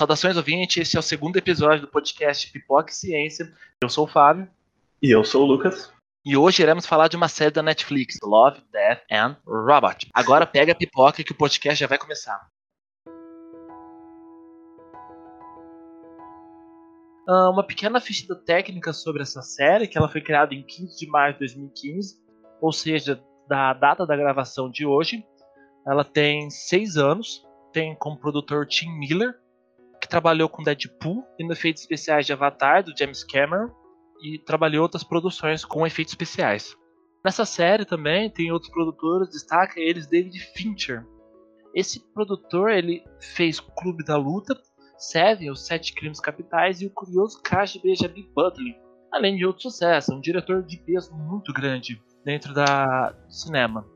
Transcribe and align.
Saudações 0.00 0.34
ouvintes, 0.34 0.78
esse 0.78 0.96
é 0.96 0.98
o 0.98 1.02
segundo 1.02 1.36
episódio 1.36 1.82
do 1.82 1.86
podcast 1.86 2.50
Pipoca 2.50 2.90
e 2.90 2.94
Ciência. 2.94 3.52
Eu 3.82 3.90
sou 3.90 4.06
o 4.06 4.08
Fábio. 4.08 4.48
E 5.02 5.14
eu 5.14 5.22
sou 5.22 5.42
o 5.42 5.46
Lucas. 5.46 5.92
E 6.24 6.38
hoje 6.38 6.62
iremos 6.62 6.86
falar 6.86 7.08
de 7.08 7.18
uma 7.18 7.28
série 7.28 7.50
da 7.50 7.62
Netflix, 7.62 8.16
Love, 8.22 8.62
Death 8.72 9.02
and 9.12 9.36
Robot. 9.46 10.08
Agora 10.14 10.46
pega 10.46 10.72
a 10.72 10.74
pipoca 10.74 11.22
que 11.22 11.32
o 11.32 11.34
podcast 11.34 11.78
já 11.78 11.86
vai 11.86 11.98
começar. 11.98 12.48
Uh, 17.28 17.50
uma 17.52 17.62
pequena 17.62 18.00
ficha 18.00 18.34
técnica 18.34 18.94
sobre 18.94 19.20
essa 19.20 19.42
série, 19.42 19.86
que 19.86 19.98
ela 19.98 20.08
foi 20.08 20.22
criada 20.22 20.54
em 20.54 20.62
15 20.62 20.96
de 20.96 21.06
maio 21.10 21.34
de 21.34 21.40
2015, 21.40 22.16
ou 22.58 22.72
seja, 22.72 23.22
da 23.46 23.74
data 23.74 24.06
da 24.06 24.16
gravação 24.16 24.70
de 24.70 24.86
hoje. 24.86 25.22
Ela 25.86 26.04
tem 26.04 26.48
seis 26.48 26.96
anos, 26.96 27.46
tem 27.70 27.94
como 27.96 28.18
produtor 28.18 28.66
Tim 28.66 28.88
Miller, 28.98 29.38
trabalhou 30.10 30.48
com 30.48 30.62
Deadpool 30.62 31.24
e 31.38 31.46
no 31.46 31.52
efeitos 31.52 31.82
especiais 31.82 32.26
de 32.26 32.32
Avatar, 32.32 32.82
do 32.82 32.92
James 32.98 33.24
Cameron, 33.24 33.70
e 34.22 34.38
trabalhou 34.38 34.82
outras 34.82 35.04
produções 35.04 35.64
com 35.64 35.86
efeitos 35.86 36.12
especiais. 36.12 36.76
Nessa 37.24 37.44
série 37.44 37.84
também 37.84 38.28
tem 38.28 38.52
outros 38.52 38.70
produtores, 38.72 39.30
destaca 39.30 39.78
eles 39.78 40.06
David 40.06 40.38
Fincher. 40.54 41.06
Esse 41.74 42.00
produtor 42.12 42.70
ele 42.70 43.02
fez 43.20 43.60
Clube 43.60 44.04
da 44.04 44.16
Luta, 44.16 44.60
Seven, 44.98 45.50
Os 45.50 45.64
Sete 45.64 45.94
Crimes 45.94 46.20
Capitais 46.20 46.82
e 46.82 46.86
o 46.86 46.90
curioso 46.90 47.40
caso 47.42 47.74
de 47.74 47.82
Benjamin 47.82 48.28
Butler, 48.34 48.74
além 49.12 49.36
de 49.36 49.46
outros 49.46 49.62
sucessos, 49.62 50.14
um 50.14 50.20
diretor 50.20 50.62
de 50.62 50.76
peso 50.78 51.14
muito 51.14 51.52
grande 51.52 52.02
dentro 52.24 52.52
da 52.52 53.10
do 53.10 53.32
cinema. 53.32 53.86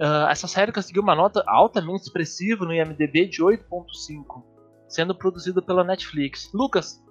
Uh, 0.00 0.26
essa 0.30 0.48
série 0.48 0.72
conseguiu 0.72 1.02
uma 1.02 1.14
nota 1.14 1.44
altamente 1.46 2.04
expressiva 2.04 2.64
no 2.64 2.72
IMDb 2.72 3.26
de 3.26 3.42
8.5 3.42 4.51
sendo 4.92 5.14
produzido 5.14 5.62
pela 5.62 5.82
Netflix. 5.82 6.50
Lucas, 6.52 7.02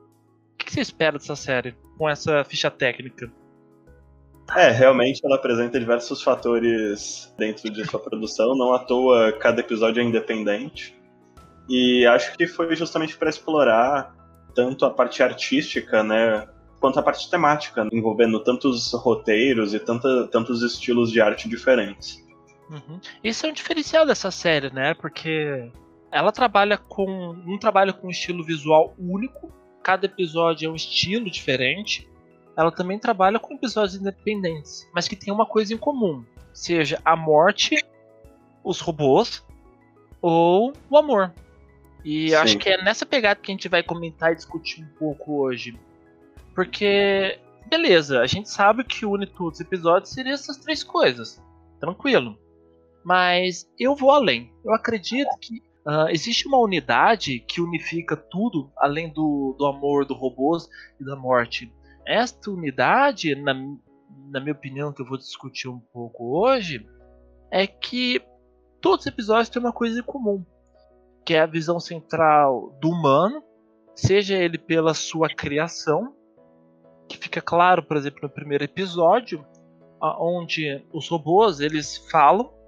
o 0.53 0.57
que 0.57 0.71
você 0.71 0.81
espera 0.81 1.17
dessa 1.17 1.35
série 1.35 1.75
com 1.97 2.07
essa 2.07 2.43
ficha 2.43 2.69
técnica? 2.69 3.31
É, 4.55 4.69
realmente 4.69 5.21
ela 5.23 5.35
apresenta 5.35 5.79
diversos 5.79 6.21
fatores 6.21 7.33
dentro 7.37 7.69
de 7.71 7.85
sua 7.85 7.99
produção, 7.99 8.55
não 8.55 8.73
à 8.73 8.79
toa 8.79 9.31
cada 9.33 9.61
episódio 9.61 10.01
é 10.01 10.05
independente. 10.05 10.95
E 11.69 12.05
acho 12.05 12.35
que 12.37 12.45
foi 12.47 12.75
justamente 12.75 13.17
para 13.17 13.29
explorar 13.29 14.13
tanto 14.53 14.85
a 14.85 14.89
parte 14.89 15.23
artística, 15.23 16.03
né, 16.03 16.47
quanto 16.79 16.99
a 16.99 17.03
parte 17.03 17.29
temática, 17.29 17.87
envolvendo 17.93 18.43
tantos 18.43 18.91
roteiros 18.93 19.73
e 19.73 19.79
tanta, 19.79 20.27
tantos 20.27 20.61
estilos 20.61 21.11
de 21.11 21.21
arte 21.21 21.47
diferentes. 21.47 22.21
Uhum. 22.69 22.99
Isso 23.23 23.45
é 23.45 23.49
um 23.49 23.53
diferencial 23.53 24.05
dessa 24.05 24.31
série, 24.31 24.73
né? 24.73 24.93
Porque 24.93 25.71
ela 26.11 26.31
trabalha 26.31 26.77
com. 26.77 27.31
um 27.45 27.57
trabalha 27.57 27.93
com 27.93 28.07
um 28.07 28.11
estilo 28.11 28.43
visual 28.43 28.93
único. 28.99 29.51
Cada 29.81 30.05
episódio 30.05 30.67
é 30.67 30.71
um 30.71 30.75
estilo 30.75 31.29
diferente. 31.29 32.07
Ela 32.55 32.71
também 32.71 32.99
trabalha 32.99 33.39
com 33.39 33.53
episódios 33.53 33.95
independentes, 33.95 34.87
mas 34.93 35.07
que 35.07 35.15
tem 35.15 35.33
uma 35.33 35.45
coisa 35.45 35.73
em 35.73 35.77
comum: 35.77 36.23
seja 36.53 36.99
a 37.05 37.15
morte, 37.15 37.83
os 38.63 38.81
robôs 38.81 39.43
ou 40.21 40.73
o 40.89 40.97
amor. 40.97 41.33
E 42.03 42.29
Sim. 42.29 42.35
acho 42.35 42.57
que 42.57 42.69
é 42.69 42.83
nessa 42.83 43.05
pegada 43.05 43.39
que 43.39 43.51
a 43.51 43.53
gente 43.53 43.69
vai 43.69 43.81
comentar 43.81 44.33
e 44.33 44.35
discutir 44.35 44.83
um 44.83 44.97
pouco 44.97 45.41
hoje. 45.41 45.79
Porque, 46.53 47.39
beleza, 47.67 48.19
a 48.19 48.27
gente 48.27 48.49
sabe 48.49 48.83
que 48.83 49.05
une 49.05 49.25
todos 49.25 49.59
os 49.59 49.65
episódios 49.65 50.11
seria 50.11 50.33
essas 50.33 50.57
três 50.57 50.83
coisas. 50.83 51.41
Tranquilo. 51.79 52.37
Mas 53.03 53.67
eu 53.79 53.95
vou 53.95 54.11
além. 54.11 54.51
Eu 54.63 54.73
acredito 54.73 55.29
que 55.39 55.61
Uh, 55.85 56.09
existe 56.09 56.47
uma 56.47 56.59
unidade 56.59 57.39
que 57.39 57.59
unifica 57.59 58.15
tudo, 58.15 58.71
além 58.77 59.11
do, 59.11 59.55
do 59.57 59.65
amor, 59.65 60.05
do 60.05 60.13
robôs 60.13 60.69
e 60.99 61.03
da 61.03 61.15
morte. 61.15 61.73
Esta 62.05 62.51
unidade, 62.51 63.33
na, 63.35 63.53
na 64.29 64.39
minha 64.39 64.53
opinião, 64.53 64.93
que 64.93 65.01
eu 65.01 65.05
vou 65.05 65.17
discutir 65.17 65.67
um 65.67 65.79
pouco 65.79 66.39
hoje, 66.39 66.85
é 67.49 67.65
que 67.65 68.21
todos 68.79 69.05
os 69.05 69.11
episódios 69.11 69.49
têm 69.49 69.59
uma 69.59 69.73
coisa 69.73 69.99
em 69.99 70.03
comum, 70.03 70.45
que 71.25 71.33
é 71.33 71.39
a 71.41 71.47
visão 71.47 71.79
central 71.79 72.77
do 72.79 72.89
humano, 72.89 73.43
seja 73.95 74.35
ele 74.35 74.59
pela 74.59 74.93
sua 74.93 75.29
criação, 75.29 76.15
que 77.07 77.17
fica 77.17 77.41
claro, 77.41 77.83
por 77.83 77.97
exemplo, 77.97 78.19
no 78.21 78.29
primeiro 78.29 78.63
episódio, 78.63 79.45
onde 80.01 80.83
os 80.93 81.09
robôs 81.09 81.59
eles 81.59 81.97
falam 82.09 82.60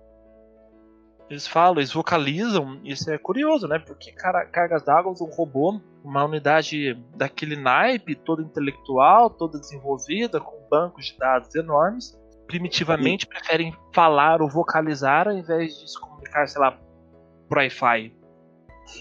eles 1.33 1.47
falam, 1.47 1.79
eles 1.79 1.91
vocalizam, 1.91 2.79
isso 2.83 3.09
é 3.09 3.17
curioso, 3.17 3.67
né? 3.67 3.79
Porque 3.79 4.11
cara, 4.11 4.45
Cargas 4.45 4.83
d'Água 4.83 5.11
um 5.11 5.35
robô, 5.35 5.81
uma 6.03 6.23
unidade 6.23 6.95
daquele 7.15 7.55
naipe, 7.55 8.15
toda 8.15 8.43
intelectual, 8.43 9.29
toda 9.29 9.59
desenvolvida, 9.59 10.39
com 10.39 10.67
bancos 10.69 11.07
de 11.07 11.17
dados 11.17 11.53
enormes, 11.55 12.17
primitivamente 12.47 13.25
e... 13.25 13.27
preferem 13.27 13.75
falar 13.93 14.41
ou 14.41 14.49
vocalizar 14.49 15.27
ao 15.27 15.33
invés 15.33 15.77
de 15.79 15.91
se 15.91 15.99
comunicar, 15.99 16.47
sei 16.47 16.61
lá, 16.61 16.77
por 17.49 17.57
Wi-Fi. 17.57 18.13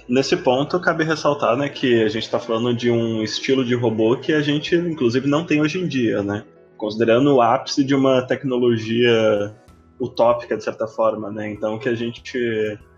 Nesse 0.09 0.37
ponto, 0.37 0.81
cabe 0.81 1.05
ressaltar 1.05 1.57
né, 1.57 1.69
que 1.69 2.03
a 2.03 2.09
gente 2.09 2.23
está 2.23 2.39
falando 2.39 2.75
de 2.75 2.91
um 2.91 3.23
estilo 3.23 3.65
de 3.65 3.75
robô 3.75 4.17
que 4.17 4.33
a 4.33 4.41
gente, 4.41 4.75
inclusive, 4.75 5.29
não 5.29 5.45
tem 5.45 5.61
hoje 5.61 5.79
em 5.79 5.89
dia, 5.89 6.23
né? 6.23 6.45
Considerando 6.79 7.35
o 7.35 7.43
ápice 7.43 7.85
de 7.85 7.95
uma 7.95 8.23
tecnologia 8.23 9.55
utópica, 10.03 10.57
de 10.57 10.65
certa 10.65 10.87
forma, 10.87 11.31
né? 11.31 11.51
Então, 11.51 11.79
que 11.79 11.89
a 11.89 11.95
gente 11.95 12.39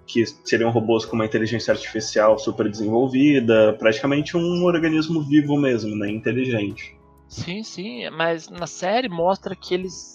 que 0.06 0.24
seriam 0.44 0.70
robôs 0.70 1.04
com 1.04 1.14
uma 1.16 1.24
inteligência 1.24 1.72
artificial 1.72 2.38
super 2.38 2.68
desenvolvida, 2.70 3.74
praticamente 3.78 4.36
um 4.36 4.64
organismo 4.64 5.22
vivo 5.22 5.56
mesmo, 5.56 5.96
né, 5.96 6.10
inteligente. 6.10 6.94
Sim, 7.26 7.62
sim, 7.62 8.10
mas 8.10 8.48
na 8.48 8.66
série 8.66 9.08
mostra 9.08 9.56
que 9.56 9.74
eles 9.74 10.14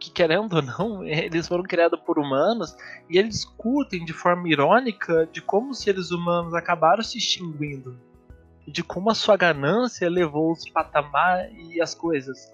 que 0.00 0.10
querendo 0.10 0.56
ou 0.56 0.62
não, 0.62 1.04
eles 1.06 1.48
foram 1.48 1.62
criados 1.62 1.98
por 2.00 2.18
humanos 2.18 2.76
e 3.08 3.18
eles 3.18 3.36
discutem 3.36 4.04
de 4.04 4.12
forma 4.12 4.48
irônica 4.48 5.28
de 5.32 5.40
como 5.40 5.70
os 5.70 5.78
seres 5.78 6.10
humanos 6.10 6.54
acabaram 6.54 7.02
se 7.02 7.18
extinguindo. 7.18 7.96
De 8.66 8.82
como 8.82 9.10
a 9.10 9.14
sua 9.14 9.36
ganância 9.36 10.08
levou 10.08 10.52
os 10.52 10.68
patamar 10.70 11.50
e 11.52 11.80
as 11.80 11.94
coisas. 11.94 12.53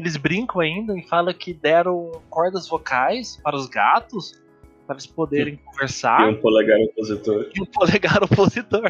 Eles 0.00 0.16
brincam 0.16 0.62
ainda 0.62 0.98
e 0.98 1.02
falam 1.02 1.34
que 1.34 1.52
deram 1.52 2.10
cordas 2.30 2.66
vocais 2.66 3.38
para 3.44 3.54
os 3.54 3.66
gatos 3.66 4.32
para 4.86 4.94
eles 4.94 5.06
poderem 5.06 5.56
conversar. 5.56 6.22
E 6.22 6.30
um 6.32 6.40
polegar 6.40 6.80
opositor. 6.80 7.50
E 7.54 7.60
um 7.60 7.66
polegar 7.66 8.24
opositor. 8.24 8.88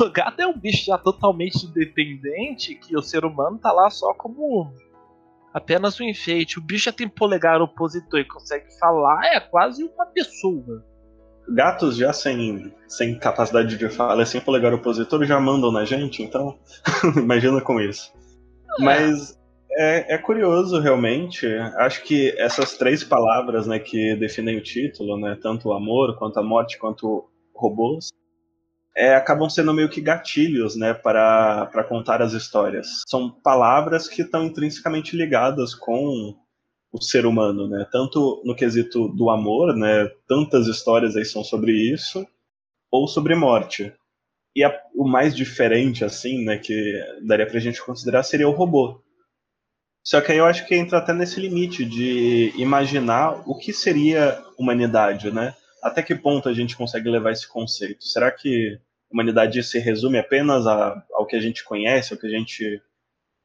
O 0.00 0.08
gato 0.08 0.38
é 0.38 0.46
um 0.46 0.56
bicho 0.56 0.84
já 0.84 0.96
totalmente 0.96 1.66
independente 1.66 2.76
que 2.76 2.96
o 2.96 3.02
ser 3.02 3.24
humano 3.24 3.58
tá 3.58 3.72
lá 3.72 3.90
só 3.90 4.14
como 4.14 4.72
apenas 5.52 6.00
um 6.00 6.04
enfeite. 6.04 6.60
O 6.60 6.62
bicho 6.62 6.84
já 6.84 6.92
tem 6.92 7.08
polegar 7.08 7.60
opositor 7.60 8.20
e 8.20 8.24
consegue 8.24 8.66
falar, 8.78 9.34
é 9.34 9.40
quase 9.40 9.82
uma 9.82 10.06
pessoa. 10.06 10.86
Gatos 11.48 11.96
já 11.96 12.12
sem, 12.12 12.72
sem 12.86 13.18
capacidade 13.18 13.76
de 13.76 13.88
falar, 13.88 14.24
sem 14.26 14.40
polegar 14.40 14.72
opositor, 14.72 15.24
já 15.24 15.40
mandam 15.40 15.72
na 15.72 15.84
gente, 15.84 16.22
então 16.22 16.56
imagina 17.18 17.60
com 17.60 17.80
isso. 17.80 18.12
É. 18.78 18.84
Mas 18.84 19.39
é, 19.80 20.14
é, 20.14 20.18
curioso, 20.18 20.78
realmente. 20.78 21.46
Acho 21.78 22.02
que 22.02 22.34
essas 22.38 22.76
três 22.76 23.02
palavras 23.02 23.66
né, 23.66 23.78
que 23.78 24.14
definem 24.16 24.58
o 24.58 24.62
título, 24.62 25.18
né, 25.18 25.38
tanto 25.40 25.68
o 25.68 25.72
amor, 25.72 26.18
quanto 26.18 26.38
a 26.38 26.42
morte, 26.42 26.78
quanto 26.78 27.30
robôs, 27.54 28.10
é, 28.94 29.14
acabam 29.14 29.48
sendo 29.48 29.72
meio 29.72 29.88
que 29.88 30.02
gatilhos 30.02 30.76
né, 30.76 30.92
para, 30.92 31.64
para 31.66 31.82
contar 31.82 32.20
as 32.20 32.34
histórias. 32.34 32.88
São 33.08 33.30
palavras 33.30 34.06
que 34.06 34.20
estão 34.20 34.44
intrinsecamente 34.44 35.16
ligadas 35.16 35.74
com 35.74 36.36
o 36.92 37.00
ser 37.00 37.24
humano, 37.24 37.66
né? 37.66 37.86
tanto 37.90 38.42
no 38.44 38.54
quesito 38.54 39.08
do 39.08 39.30
amor, 39.30 39.74
né, 39.76 40.10
tantas 40.26 40.66
histórias 40.66 41.16
aí 41.16 41.24
são 41.24 41.42
sobre 41.42 41.72
isso, 41.72 42.26
ou 42.90 43.08
sobre 43.08 43.34
morte. 43.34 43.94
E 44.54 44.62
a, 44.62 44.76
o 44.94 45.08
mais 45.08 45.34
diferente, 45.34 46.04
assim, 46.04 46.44
né, 46.44 46.58
que 46.58 47.00
daria 47.22 47.46
para 47.46 47.56
a 47.56 47.60
gente 47.60 47.80
considerar 47.80 48.24
seria 48.24 48.48
o 48.48 48.52
robô 48.52 49.00
só 50.02 50.20
que 50.20 50.32
aí 50.32 50.38
eu 50.38 50.46
acho 50.46 50.66
que 50.66 50.74
entra 50.74 50.98
até 50.98 51.12
nesse 51.12 51.38
limite 51.38 51.84
de 51.84 52.52
imaginar 52.56 53.42
o 53.46 53.56
que 53.56 53.72
seria 53.72 54.42
humanidade, 54.58 55.30
né? 55.30 55.54
Até 55.82 56.02
que 56.02 56.14
ponto 56.14 56.48
a 56.48 56.54
gente 56.54 56.76
consegue 56.76 57.08
levar 57.08 57.32
esse 57.32 57.46
conceito? 57.46 58.04
Será 58.04 58.30
que 58.30 58.78
humanidade 59.10 59.62
se 59.62 59.78
resume 59.78 60.18
apenas 60.18 60.66
a, 60.66 61.04
ao 61.12 61.26
que 61.26 61.36
a 61.36 61.40
gente 61.40 61.64
conhece, 61.64 62.12
ao 62.12 62.18
que 62.18 62.26
a 62.26 62.30
gente 62.30 62.80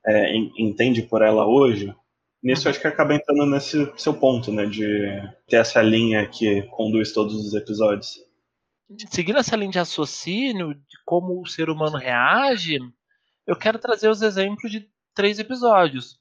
é, 0.06 0.36
entende 0.58 1.02
por 1.02 1.22
ela 1.22 1.46
hoje? 1.46 1.94
Nisso 2.42 2.70
acho 2.70 2.80
que 2.80 2.88
acaba 2.88 3.16
entrando 3.16 3.46
nesse 3.46 3.92
seu 3.98 4.14
ponto, 4.14 4.52
né? 4.52 4.66
De 4.66 5.22
ter 5.48 5.58
essa 5.58 5.82
linha 5.82 6.26
que 6.28 6.62
conduz 6.64 7.12
todos 7.12 7.36
os 7.36 7.54
episódios. 7.54 8.24
Seguindo 9.10 9.40
essa 9.40 9.56
linha 9.56 9.72
de 9.72 9.80
raciocínio, 9.80 10.74
de 10.74 10.98
como 11.06 11.42
o 11.42 11.48
ser 11.48 11.70
humano 11.70 11.98
reage, 11.98 12.80
eu 13.48 13.56
quero 13.56 13.80
trazer 13.80 14.10
os 14.10 14.22
exemplos 14.22 14.72
de 14.72 14.88
três 15.14 15.40
episódios 15.40 16.20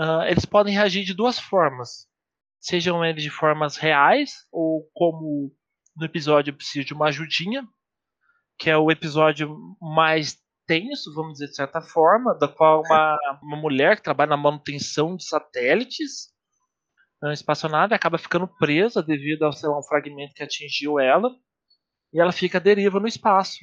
uh, 0.00 0.22
eles 0.26 0.46
podem 0.46 0.74
reagir 0.74 1.04
de 1.04 1.12
duas 1.12 1.38
formas. 1.38 2.08
Sejam 2.58 3.04
eles 3.04 3.22
de 3.22 3.30
formas 3.30 3.76
reais, 3.76 4.32
ou 4.50 4.88
como 4.94 5.52
no 5.96 6.06
episódio 6.06 6.50
eu 6.50 6.56
preciso 6.56 6.86
de 6.86 6.94
uma 6.94 7.08
ajudinha, 7.08 7.62
que 8.58 8.70
é 8.70 8.76
o 8.76 8.90
episódio 8.90 9.56
mais 9.80 10.38
tenso, 10.66 11.12
vamos 11.14 11.34
dizer 11.34 11.48
de 11.48 11.56
certa 11.56 11.80
forma, 11.80 12.34
da 12.38 12.48
qual 12.48 12.82
uma, 12.82 13.18
uma 13.42 13.56
mulher 13.56 13.96
que 13.96 14.02
trabalha 14.02 14.30
na 14.30 14.36
manutenção 14.36 15.16
de 15.16 15.24
satélites 15.24 16.30
na 17.20 17.32
espaçonave 17.32 17.94
acaba 17.94 18.16
ficando 18.16 18.48
presa 18.48 19.02
devido 19.02 19.44
a 19.44 19.52
sei 19.52 19.68
lá, 19.68 19.78
um 19.78 19.82
fragmento 19.82 20.32
que 20.34 20.42
atingiu 20.42 20.98
ela 20.98 21.30
e 22.12 22.20
ela 22.20 22.32
fica 22.32 22.58
à 22.58 22.60
deriva 22.60 22.98
no 22.98 23.06
espaço. 23.06 23.58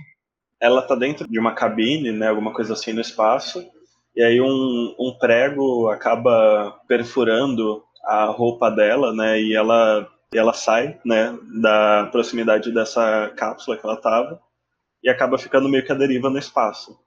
Ela 0.60 0.82
tá 0.82 0.96
dentro 0.96 1.28
de 1.28 1.40
uma 1.40 1.54
cabine, 1.54 2.12
né, 2.12 2.28
alguma 2.28 2.54
coisa 2.54 2.74
assim 2.74 2.94
no 2.94 3.02
espaço, 3.02 3.68
e 4.18 4.24
aí 4.24 4.42
um, 4.42 4.96
um 4.98 5.16
prego 5.20 5.90
acaba 5.90 6.72
perfurando 6.88 7.86
a 8.04 8.26
roupa 8.26 8.72
dela, 8.72 9.14
né, 9.14 9.40
e 9.40 9.54
ela, 9.54 10.12
ela 10.34 10.54
sai, 10.54 11.00
né, 11.06 11.38
da 11.62 12.08
proximidade 12.12 12.74
dessa 12.74 13.32
cápsula 13.38 13.78
que 13.78 13.86
ela 13.86 14.02
tava, 14.02 14.42
e 15.04 15.10
acaba 15.10 15.38
ficando 15.38 15.70
meio 15.70 15.86
que 15.86 15.92
à 15.92 15.96
deriva 15.96 16.32
no 16.32 16.40
espaço. 16.40 17.00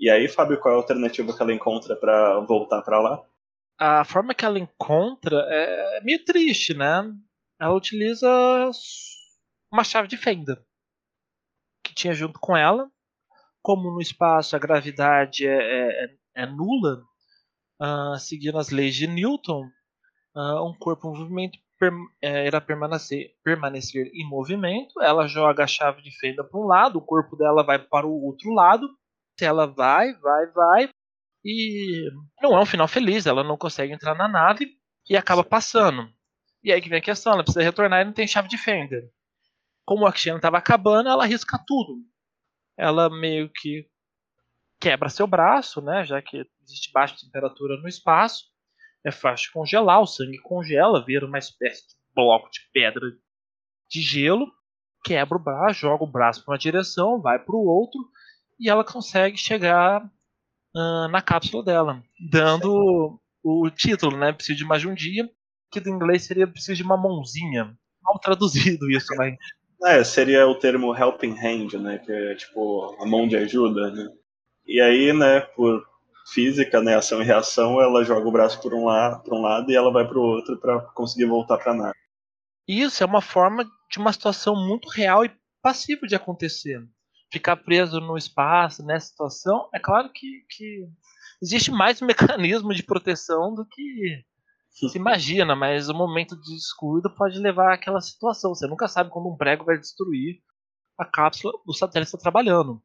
E 0.00 0.10
aí, 0.10 0.26
Fábio, 0.26 0.58
qual 0.58 0.74
é 0.74 0.76
a 0.76 0.80
alternativa 0.80 1.32
que 1.32 1.40
ela 1.40 1.54
encontra 1.54 1.94
para 1.94 2.40
voltar 2.40 2.82
para 2.82 2.98
lá? 2.98 3.22
A 3.78 4.04
forma 4.04 4.34
que 4.34 4.44
ela 4.44 4.58
encontra 4.58 5.46
é 5.48 6.00
meio 6.02 6.24
triste, 6.24 6.74
né? 6.74 7.04
Ela 7.60 7.72
utiliza 7.72 8.28
uma 9.72 9.84
chave 9.84 10.08
de 10.08 10.16
fenda 10.16 10.60
que 11.84 11.94
tinha 11.94 12.14
junto 12.14 12.40
com 12.40 12.56
ela. 12.56 12.90
Como 13.62 13.92
no 13.92 14.00
espaço 14.00 14.56
a 14.56 14.58
gravidade 14.58 15.46
é, 15.46 16.04
é, 16.04 16.16
é 16.34 16.46
nula, 16.46 17.02
uh, 17.80 18.18
seguindo 18.18 18.58
as 18.58 18.70
leis 18.70 18.94
de 18.94 19.06
Newton, 19.06 19.64
uh, 20.36 20.66
um 20.66 20.74
corpo 20.78 21.08
em 21.08 21.18
movimento 21.18 21.58
per, 21.78 21.92
é, 22.20 22.46
irá 22.46 22.60
permanecer, 22.60 23.34
permanecer 23.42 24.10
em 24.14 24.28
movimento. 24.28 25.00
Ela 25.00 25.26
joga 25.26 25.64
a 25.64 25.66
chave 25.66 26.02
de 26.02 26.10
fenda 26.18 26.44
para 26.44 26.60
um 26.60 26.66
lado, 26.66 26.98
o 26.98 27.02
corpo 27.04 27.36
dela 27.36 27.62
vai 27.62 27.78
para 27.78 28.06
o 28.06 28.24
outro 28.24 28.52
lado. 28.52 28.88
Ela 29.40 29.66
vai, 29.66 30.12
vai, 30.14 30.46
vai. 30.52 30.88
E 31.44 32.08
não 32.40 32.56
é 32.56 32.60
um 32.60 32.66
final 32.66 32.86
feliz, 32.86 33.26
ela 33.26 33.42
não 33.42 33.56
consegue 33.56 33.92
entrar 33.92 34.14
na 34.14 34.28
nave 34.28 34.68
e 35.08 35.16
acaba 35.16 35.42
passando. 35.42 36.08
E 36.62 36.72
aí 36.72 36.80
que 36.80 36.88
vem 36.88 36.98
a 36.98 37.02
questão, 37.02 37.32
ela 37.32 37.42
precisa 37.42 37.64
retornar 37.64 38.02
e 38.02 38.04
não 38.04 38.12
tem 38.12 38.26
chave 38.28 38.48
de 38.48 38.56
fenda 38.56 39.02
como 39.84 40.04
o 40.04 40.08
oxigênio 40.08 40.36
estava 40.36 40.58
acabando, 40.58 41.08
ela 41.08 41.24
arrisca 41.24 41.58
tudo. 41.66 41.96
Ela 42.76 43.10
meio 43.10 43.50
que 43.54 43.86
quebra 44.82 45.08
seu 45.08 45.28
braço, 45.28 45.80
né, 45.80 46.04
já 46.04 46.20
que 46.20 46.44
existe 46.64 46.90
baixa 46.92 47.14
temperatura 47.24 47.80
no 47.80 47.88
espaço. 47.88 48.46
É 49.04 49.12
fácil 49.12 49.46
de 49.46 49.52
congelar, 49.52 50.00
o 50.00 50.06
sangue 50.06 50.38
congela, 50.38 51.04
vira 51.04 51.24
uma 51.24 51.38
espécie 51.38 51.86
de 51.86 51.94
bloco 52.14 52.50
de 52.50 52.60
pedra 52.72 53.02
de 53.88 54.00
gelo. 54.00 54.50
Quebra 55.04 55.38
o 55.38 55.42
braço, 55.42 55.80
joga 55.80 56.02
o 56.02 56.10
braço 56.10 56.44
para 56.44 56.52
uma 56.52 56.58
direção, 56.58 57.20
vai 57.20 57.38
para 57.38 57.54
o 57.54 57.64
outro 57.64 58.00
e 58.58 58.68
ela 58.68 58.84
consegue 58.84 59.36
chegar 59.36 60.04
uh, 60.04 61.08
na 61.08 61.22
cápsula 61.22 61.64
dela, 61.64 62.02
dando 62.30 63.20
o 63.42 63.70
título, 63.70 64.16
né? 64.16 64.32
Preciso 64.32 64.58
de 64.58 64.64
mais 64.64 64.82
de 64.82 64.88
um 64.88 64.94
dia, 64.94 65.28
que 65.70 65.80
do 65.80 65.90
inglês 65.90 66.24
seria 66.24 66.46
preciso 66.46 66.76
de 66.76 66.82
uma 66.82 66.96
mãozinha. 66.96 67.76
Mal 68.00 68.18
traduzido 68.20 68.88
isso, 68.90 69.14
mas 69.16 69.36
é, 69.84 70.04
seria 70.04 70.46
o 70.46 70.54
termo 70.54 70.96
helping 70.96 71.36
hand, 71.36 71.72
né? 71.80 71.98
Que 71.98 72.12
é 72.12 72.34
tipo 72.36 72.96
a 73.00 73.06
mão 73.06 73.26
de 73.26 73.36
ajuda, 73.36 73.90
né? 73.90 74.08
E 74.66 74.80
aí, 74.80 75.12
né, 75.12 75.40
por 75.40 75.84
física, 76.32 76.80
né, 76.80 76.94
ação 76.94 77.20
e 77.20 77.24
reação, 77.24 77.80
ela 77.80 78.04
joga 78.04 78.26
o 78.26 78.32
braço 78.32 78.60
por 78.60 78.72
um, 78.74 78.84
lado, 78.84 79.22
por 79.22 79.34
um 79.34 79.42
lado 79.42 79.70
e 79.70 79.76
ela 79.76 79.92
vai 79.92 80.06
para 80.06 80.18
o 80.18 80.22
outro 80.22 80.58
para 80.58 80.80
conseguir 80.92 81.26
voltar 81.26 81.58
para 81.58 81.74
nada. 81.74 81.94
Isso 82.66 83.02
é 83.02 83.06
uma 83.06 83.20
forma 83.20 83.64
de 83.90 83.98
uma 83.98 84.12
situação 84.12 84.54
muito 84.54 84.88
real 84.88 85.24
e 85.24 85.32
passível 85.60 86.06
de 86.06 86.14
acontecer. 86.14 86.80
Ficar 87.30 87.56
preso 87.56 88.00
no 88.00 88.16
espaço, 88.16 88.84
nessa 88.84 89.06
situação, 89.06 89.68
é 89.74 89.78
claro 89.78 90.10
que, 90.12 90.44
que 90.48 90.86
existe 91.42 91.70
mais 91.70 92.00
um 92.00 92.06
mecanismo 92.06 92.72
de 92.74 92.82
proteção 92.82 93.54
do 93.54 93.66
que 93.66 94.24
se 94.88 94.96
imagina, 94.96 95.56
mas 95.56 95.88
o 95.88 95.94
momento 95.94 96.36
de 96.40 96.54
descuido 96.54 97.10
pode 97.14 97.38
levar 97.38 97.74
àquela 97.74 98.00
situação. 98.00 98.54
Você 98.54 98.66
nunca 98.66 98.86
sabe 98.88 99.10
quando 99.10 99.28
um 99.28 99.36
prego 99.36 99.64
vai 99.64 99.78
destruir 99.78 100.40
a 100.98 101.04
cápsula 101.04 101.52
do 101.66 101.72
satélite 101.72 102.08
está 102.08 102.18
trabalhando. 102.18 102.82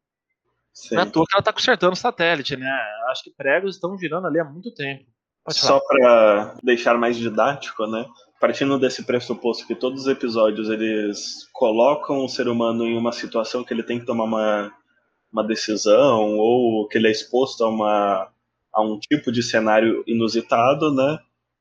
Sim. 0.78 0.96
Não 0.96 1.02
é 1.02 1.06
toa 1.06 1.26
que 1.26 1.36
ela 1.36 1.42
está 1.42 1.52
consertando 1.52 1.94
o 1.94 1.98
satélite, 1.98 2.56
né? 2.56 2.70
Acho 3.10 3.24
que 3.24 3.32
pregos 3.32 3.76
estão 3.76 3.98
girando 3.98 4.28
ali 4.28 4.40
há 4.40 4.46
muito 4.46 4.72
tempo. 4.74 5.06
Só 5.50 5.80
para 5.80 6.56
deixar 6.62 6.98
mais 6.98 7.18
didático, 7.18 7.88
né? 7.88 8.06
Partindo 8.40 8.78
desse 8.78 9.04
pressuposto 9.04 9.66
que 9.66 9.74
todos 9.74 10.02
os 10.02 10.08
episódios 10.08 10.70
eles 10.70 11.50
colocam 11.52 12.24
o 12.24 12.30
ser 12.30 12.48
humano 12.48 12.86
em 12.86 12.96
uma 12.96 13.12
situação 13.12 13.64
que 13.64 13.74
ele 13.74 13.82
tem 13.82 14.00
que 14.00 14.06
tomar 14.06 14.26
uma, 14.26 14.72
uma 15.32 15.44
decisão 15.44 16.38
ou 16.38 16.88
que 16.88 16.98
ele 16.98 17.08
é 17.08 17.12
exposto 17.12 17.64
a, 17.64 17.70
uma, 17.70 18.32
a 18.72 18.82
um 18.82 19.00
tipo 19.00 19.32
de 19.32 19.42
cenário 19.42 20.04
inusitado, 20.06 20.94
né? 20.94 21.18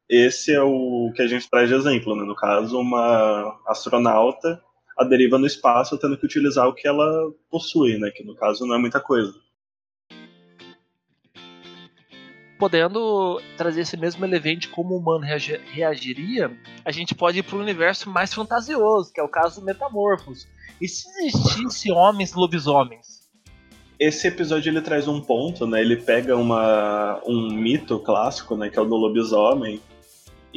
esse 0.09 0.53
é 0.53 0.63
o 0.63 1.11
que 1.15 1.23
a 1.23 1.27
gente 1.27 1.49
traz 1.51 1.69
de 1.69 1.75
exemplo, 1.75 2.15
né? 2.15 2.23
No 2.23 2.35
caso, 2.35 2.79
uma 2.79 3.59
astronauta 3.67 4.63
a 4.97 5.05
deriva 5.05 5.39
no 5.39 5.47
espaço 5.47 5.99
tendo 5.99 6.17
que 6.17 6.25
utilizar 6.25 6.67
o 6.67 6.75
que 6.75 6.87
ela 6.87 7.31
possui, 7.51 7.99
né? 7.99 8.11
Que 8.11 8.25
no 8.25 8.35
caso 8.35 8.67
não 8.67 8.75
é 8.75 8.79
muita 8.79 9.01
coisa. 9.01 9.35
Podendo 12.59 13.41
trazer 13.59 13.83
esse 13.83 13.97
mesmo 13.99 14.25
elevante 14.25 14.69
como 14.69 14.95
o 14.95 14.99
humano 14.99 15.25
reagiria, 15.67 16.51
a 16.85 16.91
gente 16.91 17.15
pode 17.15 17.41
ir 17.41 17.43
para 17.43 17.57
o 17.57 17.61
universo 17.61 18.09
mais 18.09 18.33
fantasioso, 18.33 19.13
que 19.13 19.21
é 19.21 19.23
o 19.23 19.29
caso 19.29 19.61
do 19.61 19.67
Metamorfos. 19.67 20.49
E 20.81 20.89
se 20.89 21.07
existisse 21.27 21.93
homens 21.93 22.33
lobisomens? 22.33 23.27
Esse 23.99 24.29
episódio 24.29 24.71
ele 24.71 24.81
traz 24.81 25.07
um 25.07 25.21
ponto, 25.21 25.67
né? 25.67 25.81
Ele 25.83 25.97
pega 25.97 26.37
uma, 26.37 27.21
um 27.27 27.51
mito 27.53 27.99
clássico, 27.99 28.57
né? 28.57 28.71
Que 28.71 28.79
é 28.79 28.83
o 28.83 28.87
do 28.87 28.97
lobisomem, 28.97 29.81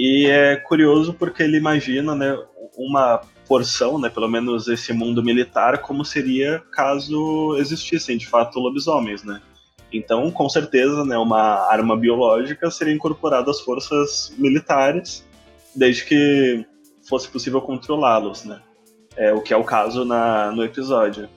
e 0.01 0.27
é 0.27 0.55
curioso 0.55 1.13
porque 1.13 1.43
ele 1.43 1.57
imagina 1.57 2.15
né, 2.15 2.33
uma 2.77 3.19
porção, 3.49 3.99
né, 3.99 4.09
pelo 4.09 4.27
menos 4.27 4.67
esse 4.67 4.93
mundo 4.93 5.23
militar, 5.23 5.79
como 5.79 6.05
seria 6.05 6.63
caso 6.71 7.57
existissem 7.57 8.15
de 8.15 8.27
fato 8.27 8.59
lobisomens, 8.59 9.23
né? 9.23 9.41
Então, 9.91 10.29
com 10.29 10.47
certeza, 10.47 11.03
né, 11.03 11.17
uma 11.17 11.67
arma 11.67 11.97
biológica 11.97 12.69
seria 12.69 12.93
incorporada 12.93 13.49
às 13.49 13.59
forças 13.59 14.31
militares, 14.37 15.27
desde 15.75 16.05
que 16.05 16.63
fosse 17.09 17.27
possível 17.27 17.59
controlá-los, 17.59 18.45
né? 18.45 18.61
É, 19.17 19.33
o 19.33 19.41
que 19.41 19.51
é 19.51 19.57
o 19.57 19.63
caso 19.63 20.05
na, 20.05 20.51
no 20.51 20.63
episódio. 20.63 21.27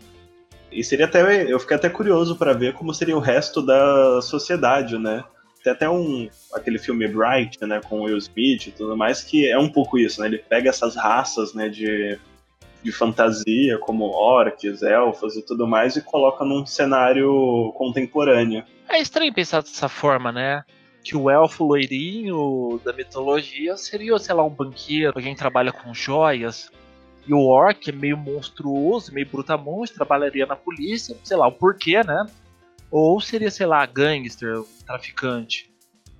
E 0.70 0.84
seria 0.84 1.06
até. 1.06 1.50
Eu 1.50 1.58
fiquei 1.58 1.76
até 1.76 1.88
curioso 1.88 2.36
para 2.36 2.52
ver 2.52 2.74
como 2.74 2.92
seria 2.92 3.16
o 3.16 3.20
resto 3.20 3.62
da 3.62 4.20
sociedade, 4.20 4.98
né? 4.98 5.24
Tem 5.62 5.72
até 5.72 5.88
um 5.88 6.28
aquele 6.52 6.78
filme 6.78 7.06
Bright, 7.06 7.58
né, 7.64 7.80
com 7.88 8.02
Will 8.02 8.18
Smith 8.18 8.66
e 8.66 8.72
tudo 8.72 8.96
mais, 8.96 9.22
que 9.22 9.48
é 9.48 9.58
um 9.58 9.68
pouco 9.68 9.98
isso, 9.98 10.20
né? 10.20 10.26
Ele 10.26 10.38
pega 10.38 10.68
essas 10.68 10.96
raças, 10.96 11.54
né, 11.54 11.68
de, 11.68 12.18
de 12.82 12.92
fantasia, 12.92 13.78
como 13.78 14.06
orcs, 14.06 14.82
elfos 14.82 15.36
e 15.36 15.42
tudo 15.42 15.66
mais, 15.66 15.96
e 15.96 16.02
coloca 16.02 16.44
num 16.44 16.66
cenário 16.66 17.72
contemporâneo. 17.76 18.64
É 18.88 19.00
estranho 19.00 19.32
pensar 19.32 19.62
dessa 19.62 19.88
forma, 19.88 20.32
né? 20.32 20.64
Que 21.04 21.16
o 21.16 21.30
elfo 21.30 21.64
loirinho 21.64 22.80
da 22.84 22.92
mitologia 22.92 23.76
seria, 23.76 24.18
sei 24.18 24.34
lá, 24.34 24.44
um 24.44 24.50
banqueiro, 24.50 25.12
alguém 25.14 25.34
trabalha 25.34 25.72
com 25.72 25.94
joias. 25.94 26.70
E 27.26 27.32
o 27.32 27.46
orc 27.46 27.88
é 27.88 27.92
meio 27.92 28.16
monstruoso, 28.16 29.12
meio 29.12 29.28
brutamontes, 29.28 29.94
trabalharia 29.94 30.44
na 30.44 30.56
polícia, 30.56 31.16
sei 31.22 31.36
lá, 31.36 31.46
o 31.46 31.52
porquê, 31.52 32.02
né? 32.02 32.26
Ou 32.92 33.18
seria, 33.22 33.50
sei 33.50 33.64
lá, 33.64 33.86
gangster, 33.86 34.62
traficante. 34.86 35.72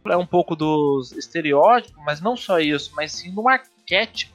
É 0.07 0.17
um 0.17 0.27
pouco 0.27 0.57
dos 0.57 1.13
estereótipos, 1.13 2.03
mas 2.03 2.23
não 2.23 2.35
só 2.35 2.59
isso, 2.59 2.93
mas 2.97 3.13
sim 3.13 3.31
no 3.31 3.47
arquétipo. 3.47 4.33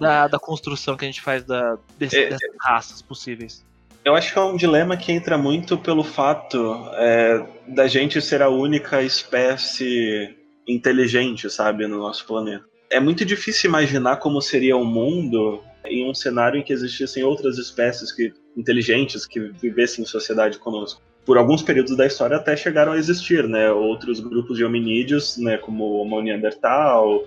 Da, 0.00 0.26
da 0.26 0.38
construção 0.38 0.96
que 0.96 1.04
a 1.04 1.08
gente 1.08 1.20
faz 1.20 1.44
da, 1.44 1.78
desse, 1.98 2.18
é, 2.18 2.30
dessas 2.30 2.50
raças 2.60 3.02
possíveis. 3.02 3.64
Eu 4.04 4.14
acho 4.14 4.32
que 4.32 4.38
é 4.38 4.42
um 4.42 4.56
dilema 4.56 4.96
que 4.96 5.12
entra 5.12 5.38
muito 5.38 5.78
pelo 5.78 6.02
fato 6.02 6.88
é, 6.94 7.46
da 7.68 7.86
gente 7.86 8.20
ser 8.20 8.42
a 8.42 8.48
única 8.48 9.02
espécie 9.02 10.36
inteligente, 10.66 11.48
sabe, 11.50 11.86
no 11.86 11.98
nosso 11.98 12.26
planeta. 12.26 12.64
É 12.90 13.00
muito 13.00 13.24
difícil 13.24 13.68
imaginar 13.68 14.16
como 14.16 14.40
seria 14.40 14.76
o 14.76 14.84
mundo 14.84 15.62
em 15.84 16.08
um 16.08 16.14
cenário 16.14 16.58
em 16.58 16.62
que 16.62 16.72
existissem 16.72 17.22
outras 17.22 17.58
espécies 17.58 18.12
que, 18.12 18.32
inteligentes 18.56 19.26
que 19.26 19.40
vivessem 19.40 20.04
em 20.04 20.06
sociedade 20.06 20.58
conosco 20.58 21.02
por 21.24 21.38
alguns 21.38 21.62
períodos 21.62 21.96
da 21.96 22.06
história 22.06 22.36
até 22.36 22.56
chegaram 22.56 22.92
a 22.92 22.98
existir, 22.98 23.48
né? 23.48 23.70
Outros 23.70 24.20
grupos 24.20 24.58
de 24.58 24.64
hominídeos, 24.64 25.38
né? 25.38 25.56
Como 25.56 25.84
o 25.84 25.96
Homo 26.00 26.20
neandertal, 26.20 27.24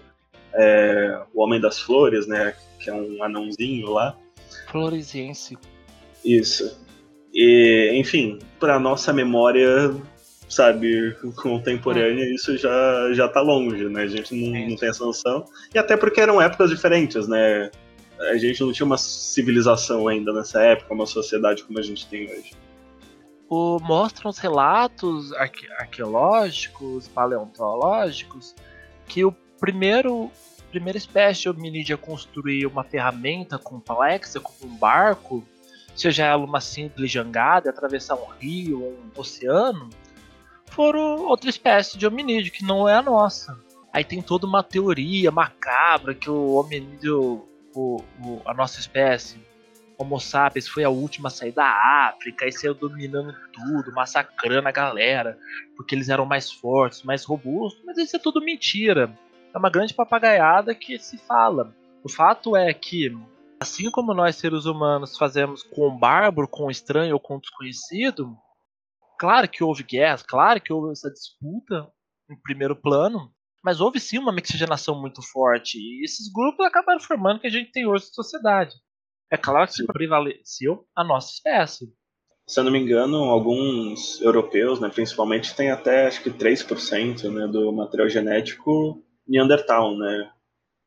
é, 0.54 1.20
o 1.34 1.42
Homem 1.42 1.60
das 1.60 1.80
Flores, 1.80 2.28
né? 2.28 2.54
Que 2.80 2.90
é 2.90 2.94
um 2.94 3.24
anãozinho 3.24 3.92
lá. 3.92 4.16
Floresiense. 4.72 5.58
Isso. 6.24 6.80
E, 7.34 7.92
enfim, 7.96 8.40
para 8.60 8.80
nossa 8.80 9.12
memória, 9.12 9.94
sabe, 10.48 11.16
contemporânea, 11.42 12.26
hum. 12.26 12.34
isso 12.34 12.58
já, 12.58 13.14
já 13.14 13.28
tá 13.28 13.42
longe, 13.42 13.90
né? 13.90 14.04
A 14.04 14.08
gente 14.08 14.36
não, 14.36 14.70
não 14.70 14.76
tem 14.76 14.90
essa 14.90 15.04
noção. 15.04 15.46
E 15.74 15.80
até 15.80 15.98
porque 15.98 16.22
eram 16.22 16.42
épocas 16.42 16.70
diferentes, 16.70 17.28
né? 17.28 17.72
A 18.20 18.38
gente 18.38 18.62
não 18.62 18.72
tinha 18.72 18.86
uma 18.86 18.98
civilização 18.98 20.08
ainda 20.08 20.34
nessa 20.34 20.62
época, 20.62 20.94
uma 20.94 21.06
sociedade 21.06 21.64
como 21.64 21.78
a 21.80 21.84
gente 21.84 22.08
tem 22.08 22.26
hoje. 22.26 22.52
O, 23.50 23.80
mostram 23.80 24.30
os 24.30 24.38
relatos 24.38 25.32
arque, 25.34 25.72
arqueológicos, 25.74 27.08
paleontológicos, 27.08 28.54
que 29.08 29.24
o 29.24 29.32
primeiro 29.60 30.30
primeira 30.70 30.98
espécie 30.98 31.42
de 31.42 31.50
hominídeo 31.50 31.96
a 31.96 31.98
construir 31.98 32.66
uma 32.66 32.84
ferramenta 32.84 33.58
complexa, 33.58 34.40
como 34.40 34.72
um 34.72 34.78
barco, 34.78 35.44
seja 35.96 36.26
ela 36.26 36.44
uma 36.44 36.62
simples 36.62 37.10
jangada, 37.10 37.70
atravessar 37.70 38.16
um 38.16 38.26
rio 38.40 38.84
ou 38.84 38.92
um 38.92 39.20
oceano, 39.20 39.90
foram 40.66 41.26
outra 41.26 41.50
espécie 41.50 41.98
de 41.98 42.06
hominídeo, 42.06 42.52
que 42.52 42.64
não 42.64 42.88
é 42.88 42.96
a 42.96 43.02
nossa. 43.02 43.58
Aí 43.92 44.04
tem 44.04 44.22
toda 44.22 44.46
uma 44.46 44.62
teoria 44.62 45.32
macabra 45.32 46.14
que 46.14 46.30
o 46.30 46.56
hominídeo, 46.56 47.48
o, 47.74 48.04
o, 48.22 48.42
a 48.46 48.54
nossa 48.54 48.80
espécie, 48.80 49.40
Homo 49.98 50.20
sapiens, 50.20 50.68
foi 50.68 50.84
a 50.84 50.90
última 50.90 51.28
a 51.28 51.32
sair 51.32 51.52
da 51.52 51.66
África 52.08 52.46
e 52.46 52.52
saiu 52.52 52.76
dominando 52.76 53.34
tudo, 53.52 53.92
massacrando 53.94 54.68
a 54.68 54.72
galera, 54.72 55.38
porque 55.76 55.96
eles 55.96 56.08
eram 56.08 56.26
mais 56.26 56.52
fortes, 56.52 57.02
mais 57.02 57.24
robustos, 57.26 57.84
mas 57.84 57.98
isso 57.98 58.16
é 58.16 58.20
tudo 58.20 58.40
mentira. 58.40 59.12
É 59.54 59.58
uma 59.58 59.72
grande 59.72 59.96
papagaiada 59.96 60.76
que 60.76 61.00
se 61.00 61.18
fala. 61.18 61.74
O 62.04 62.10
fato 62.10 62.56
é 62.56 62.72
que, 62.74 63.12
assim 63.60 63.90
como 63.90 64.14
nós 64.14 64.36
seres 64.36 64.66
humanos 64.66 65.18
fazemos 65.18 65.64
com 65.64 65.88
o 65.88 65.98
bárbaro, 65.98 66.48
com 66.48 66.68
o 66.68 66.72
estranho 66.72 67.16
ou 67.16 67.20
com 67.20 67.38
o 67.38 67.42
desconhecido, 67.42 68.38
claro 69.18 69.50
que 69.50 69.64
houve 69.64 69.84
guerras, 69.84 70.22
claro 70.22 70.62
que 70.62 70.72
houve 70.72 70.92
essa 70.92 71.10
disputa 71.10 71.92
em 72.30 72.36
primeiro 72.36 72.76
plano, 72.76 73.32
mas 73.64 73.82
houve 73.82 74.00
sim 74.00 74.20
uma 74.20 74.32
mixigenação 74.32 75.02
muito 75.02 75.22
forte. 75.22 75.80
E 75.80 76.06
esses 76.06 76.32
grupos 76.32 76.66
acabaram 76.66 77.00
formando 77.00 77.38
o 77.38 77.40
que 77.40 77.48
a 77.48 77.52
gente 77.52 77.72
tem 77.72 77.88
hoje 77.88 78.06
na 78.06 78.14
sociedade. 78.14 78.76
É 79.30 79.38
claro 79.38 79.70
que 79.72 79.86
prevaleceu 79.86 80.86
a 80.96 81.04
nossa 81.04 81.34
espécie. 81.34 81.92
Se 82.48 82.60
eu 82.60 82.64
não 82.64 82.72
me 82.72 82.80
engano, 82.80 83.18
alguns 83.26 84.22
europeus, 84.22 84.80
né, 84.80 84.90
principalmente, 84.90 85.54
têm 85.54 85.70
até 85.70 86.08
acho 86.08 86.24
que 86.24 86.32
3% 86.32 87.30
né, 87.30 87.46
do 87.48 87.74
material 87.74 88.08
genético 88.08 89.04
Neandertal, 89.28 89.98
né? 89.98 90.32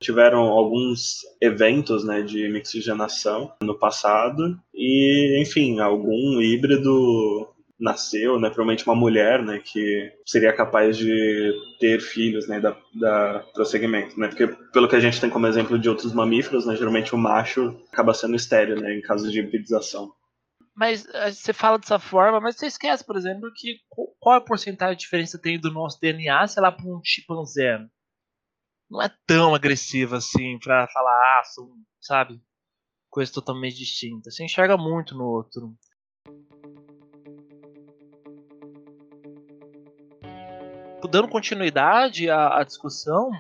Tiveram 0.03 0.45
alguns 0.45 1.19
eventos 1.43 2.03
né, 2.03 2.23
de 2.23 2.49
mixigenação 2.49 3.53
no 3.63 3.79
passado 3.79 4.59
e, 4.73 5.43
enfim, 5.43 5.79
algum 5.79 6.41
híbrido 6.41 7.50
nasceu, 7.81 8.39
né, 8.39 8.49
provavelmente 8.49 8.87
uma 8.87 8.95
mulher, 8.95 9.43
né, 9.43 9.59
que 9.65 10.13
seria 10.27 10.53
capaz 10.53 10.97
de 10.97 11.53
ter 11.79 12.01
filhos, 12.01 12.47
né, 12.47 12.61
da, 12.61 12.77
da 12.95 13.41
prosseguimento, 13.55 14.19
né, 14.21 14.29
porque 14.29 14.47
pelo 14.73 14.89
que 14.89 14.97
a 14.97 15.01
gente 15.01 15.21
tem 15.21 15.31
como 15.31 15.47
exemplo 15.47 15.79
de 15.79 15.89
outros 15.89 16.13
mamíferos, 16.13 16.67
né, 16.67 16.77
geralmente 16.77 17.15
o 17.15 17.19
macho 17.19 17.77
acaba 17.93 18.13
sendo 18.13 18.37
estéreo, 18.37 18.77
né, 18.77 18.95
em 18.95 19.01
caso 19.01 19.31
de 19.31 19.39
hibridização. 19.39 20.13
Mas 20.77 21.07
eh, 21.13 21.33
você 21.33 21.53
fala 21.53 21.79
dessa 21.79 21.99
forma, 21.99 22.41
mas 22.41 22.57
você 22.57 22.67
esquece, 22.67 23.05
por 23.05 23.17
exemplo, 23.17 23.51
que 23.55 23.79
qual 24.19 24.37
a 24.37 24.41
porcentagem 24.41 24.97
de 24.97 25.03
diferença 25.03 25.39
tem 25.39 25.61
do 25.61 25.73
nosso 25.73 26.01
DNA, 26.01 26.47
sei 26.47 26.63
lá, 26.63 26.73
para 26.73 26.87
um 26.87 27.01
chimpanzé? 27.05 27.79
Não 28.91 29.03
é 29.03 29.11
tão 29.27 29.55
agressiva 29.55 30.17
assim 30.17 30.59
para 30.59 30.89
falar, 30.89 31.39
ah, 31.39 31.45
são, 31.45 31.71
sabe, 32.01 32.41
coisas 33.11 33.33
totalmente 33.33 33.77
distintas. 33.77 34.35
Você 34.35 34.45
enxerga 34.45 34.77
muito 34.77 35.15
no 35.15 35.25
outro. 35.25 35.77
Dando 41.09 41.29
continuidade 41.29 42.29
à, 42.29 42.59
à 42.59 42.65
discussão, 42.65 43.31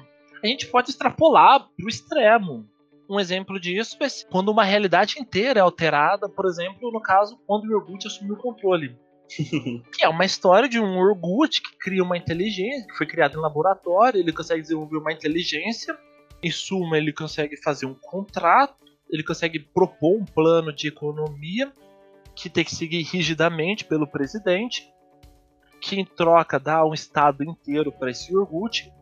a 0.42 0.46
gente 0.46 0.66
pode 0.66 0.90
extrapolar 0.90 1.60
para 1.60 1.84
o 1.84 1.88
extremo. 1.88 2.68
Um 3.08 3.18
exemplo 3.18 3.58
disso 3.58 3.96
é 4.00 4.06
quando 4.30 4.50
uma 4.50 4.64
realidade 4.64 5.18
inteira 5.18 5.58
é 5.58 5.62
alterada, 5.62 6.28
por 6.28 6.46
exemplo, 6.46 6.92
no 6.92 7.00
caso, 7.00 7.38
quando 7.46 7.64
o 7.64 7.76
Urgut 7.76 8.06
assumiu 8.06 8.34
o 8.34 8.38
controle. 8.38 8.96
que 9.92 10.04
é 10.04 10.08
uma 10.08 10.24
história 10.24 10.68
de 10.68 10.80
um 10.80 10.98
Urgut 10.98 11.60
que 11.60 11.78
cria 11.78 12.02
uma 12.02 12.16
inteligência, 12.16 12.86
que 12.86 12.96
foi 12.96 13.06
criado 13.06 13.36
em 13.36 13.40
laboratório, 13.40 14.20
ele 14.20 14.32
consegue 14.32 14.62
desenvolver 14.62 14.98
uma 14.98 15.12
inteligência, 15.12 15.96
em 16.42 16.50
suma, 16.50 16.96
ele 16.96 17.12
consegue 17.12 17.56
fazer 17.56 17.86
um 17.86 17.94
contrato, 17.94 18.76
ele 19.10 19.22
consegue 19.22 19.58
propor 19.58 20.20
um 20.20 20.24
plano 20.24 20.72
de 20.72 20.88
economia 20.88 21.72
que 22.34 22.48
tem 22.48 22.64
que 22.64 22.74
seguir 22.74 23.02
rigidamente 23.02 23.84
pelo 23.84 24.06
presidente, 24.06 24.88
que 25.80 25.98
em 25.98 26.04
troca 26.04 26.58
dá 26.58 26.84
um 26.84 26.92
estado 26.92 27.42
inteiro 27.42 27.90
para 27.90 28.10
esse 28.10 28.32
iogurte. 28.32 28.92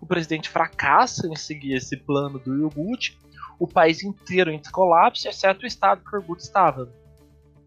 O 0.00 0.06
presidente 0.06 0.50
fracassa 0.50 1.26
em 1.28 1.36
seguir 1.36 1.74
esse 1.74 1.96
plano 1.96 2.38
do 2.38 2.58
iogurte. 2.58 3.18
O 3.58 3.66
país 3.68 4.02
inteiro 4.02 4.50
entra 4.50 4.68
em 4.68 4.72
colapso, 4.72 5.28
exceto 5.28 5.62
o 5.62 5.66
estado 5.66 6.02
que 6.02 6.14
o 6.14 6.18
iogurte 6.18 6.42
estava. 6.42 6.92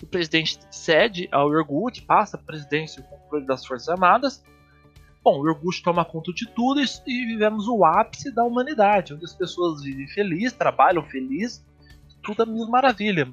O 0.04 0.06
presidente 0.06 0.60
cede 0.70 1.28
ao 1.32 1.52
iogurte, 1.52 2.04
passa 2.04 2.38
a 2.38 2.40
presidência 2.40 3.00
e 3.00 3.04
o 3.04 3.08
controle 3.08 3.46
das 3.46 3.66
Forças 3.66 3.90
Armadas. 3.90 4.44
Bom, 5.24 5.40
o 5.40 5.48
iogurte 5.48 5.82
toma 5.82 6.06
conta 6.06 6.32
de 6.32 6.48
tudo 6.50 6.82
e 6.82 7.26
vivemos 7.26 7.68
o 7.68 7.84
ápice 7.84 8.32
da 8.32 8.44
humanidade, 8.44 9.14
onde 9.14 9.26
as 9.26 9.34
pessoas 9.34 9.82
vivem 9.82 10.08
felizes, 10.08 10.54
trabalham 10.54 11.04
felizes, 11.04 11.66
tudo 12.22 12.44
é 12.44 12.46
mil 12.46 12.68
maravilha. 12.70 13.32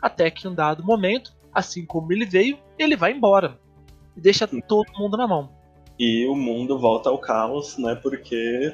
Até 0.00 0.30
que 0.30 0.46
em 0.46 0.50
um 0.50 0.54
dado 0.54 0.82
momento, 0.82 1.32
assim 1.52 1.84
como 1.84 2.12
ele 2.12 2.24
veio, 2.24 2.58
ele 2.78 2.96
vai 2.96 3.12
embora 3.12 3.58
deixa 4.20 4.46
todo 4.46 4.86
mundo 4.98 5.16
na 5.16 5.26
mão. 5.26 5.50
E 5.98 6.26
o 6.26 6.34
mundo 6.34 6.78
volta 6.78 7.10
ao 7.10 7.18
caos, 7.18 7.76
né? 7.76 7.94
Porque 7.94 8.72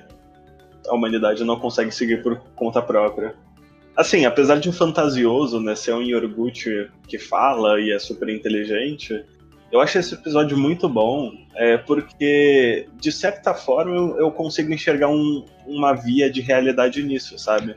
a 0.87 0.95
humanidade 0.95 1.45
não 1.45 1.59
consegue 1.59 1.91
seguir 1.91 2.23
por 2.23 2.39
conta 2.55 2.81
própria. 2.83 3.35
Assim, 3.97 4.27
apesar 4.27 4.61
de 4.61 4.71
fantasioso, 4.71 5.59
né, 5.59 5.75
ser 5.75 5.95
um 5.95 6.03
Yorgut 6.03 6.91
que 7.09 7.19
fala 7.19 7.81
e 7.81 7.91
é 7.91 7.99
super 7.99 8.29
inteligente, 8.29 9.25
eu 9.73 9.81
acho 9.81 9.99
esse 9.99 10.15
episódio 10.15 10.57
muito 10.57 10.89
bom, 10.89 11.33
é, 11.55 11.79
porque, 11.79 12.87
de 13.01 13.11
certa 13.11 13.55
forma, 13.55 13.97
eu, 13.97 14.19
eu 14.19 14.31
consigo 14.31 14.73
enxergar 14.73 15.09
um, 15.09 15.45
uma 15.67 15.95
via 15.95 16.31
de 16.31 16.43
realidade 16.43 17.03
nisso, 17.03 17.39
sabe? 17.39 17.75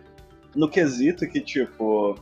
No 0.54 0.70
quesito 0.70 1.28
que, 1.28 1.40
tipo, 1.40 2.16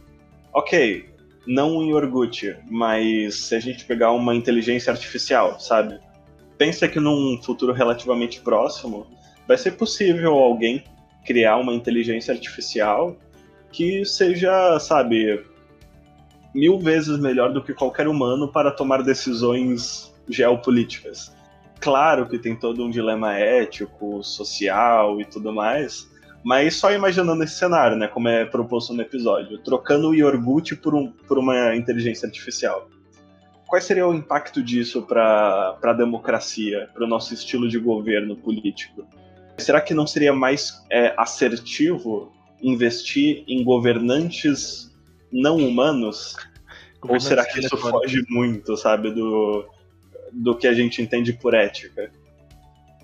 ok, 0.53 1.09
não 1.47 1.77
um 1.77 1.89
iogurte, 1.89 2.55
mas 2.69 3.45
se 3.45 3.55
a 3.55 3.59
gente 3.59 3.85
pegar 3.85 4.11
uma 4.11 4.35
inteligência 4.35 4.91
artificial, 4.91 5.57
sabe? 5.59 5.97
Pensa 6.57 6.87
que 6.87 6.99
num 6.99 7.41
futuro 7.41 7.71
relativamente 7.71 8.41
próximo 8.41 9.07
vai 9.47 9.57
ser 9.57 9.71
possível 9.71 10.33
alguém 10.33 10.83
criar 11.25 11.57
uma 11.57 11.73
inteligência 11.73 12.33
artificial 12.33 13.15
que 13.71 14.03
seja, 14.03 14.77
sabe, 14.79 15.43
mil 16.53 16.79
vezes 16.79 17.17
melhor 17.19 17.53
do 17.53 17.63
que 17.63 17.73
qualquer 17.73 18.07
humano 18.07 18.51
para 18.51 18.71
tomar 18.71 19.01
decisões 19.01 20.13
geopolíticas. 20.27 21.33
Claro 21.79 22.27
que 22.27 22.39
tem 22.39 22.55
todo 22.55 22.83
um 22.83 22.89
dilema 22.89 23.37
ético, 23.37 24.21
social 24.23 25.21
e 25.21 25.25
tudo 25.25 25.53
mais, 25.53 26.09
mas 26.47 26.77
só 26.77 26.93
imaginando 26.93 27.43
esse 27.43 27.55
cenário, 27.55 27.97
né, 27.97 28.07
como 28.07 28.29
é 28.29 28.45
proposto 28.45 28.93
no 28.93 29.01
episódio, 29.01 29.57
trocando 29.57 30.11
o 30.11 30.15
iogurte 30.15 30.77
por, 30.77 30.95
um, 30.95 31.11
por 31.11 31.37
uma 31.37 31.75
inteligência 31.75 32.25
artificial. 32.25 32.89
Qual 33.67 33.81
seria 33.81 34.07
o 34.07 34.13
impacto 34.13 34.63
disso 34.63 35.01
para 35.01 35.77
a 35.83 35.91
democracia, 35.91 36.89
para 36.93 37.03
o 37.03 37.07
nosso 37.07 37.33
estilo 37.33 37.67
de 37.67 37.77
governo 37.77 38.37
político? 38.37 39.05
Será 39.57 39.81
que 39.81 39.93
não 39.93 40.07
seria 40.07 40.31
mais 40.31 40.85
é, 40.89 41.13
assertivo 41.17 42.31
investir 42.61 43.43
em 43.45 43.61
governantes 43.61 44.89
não 45.29 45.57
humanos? 45.57 46.37
Ou 47.01 47.19
será 47.19 47.43
que 47.43 47.59
isso 47.59 47.75
foge 47.75 48.23
muito, 48.29 48.77
sabe, 48.77 49.11
do, 49.11 49.67
do 50.31 50.55
que 50.55 50.65
a 50.65 50.73
gente 50.73 51.01
entende 51.01 51.33
por 51.33 51.53
ética? 51.53 52.09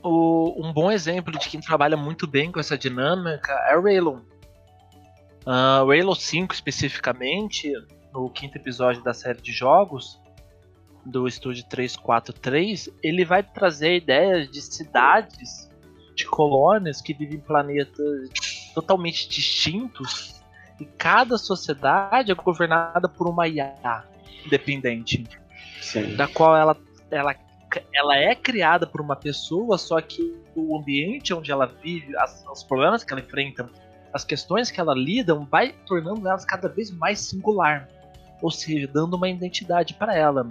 O, 0.04 0.54
um 0.58 0.74
bom 0.74 0.92
exemplo 0.92 1.32
de 1.32 1.50
quem 1.50 1.62
trabalha 1.62 1.96
muito 1.96 2.28
bem 2.28 2.52
com 2.52 2.60
essa 2.60 2.78
dinâmica 2.78 3.54
é 3.70 3.78
o 3.78 3.82
Raylon. 3.82 4.20
Uh, 5.46 5.84
o 5.84 5.88
Raylon 5.88 6.16
5 6.16 6.54
especificamente, 6.54 7.72
no 8.14 8.30
quinto 8.30 8.58
episódio 8.58 9.02
da 9.04 9.14
série 9.14 9.42
de 9.42 9.52
jogos 9.52 10.20
do 11.06 11.28
estúdio 11.28 11.66
343, 11.70 12.90
ele 13.02 13.26
vai 13.26 13.44
trazer 13.44 13.98
ideias 13.98 14.50
de 14.50 14.62
cidades, 14.62 15.70
de 16.16 16.26
colônias 16.26 17.02
que 17.02 17.14
vivem 17.14 17.38
em 17.38 17.42
planetas 17.42 18.30
totalmente 18.74 19.28
distintos 19.28 20.42
e 20.80 20.86
cada 20.86 21.38
sociedade 21.38 22.32
é 22.32 22.36
governada 22.36 23.08
por 23.10 23.28
uma 23.28 23.48
IA 23.48 24.04
independente, 24.46 25.26
Sim. 25.82 26.16
da 26.16 26.28
qual 26.28 26.56
ela, 26.56 26.78
ela 27.10 27.36
ela 27.94 28.18
é 28.18 28.36
criada 28.36 28.86
por 28.86 29.02
uma 29.02 29.16
pessoa, 29.16 29.78
só 29.78 30.00
que 30.02 30.36
o 30.56 30.78
ambiente 30.78 31.34
onde 31.34 31.52
ela 31.52 31.66
vive, 31.66 32.16
as, 32.18 32.46
os 32.52 32.64
problemas 32.64 33.04
que 33.04 33.14
ela 33.14 33.22
enfrenta, 33.22 33.70
as 34.14 34.24
questões 34.24 34.70
que 34.70 34.80
ela 34.80 34.94
lida, 34.94 35.34
vai 35.36 35.74
tornando 35.86 36.28
elas 36.28 36.46
cada 36.46 36.68
vez 36.68 36.92
mais 36.92 37.20
singular, 37.20 37.90
ou 38.42 38.52
seja, 38.52 38.88
dando 38.88 39.16
uma 39.16 39.30
identidade 39.30 39.94
para 39.94 40.16
ela. 40.16 40.48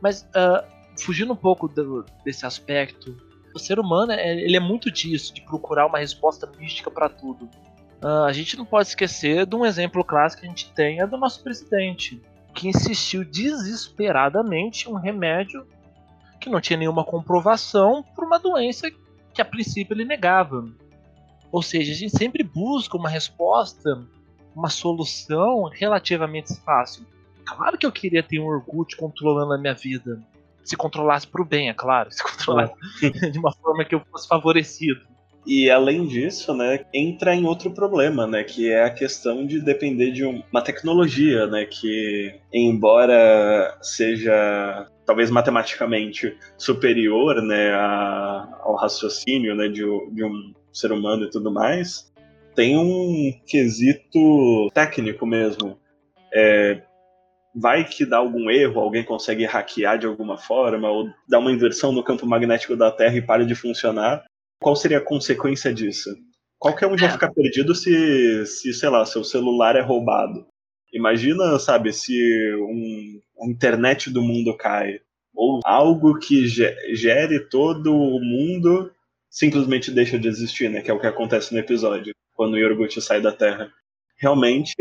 Mas 0.00 0.22
uh, 0.22 0.64
fugindo 0.98 1.32
um 1.32 1.36
pouco 1.36 1.68
do, 1.68 2.04
desse 2.24 2.46
aspecto, 2.46 3.16
o 3.54 3.58
ser 3.58 3.78
humano 3.78 4.12
ele 4.12 4.56
é 4.56 4.60
muito 4.60 4.90
disso, 4.90 5.34
de 5.34 5.40
procurar 5.40 5.86
uma 5.86 5.98
resposta 5.98 6.48
mística 6.58 6.90
para 6.90 7.08
tudo. 7.08 7.48
Uh, 8.02 8.24
a 8.24 8.32
gente 8.32 8.56
não 8.56 8.64
pode 8.64 8.88
esquecer 8.88 9.44
de 9.44 9.54
um 9.56 9.66
exemplo 9.66 10.04
clássico 10.04 10.42
que 10.42 10.46
a 10.46 10.50
gente 10.50 10.72
tem 10.72 11.00
é 11.00 11.06
do 11.06 11.18
nosso 11.18 11.42
presidente, 11.42 12.22
que 12.54 12.68
insistiu 12.68 13.24
desesperadamente 13.24 14.88
em 14.88 14.92
um 14.92 14.96
remédio 14.96 15.66
que 16.40 16.48
não 16.48 16.60
tinha 16.60 16.78
nenhuma 16.78 17.04
comprovação 17.04 18.02
por 18.14 18.24
uma 18.24 18.38
doença 18.38 18.90
que 19.32 19.42
a 19.42 19.44
princípio 19.44 19.94
ele 19.94 20.04
negava. 20.04 20.66
Ou 21.52 21.62
seja, 21.62 21.92
a 21.92 21.94
gente 21.94 22.16
sempre 22.16 22.42
busca 22.42 22.96
uma 22.96 23.08
resposta, 23.08 24.02
uma 24.54 24.70
solução 24.70 25.64
relativamente 25.64 26.54
fácil. 26.64 27.04
Claro 27.44 27.76
que 27.76 27.86
eu 27.86 27.92
queria 27.92 28.22
ter 28.22 28.38
um 28.38 28.46
Orkut 28.46 28.96
controlando 28.96 29.54
a 29.54 29.58
minha 29.58 29.74
vida. 29.74 30.20
Se 30.64 30.76
controlasse 30.76 31.26
para 31.26 31.42
o 31.42 31.44
bem, 31.44 31.68
é 31.68 31.74
claro. 31.74 32.10
Se 32.12 32.22
controlasse 32.22 32.74
de 33.32 33.38
uma 33.38 33.52
forma 33.52 33.84
que 33.84 33.94
eu 33.94 34.00
fosse 34.10 34.28
favorecido. 34.28 35.00
E 35.46 35.70
além 35.70 36.06
disso, 36.06 36.54
né, 36.54 36.84
entra 36.92 37.34
em 37.34 37.46
outro 37.46 37.70
problema, 37.70 38.26
né, 38.26 38.44
que 38.44 38.70
é 38.70 38.84
a 38.84 38.90
questão 38.90 39.46
de 39.46 39.58
depender 39.60 40.12
de 40.12 40.22
uma 40.24 40.62
tecnologia, 40.62 41.46
né, 41.46 41.64
que 41.64 42.34
embora 42.52 43.78
seja 43.80 44.86
talvez 45.10 45.28
matematicamente 45.28 46.38
superior, 46.56 47.42
né, 47.42 47.72
a, 47.72 48.48
ao 48.60 48.76
raciocínio, 48.76 49.56
né, 49.56 49.66
de, 49.66 49.82
de 50.12 50.24
um 50.24 50.54
ser 50.72 50.92
humano 50.92 51.24
e 51.24 51.30
tudo 51.30 51.50
mais, 51.50 52.12
tem 52.54 52.78
um 52.78 53.32
quesito 53.44 54.70
técnico 54.72 55.26
mesmo. 55.26 55.76
É, 56.32 56.80
vai 57.52 57.84
que 57.84 58.06
dá 58.06 58.18
algum 58.18 58.48
erro, 58.48 58.80
alguém 58.80 59.02
consegue 59.02 59.44
hackear 59.44 59.98
de 59.98 60.06
alguma 60.06 60.38
forma, 60.38 60.88
ou 60.88 61.08
dá 61.28 61.40
uma 61.40 61.50
inversão 61.50 61.90
no 61.90 62.04
campo 62.04 62.24
magnético 62.24 62.76
da 62.76 62.92
Terra 62.92 63.16
e 63.16 63.22
para 63.22 63.44
de 63.44 63.56
funcionar. 63.56 64.24
Qual 64.62 64.76
seria 64.76 64.98
a 64.98 65.04
consequência 65.04 65.74
disso? 65.74 66.08
Qualquer 66.56 66.86
um 66.86 66.96
já 66.96 67.08
é. 67.08 67.10
fica 67.10 67.32
perdido 67.34 67.74
se, 67.74 68.46
se, 68.46 68.72
sei 68.72 68.88
lá, 68.88 69.04
seu 69.04 69.24
celular 69.24 69.74
é 69.74 69.80
roubado. 69.80 70.46
Imagina, 70.92 71.58
sabe, 71.58 71.92
se 71.92 72.14
um, 72.54 73.20
a 73.40 73.46
internet 73.46 74.10
do 74.10 74.22
mundo 74.22 74.56
cai. 74.56 75.00
Ou 75.34 75.60
algo 75.64 76.18
que 76.18 76.46
gere 76.46 77.48
todo 77.48 77.94
o 77.94 78.20
mundo 78.20 78.92
simplesmente 79.30 79.90
deixa 79.90 80.18
de 80.18 80.28
existir, 80.28 80.68
né? 80.68 80.82
Que 80.82 80.90
é 80.90 80.94
o 80.94 81.00
que 81.00 81.06
acontece 81.06 81.52
no 81.52 81.60
episódio, 81.60 82.12
quando 82.34 82.54
o 82.54 82.58
Yorgut 82.58 83.00
sai 83.00 83.20
da 83.20 83.32
Terra. 83.32 83.72
Realmente 84.16 84.74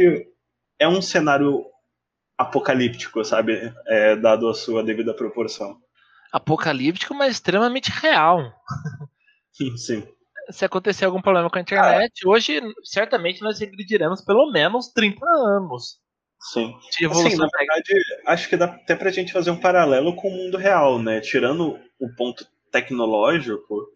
é 0.79 0.87
um 0.87 1.01
cenário 1.01 1.63
apocalíptico, 2.37 3.23
sabe? 3.23 3.73
É, 3.87 4.15
dado 4.15 4.49
a 4.49 4.53
sua 4.53 4.83
devida 4.83 5.13
proporção. 5.13 5.77
Apocalíptico, 6.31 7.13
mas 7.13 7.33
extremamente 7.33 7.91
real. 7.91 8.51
Sim. 9.77 10.07
Se 10.49 10.65
acontecer 10.65 11.05
algum 11.05 11.21
problema 11.21 11.49
com 11.49 11.57
a 11.57 11.61
internet, 11.61 12.21
ah. 12.25 12.29
hoje 12.29 12.61
certamente 12.83 13.41
nós 13.41 13.59
regrediremos 13.59 14.23
pelo 14.23 14.51
menos 14.51 14.87
30 14.87 15.23
anos. 15.25 15.99
Sim. 16.39 16.73
De 16.97 17.05
evolução 17.05 17.27
assim, 17.27 17.37
na 17.37 17.47
verdade, 17.47 17.93
acho 18.25 18.49
que 18.49 18.57
dá 18.57 18.65
até 18.65 18.95
pra 18.95 19.11
gente 19.11 19.33
fazer 19.33 19.51
um 19.51 19.59
paralelo 19.59 20.15
com 20.15 20.29
o 20.29 20.31
mundo 20.31 20.57
real, 20.57 20.97
né? 20.97 21.19
Tirando 21.19 21.77
o 21.99 22.09
ponto 22.15 22.45
tecnológico, 22.71 23.87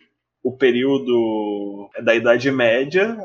o 0.44 0.56
período 0.56 1.90
da 2.04 2.14
Idade 2.14 2.52
Média 2.52 3.18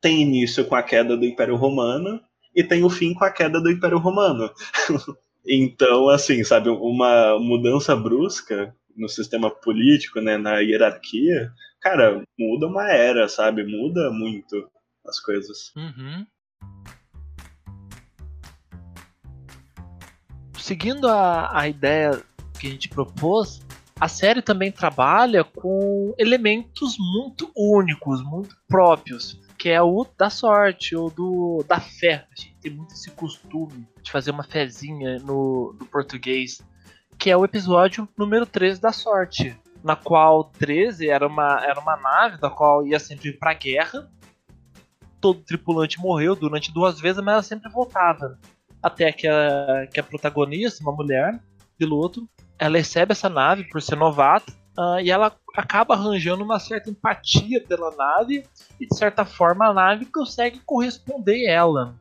tem 0.00 0.22
início 0.22 0.64
com 0.64 0.74
a 0.74 0.82
queda 0.82 1.16
do 1.16 1.24
Império 1.24 1.56
Romano 1.56 2.20
e 2.54 2.64
tem 2.64 2.82
o 2.82 2.90
fim 2.90 3.14
com 3.14 3.24
a 3.24 3.30
queda 3.30 3.60
do 3.60 3.70
Império 3.70 3.98
Romano. 3.98 4.50
então, 5.46 6.08
assim, 6.08 6.42
sabe, 6.42 6.68
uma 6.68 7.38
mudança 7.38 7.94
brusca 7.94 8.74
no 8.96 9.08
sistema 9.08 9.50
político, 9.50 10.20
né, 10.20 10.36
na 10.36 10.58
hierarquia, 10.58 11.52
cara, 11.80 12.22
muda 12.36 12.66
uma 12.66 12.90
era, 12.90 13.28
sabe? 13.28 13.64
Muda 13.64 14.10
muito 14.10 14.68
as 15.06 15.20
coisas. 15.20 15.72
Uhum. 15.76 16.26
Seguindo 20.68 21.08
a, 21.08 21.60
a 21.60 21.66
ideia 21.66 22.22
que 22.60 22.66
a 22.66 22.70
gente 22.70 22.90
propôs, 22.90 23.62
a 23.98 24.06
série 24.06 24.42
também 24.42 24.70
trabalha 24.70 25.42
com 25.42 26.14
elementos 26.18 26.94
muito 26.98 27.50
únicos, 27.56 28.22
muito 28.22 28.54
próprios, 28.68 29.40
que 29.56 29.70
é 29.70 29.80
o 29.80 30.06
da 30.18 30.28
sorte 30.28 30.94
ou 30.94 31.08
do 31.08 31.64
da 31.66 31.80
fé. 31.80 32.26
A 32.30 32.38
gente 32.38 32.54
tem 32.60 32.70
muito 32.70 32.92
esse 32.92 33.10
costume 33.12 33.88
de 34.02 34.10
fazer 34.10 34.30
uma 34.30 34.44
fezinha 34.44 35.18
no, 35.20 35.74
no 35.80 35.86
português, 35.86 36.60
que 37.16 37.30
é 37.30 37.36
o 37.38 37.46
episódio 37.46 38.06
número 38.14 38.44
13 38.44 38.78
da 38.78 38.92
sorte, 38.92 39.58
na 39.82 39.96
qual 39.96 40.44
13 40.58 41.08
era 41.08 41.26
uma, 41.26 41.64
era 41.64 41.80
uma 41.80 41.96
nave 41.96 42.36
da 42.36 42.50
qual 42.50 42.86
ia 42.86 42.98
sempre 42.98 43.32
para 43.32 43.54
guerra. 43.54 44.06
Todo 45.18 45.40
tripulante 45.40 45.98
morreu 45.98 46.36
durante 46.36 46.70
duas 46.70 47.00
vezes, 47.00 47.24
mas 47.24 47.32
ela 47.32 47.42
sempre 47.42 47.70
voltava. 47.70 48.38
Até 48.82 49.12
que 49.12 49.26
a, 49.26 49.86
que 49.92 49.98
a 49.98 50.02
protagonista, 50.02 50.82
uma 50.82 50.92
mulher, 50.92 51.40
piloto, 51.76 52.28
ela 52.58 52.76
recebe 52.76 53.12
essa 53.12 53.28
nave 53.28 53.64
por 53.64 53.80
ser 53.80 53.96
novata 53.96 54.52
uh, 54.76 55.00
e 55.00 55.10
ela 55.10 55.34
acaba 55.56 55.94
arranjando 55.94 56.44
uma 56.44 56.58
certa 56.58 56.90
empatia 56.90 57.60
pela 57.60 57.94
nave 57.94 58.44
e 58.80 58.86
de 58.86 58.96
certa 58.96 59.24
forma 59.24 59.66
a 59.66 59.72
nave 59.72 60.06
consegue 60.06 60.60
corresponder 60.60 61.46
ela. 61.46 61.94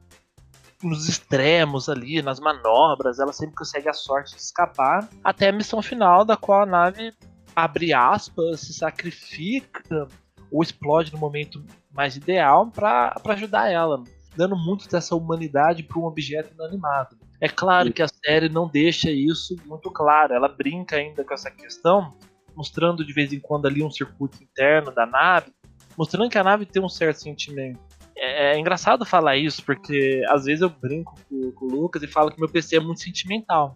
Nos 0.83 1.09
extremos 1.09 1.89
ali, 1.89 2.21
nas 2.21 2.39
manobras, 2.39 3.19
ela 3.19 3.33
sempre 3.33 3.55
consegue 3.55 3.89
a 3.89 3.93
sorte 3.93 4.35
de 4.35 4.41
escapar 4.41 5.07
até 5.23 5.49
a 5.49 5.51
missão 5.51 5.81
final 5.81 6.23
da 6.23 6.37
qual 6.37 6.61
a 6.61 6.67
nave 6.67 7.13
abre 7.55 7.93
aspas, 7.93 8.61
se 8.61 8.73
sacrifica 8.73 10.07
ou 10.51 10.61
explode 10.61 11.11
no 11.11 11.17
momento 11.17 11.63
mais 11.91 12.15
ideal 12.15 12.67
para 12.67 13.19
ajudar 13.29 13.71
ela, 13.71 14.03
dando 14.37 14.55
muito 14.55 14.87
dessa 14.87 15.15
humanidade 15.15 15.83
para 15.83 15.99
um 15.99 16.05
objeto 16.05 16.53
inanimado. 16.53 17.17
É 17.41 17.49
claro 17.49 17.91
que 17.91 18.01
a 18.01 18.07
série 18.07 18.47
não 18.47 18.67
deixa 18.67 19.11
isso 19.11 19.55
muito 19.65 19.91
claro, 19.91 20.33
ela 20.33 20.47
brinca 20.47 20.95
ainda 20.95 21.23
com 21.23 21.33
essa 21.33 21.51
questão, 21.51 22.13
mostrando 22.55 23.05
de 23.05 23.13
vez 23.13 23.33
em 23.33 23.39
quando 23.39 23.67
ali 23.67 23.83
um 23.83 23.91
circuito 23.91 24.41
interno 24.43 24.91
da 24.91 25.05
nave, 25.05 25.51
mostrando 25.97 26.29
que 26.29 26.37
a 26.37 26.43
nave 26.43 26.65
tem 26.65 26.81
um 26.81 26.89
certo 26.89 27.21
sentimento. 27.21 27.79
É, 28.15 28.53
é 28.53 28.59
engraçado 28.59 29.05
falar 29.05 29.37
isso, 29.37 29.63
porque 29.63 30.23
às 30.29 30.45
vezes 30.45 30.61
eu 30.61 30.69
brinco 30.69 31.15
com, 31.29 31.51
com, 31.51 31.65
o 31.65 31.69
Lucas 31.69 32.01
e 32.01 32.07
falo 32.07 32.31
que 32.31 32.39
meu 32.39 32.49
PC 32.49 32.77
é 32.77 32.79
muito 32.79 33.01
sentimental. 33.01 33.75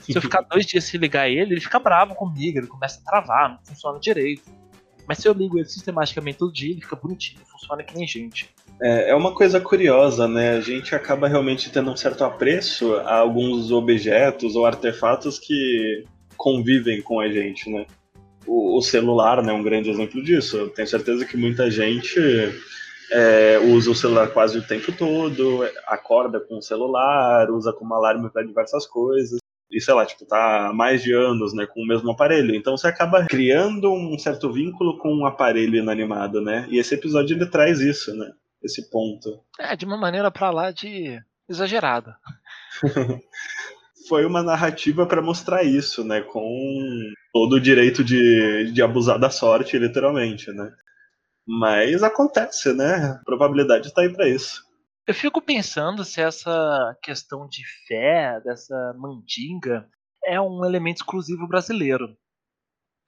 Se 0.00 0.16
eu 0.16 0.22
ficar 0.22 0.42
dois 0.42 0.66
dias 0.66 0.84
sem 0.84 1.00
ligar 1.00 1.28
ele, 1.30 1.54
ele 1.54 1.60
fica 1.60 1.78
bravo 1.78 2.14
comigo, 2.14 2.58
ele 2.58 2.66
começa 2.66 3.00
a 3.00 3.04
travar, 3.04 3.50
não 3.50 3.58
funciona 3.64 3.98
direito. 3.98 4.42
Mas 5.06 5.18
se 5.18 5.28
eu 5.28 5.32
ligo 5.32 5.58
ele 5.58 5.68
sistematicamente 5.68 6.38
todo 6.38 6.52
dia, 6.52 6.70
ele 6.70 6.80
fica 6.80 6.96
bonitinho, 6.96 7.44
funciona 7.46 7.82
que 7.82 7.94
nem 7.94 8.06
gente. 8.06 8.53
É, 8.82 9.10
é 9.10 9.14
uma 9.14 9.32
coisa 9.32 9.60
curiosa, 9.60 10.26
né? 10.26 10.56
A 10.56 10.60
gente 10.60 10.94
acaba 10.94 11.28
realmente 11.28 11.70
tendo 11.70 11.90
um 11.90 11.96
certo 11.96 12.24
apreço 12.24 12.94
a 12.96 13.16
alguns 13.16 13.70
objetos 13.70 14.56
ou 14.56 14.66
artefatos 14.66 15.38
que 15.38 16.04
convivem 16.36 17.00
com 17.00 17.20
a 17.20 17.28
gente, 17.28 17.70
né? 17.70 17.86
O, 18.46 18.78
o 18.78 18.82
celular 18.82 19.42
né, 19.42 19.52
é 19.52 19.54
um 19.54 19.62
grande 19.62 19.90
exemplo 19.90 20.22
disso. 20.22 20.56
Eu 20.56 20.68
tenho 20.68 20.88
certeza 20.88 21.24
que 21.24 21.36
muita 21.36 21.70
gente 21.70 22.18
é, 23.10 23.58
usa 23.58 23.90
o 23.90 23.94
celular 23.94 24.28
quase 24.28 24.58
o 24.58 24.66
tempo 24.66 24.92
todo, 24.92 25.64
acorda 25.86 26.40
com 26.40 26.58
o 26.58 26.62
celular, 26.62 27.50
usa 27.50 27.72
como 27.72 27.94
alarme 27.94 28.28
para 28.30 28.42
diversas 28.44 28.86
coisas. 28.86 29.38
E 29.70 29.80
sei 29.80 29.94
lá, 29.94 30.04
tipo, 30.04 30.24
tá 30.26 30.68
há 30.68 30.72
mais 30.72 31.02
de 31.02 31.12
anos, 31.12 31.54
né, 31.54 31.66
com 31.66 31.80
o 31.80 31.86
mesmo 31.86 32.10
aparelho. 32.10 32.54
Então 32.54 32.76
você 32.76 32.86
acaba 32.86 33.24
criando 33.26 33.92
um 33.92 34.18
certo 34.18 34.52
vínculo 34.52 34.98
com 34.98 35.12
um 35.12 35.26
aparelho 35.26 35.76
inanimado, 35.76 36.40
né? 36.40 36.66
E 36.70 36.78
esse 36.78 36.94
episódio 36.94 37.36
ele 37.36 37.46
traz 37.46 37.80
isso, 37.80 38.14
né? 38.14 38.30
Esse 38.64 38.90
ponto. 38.90 39.44
É, 39.58 39.76
de 39.76 39.84
uma 39.84 39.96
maneira 39.96 40.30
para 40.30 40.50
lá 40.50 40.70
de 40.70 41.20
exagerada. 41.48 42.16
Foi 44.08 44.26
uma 44.26 44.42
narrativa 44.42 45.06
para 45.06 45.22
mostrar 45.22 45.62
isso, 45.62 46.04
né? 46.04 46.20
Com 46.20 47.12
todo 47.32 47.56
o 47.56 47.60
direito 47.60 48.02
de, 48.04 48.70
de 48.72 48.82
abusar 48.82 49.18
da 49.18 49.30
sorte, 49.30 49.78
literalmente, 49.78 50.52
né? 50.52 50.70
Mas 51.46 52.02
acontece, 52.02 52.72
né? 52.72 53.18
A 53.20 53.24
probabilidade 53.24 53.88
está 53.88 54.02
aí 54.02 54.12
para 54.12 54.28
isso. 54.28 54.62
Eu 55.06 55.14
fico 55.14 55.40
pensando 55.40 56.04
se 56.04 56.20
essa 56.20 56.96
questão 57.02 57.46
de 57.46 57.62
fé, 57.86 58.40
dessa 58.42 58.94
mandinga, 58.98 59.86
é 60.24 60.40
um 60.40 60.64
elemento 60.64 60.98
exclusivo 60.98 61.46
brasileiro. 61.46 62.16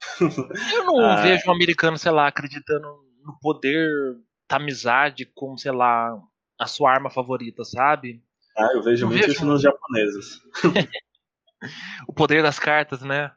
Eu 0.73 0.83
não 0.85 0.99
ah. 0.99 1.21
vejo 1.21 1.43
um 1.47 1.53
americano, 1.53 1.97
sei 1.97 2.11
lá, 2.11 2.27
acreditando 2.27 2.87
no 3.23 3.37
poder 3.39 3.89
amizade 4.55 5.25
com, 5.35 5.57
sei 5.57 5.71
lá, 5.71 6.17
a 6.59 6.67
sua 6.67 6.91
arma 6.91 7.09
favorita, 7.09 7.63
sabe? 7.63 8.21
Ah, 8.57 8.69
eu 8.73 8.81
vejo 8.81 9.05
eu 9.05 9.09
muito 9.09 9.21
vejo... 9.21 9.33
isso 9.33 9.45
nos 9.45 9.61
japoneses. 9.61 10.39
o 12.07 12.13
poder 12.13 12.41
das 12.41 12.57
cartas, 12.57 13.01
né? 13.01 13.31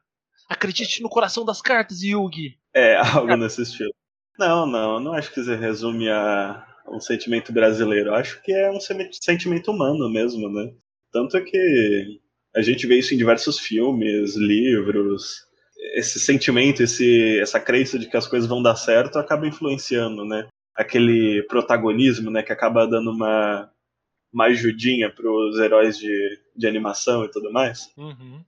Acredite 0.49 1.03
no 1.03 1.09
coração 1.09 1.45
das 1.45 1.61
cartas, 1.61 2.03
Yugi. 2.03 2.59
É, 2.75 2.97
algo 3.15 3.37
nesse 3.37 3.63
estilo. 3.63 3.93
Não, 4.39 4.67
não, 4.67 4.99
não 4.99 5.13
acho 5.13 5.33
que 5.33 5.43
você 5.43 5.55
resume 5.55 6.09
a 6.09 6.67
um 6.89 7.01
sentimento 7.01 7.53
brasileiro. 7.53 8.15
Acho 8.15 8.43
que 8.43 8.53
é 8.53 8.71
um 8.71 8.79
sentimento 8.81 9.71
humano 9.71 10.09
mesmo, 10.09 10.49
né? 10.49 10.73
Tanto 11.13 11.37
é 11.37 11.41
que 11.41 12.21
a 12.55 12.63
gente 12.63 12.87
vê 12.87 12.99
isso 12.99 13.15
em 13.15 13.19
diversos 13.19 13.59
filmes, 13.59 14.37
livros. 14.37 15.45
Esse 15.95 16.19
sentimento, 16.19 16.83
esse, 16.83 17.39
essa 17.41 17.61
crença 17.61 17.99
de 17.99 18.09
que 18.09 18.17
as 18.17 18.27
coisas 18.27 18.49
vão 18.49 18.63
dar 18.63 18.77
certo 18.77 19.19
acaba 19.19 19.47
influenciando, 19.47 20.25
né? 20.25 20.49
Aquele 20.81 21.43
protagonismo, 21.43 22.31
né, 22.31 22.43
que 22.43 22.53
acaba 22.53 22.87
dando 22.87 23.11
uma, 23.11 23.71
uma 24.33 24.47
ajudinha 24.47 25.11
para 25.11 25.31
os 25.31 25.59
heróis 25.59 25.99
de, 25.99 26.41
de 26.57 26.67
animação 26.67 27.23
e 27.25 27.31
tudo 27.31 27.53
mais. 27.53 27.93
Uhum. 27.99 28.43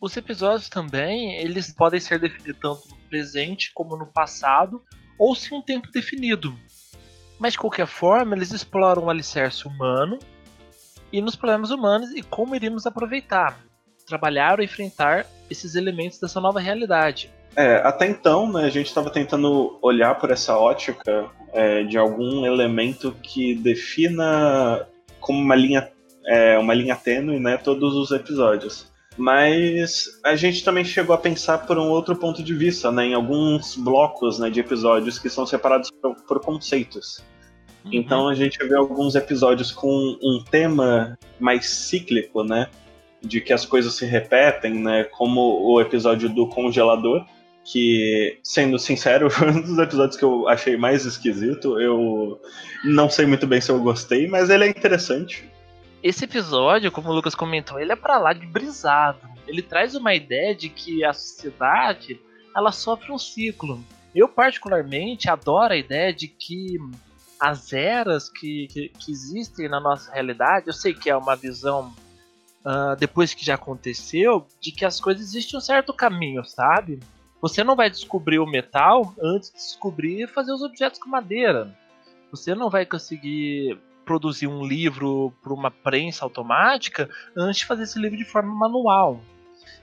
Os 0.00 0.16
episódios 0.16 0.68
também, 0.68 1.36
eles 1.36 1.72
podem 1.72 2.00
ser 2.00 2.18
definidos 2.18 2.60
tanto 2.60 2.88
no 2.88 2.96
presente 3.08 3.72
como 3.74 3.96
no 3.96 4.06
passado, 4.06 4.82
ou 5.18 5.34
sem 5.34 5.56
um 5.56 5.62
tempo 5.62 5.90
definido. 5.90 6.56
Mas 7.38 7.52
de 7.52 7.58
qualquer 7.58 7.86
forma, 7.86 8.34
eles 8.34 8.52
exploram 8.52 9.04
o 9.04 9.10
alicerce 9.10 9.66
humano 9.66 10.18
e 11.12 11.20
nos 11.20 11.36
problemas 11.36 11.70
humanos 11.70 12.10
e 12.12 12.22
como 12.22 12.54
iríamos 12.54 12.86
aproveitar, 12.86 13.58
trabalhar 14.06 14.58
ou 14.58 14.64
enfrentar 14.64 15.26
esses 15.50 15.74
elementos 15.74 16.18
dessa 16.18 16.40
nova 16.40 16.60
realidade. 16.60 17.30
É, 17.56 17.76
até 17.76 18.06
então, 18.06 18.52
né, 18.52 18.64
a 18.64 18.68
gente 18.68 18.86
estava 18.86 19.08
tentando 19.08 19.78
olhar 19.80 20.14
por 20.16 20.30
essa 20.30 20.58
ótica 20.58 21.30
é, 21.54 21.84
de 21.84 21.96
algum 21.96 22.44
elemento 22.44 23.16
que 23.22 23.54
defina 23.54 24.86
como 25.20 25.40
uma 25.40 25.54
linha, 25.54 25.90
é, 26.26 26.58
uma 26.58 26.74
linha 26.74 26.94
tênue 26.94 27.40
né, 27.40 27.56
todos 27.56 27.94
os 27.94 28.10
episódios. 28.10 28.92
Mas 29.16 30.20
a 30.22 30.36
gente 30.36 30.62
também 30.62 30.84
chegou 30.84 31.14
a 31.14 31.18
pensar 31.18 31.66
por 31.66 31.78
um 31.78 31.88
outro 31.88 32.14
ponto 32.14 32.42
de 32.42 32.52
vista, 32.52 32.92
né, 32.92 33.06
em 33.06 33.14
alguns 33.14 33.74
blocos 33.74 34.38
né, 34.38 34.50
de 34.50 34.60
episódios 34.60 35.18
que 35.18 35.30
são 35.30 35.46
separados 35.46 35.90
por, 35.90 36.14
por 36.28 36.40
conceitos. 36.40 37.24
Uhum. 37.86 37.90
Então 37.94 38.28
a 38.28 38.34
gente 38.34 38.58
vê 38.58 38.76
alguns 38.76 39.14
episódios 39.14 39.72
com 39.72 40.18
um 40.22 40.44
tema 40.44 41.18
mais 41.40 41.66
cíclico, 41.70 42.44
né? 42.44 42.68
De 43.22 43.40
que 43.40 43.52
as 43.52 43.64
coisas 43.64 43.94
se 43.94 44.04
repetem, 44.04 44.74
né? 44.74 45.04
Como 45.04 45.40
o 45.40 45.80
episódio 45.80 46.28
do 46.28 46.46
congelador, 46.48 47.24
que, 47.66 48.38
sendo 48.42 48.78
sincero, 48.78 49.28
foi 49.30 49.50
um 49.50 49.60
dos 49.60 49.78
episódios 49.78 50.16
que 50.16 50.24
eu 50.24 50.48
achei 50.48 50.76
mais 50.76 51.04
esquisito. 51.04 51.78
Eu 51.80 52.40
não 52.84 53.10
sei 53.10 53.26
muito 53.26 53.46
bem 53.46 53.60
se 53.60 53.70
eu 53.70 53.80
gostei, 53.80 54.28
mas 54.28 54.48
ele 54.48 54.64
é 54.64 54.68
interessante. 54.68 55.44
Esse 56.02 56.24
episódio, 56.24 56.92
como 56.92 57.10
o 57.10 57.12
Lucas 57.12 57.34
comentou, 57.34 57.80
ele 57.80 57.92
é 57.92 57.96
para 57.96 58.18
lá 58.18 58.32
de 58.32 58.46
brisado. 58.46 59.18
Ele 59.46 59.62
traz 59.62 59.94
uma 59.94 60.14
ideia 60.14 60.54
de 60.54 60.68
que 60.68 61.04
a 61.04 61.12
sociedade 61.12 62.20
ela 62.54 62.70
sofre 62.70 63.12
um 63.12 63.18
ciclo. 63.18 63.84
Eu 64.14 64.28
particularmente 64.28 65.28
adoro 65.28 65.74
a 65.74 65.76
ideia 65.76 66.12
de 66.12 66.28
que 66.28 66.78
as 67.38 67.72
eras 67.72 68.28
que, 68.30 68.66
que, 68.68 68.88
que, 68.88 69.12
existem 69.12 69.68
na 69.68 69.78
nossa 69.78 70.10
realidade, 70.10 70.68
eu 70.68 70.72
sei 70.72 70.94
que 70.94 71.10
é 71.10 71.16
uma 71.16 71.36
visão 71.36 71.94
uh, 72.64 72.96
depois 72.98 73.34
que 73.34 73.44
já 73.44 73.56
aconteceu, 73.56 74.46
de 74.58 74.72
que 74.72 74.86
as 74.86 74.98
coisas 74.98 75.22
existem 75.22 75.58
um 75.58 75.60
certo 75.60 75.92
caminho, 75.92 76.44
sabe? 76.44 76.98
Você 77.46 77.62
não 77.62 77.76
vai 77.76 77.88
descobrir 77.88 78.40
o 78.40 78.44
metal 78.44 79.14
antes 79.22 79.52
de 79.52 79.56
descobrir 79.56 80.26
fazer 80.26 80.50
os 80.50 80.62
objetos 80.62 80.98
com 80.98 81.08
madeira. 81.08 81.72
Você 82.28 82.56
não 82.56 82.68
vai 82.68 82.84
conseguir 82.84 83.78
produzir 84.04 84.48
um 84.48 84.66
livro 84.66 85.32
para 85.40 85.54
uma 85.54 85.70
prensa 85.70 86.24
automática 86.24 87.08
antes 87.36 87.58
de 87.58 87.66
fazer 87.66 87.84
esse 87.84 88.00
livro 88.00 88.18
de 88.18 88.24
forma 88.24 88.52
manual. 88.52 89.20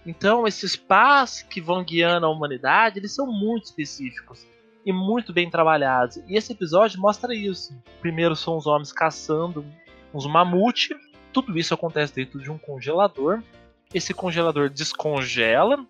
Então, 0.06 0.46
esses 0.46 0.76
passos 0.76 1.44
que 1.44 1.62
vão 1.62 1.86
guiando 1.86 2.26
a 2.26 2.30
humanidade, 2.30 3.00
eles 3.00 3.16
são 3.16 3.26
muito 3.28 3.64
específicos 3.64 4.46
e 4.86 4.92
muito 4.92 5.32
bem 5.32 5.50
trabalhados. 5.50 6.18
E 6.28 6.36
esse 6.36 6.52
episódio 6.52 7.00
mostra 7.00 7.34
isso. 7.34 7.74
Primeiro 8.02 8.36
são 8.36 8.58
os 8.58 8.68
homens 8.68 8.92
caçando 8.92 9.66
uns 10.14 10.28
mamute. 10.28 10.94
Tudo 11.32 11.58
isso 11.58 11.74
acontece 11.74 12.14
dentro 12.14 12.42
de 12.42 12.52
um 12.52 12.58
congelador. 12.58 13.42
Esse 13.94 14.14
congelador 14.14 14.70
descongela, 14.70 15.86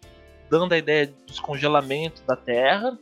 dando 0.53 0.73
a 0.73 0.77
ideia 0.77 1.07
do 1.07 1.25
descongelamento 1.25 2.21
da 2.27 2.35
Terra, 2.35 2.95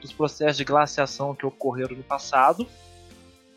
dos 0.00 0.12
processos 0.12 0.56
de 0.56 0.64
glaciação 0.64 1.36
que 1.36 1.46
ocorreram 1.46 1.96
no 1.96 2.02
passado. 2.02 2.66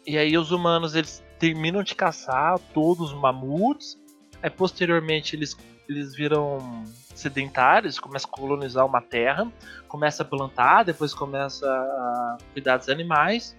E 0.05 0.19
aí 0.19 0.37
os 0.37 0.51
humanos 0.51 0.93
eles 0.93 1.23
terminam 1.39 1.81
de 1.81 1.95
caçar 1.95 2.59
todos 2.75 3.11
os 3.11 3.19
mamutes. 3.19 3.99
Aí 4.43 4.51
posteriormente 4.51 5.35
eles, 5.35 5.57
eles 5.89 6.13
viram 6.15 6.83
sedentários, 7.15 7.99
começa 7.99 8.27
a 8.27 8.29
colonizar 8.29 8.85
uma 8.85 9.01
terra, 9.01 9.51
começa 9.87 10.21
a 10.21 10.25
plantar, 10.25 10.83
depois 10.83 11.11
começa 11.15 11.65
a 11.67 12.37
cuidar 12.53 12.77
dos 12.77 12.87
animais. 12.87 13.55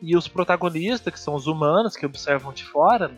E 0.00 0.16
os 0.16 0.28
protagonistas, 0.28 1.12
que 1.12 1.20
são 1.20 1.34
os 1.34 1.46
humanos 1.46 1.94
que 1.94 2.06
observam 2.06 2.54
de 2.54 2.64
fora, 2.64 3.10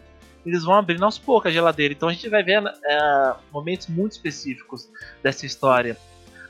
eles 0.44 0.64
vão 0.64 0.74
abrindo 0.74 1.04
aos 1.04 1.18
poucos 1.18 1.50
a 1.50 1.52
geladeira. 1.52 1.94
Então 1.94 2.08
a 2.08 2.12
gente 2.12 2.28
vai 2.28 2.42
ver 2.42 2.62
é, 2.84 3.34
momentos 3.52 3.88
muito 3.88 4.12
específicos 4.12 4.88
dessa 5.22 5.46
história. 5.46 5.96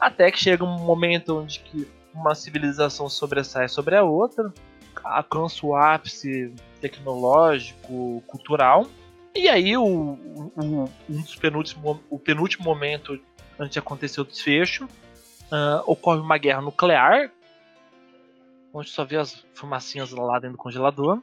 Até 0.00 0.30
que 0.30 0.38
chega 0.38 0.64
um 0.64 0.78
momento 0.78 1.38
onde 1.38 1.60
que 1.60 1.88
uma 2.14 2.34
civilização 2.34 3.08
sobressai 3.08 3.68
sobre 3.68 3.96
a 3.96 4.02
outra, 4.02 4.52
alcança 5.02 5.64
o 5.64 5.74
ápice 5.74 6.52
tecnológico, 6.80 8.22
cultural, 8.26 8.86
e 9.34 9.48
aí, 9.48 9.76
o, 9.76 9.84
o, 9.84 10.90
um 11.08 11.22
dos 11.22 11.36
penúltimos, 11.36 11.98
o 12.10 12.18
penúltimo 12.18 12.64
momento 12.64 13.18
antes 13.58 13.72
de 13.72 13.78
acontecer 13.78 14.20
o 14.20 14.24
desfecho, 14.24 14.84
uh, 14.84 15.82
ocorre 15.86 16.20
uma 16.20 16.36
guerra 16.36 16.60
nuclear, 16.60 17.30
onde 18.74 18.90
só 18.90 19.04
vê 19.04 19.16
as 19.16 19.44
fumacinhas 19.54 20.10
lá 20.10 20.38
dentro 20.38 20.56
do 20.56 20.62
congelador. 20.62 21.22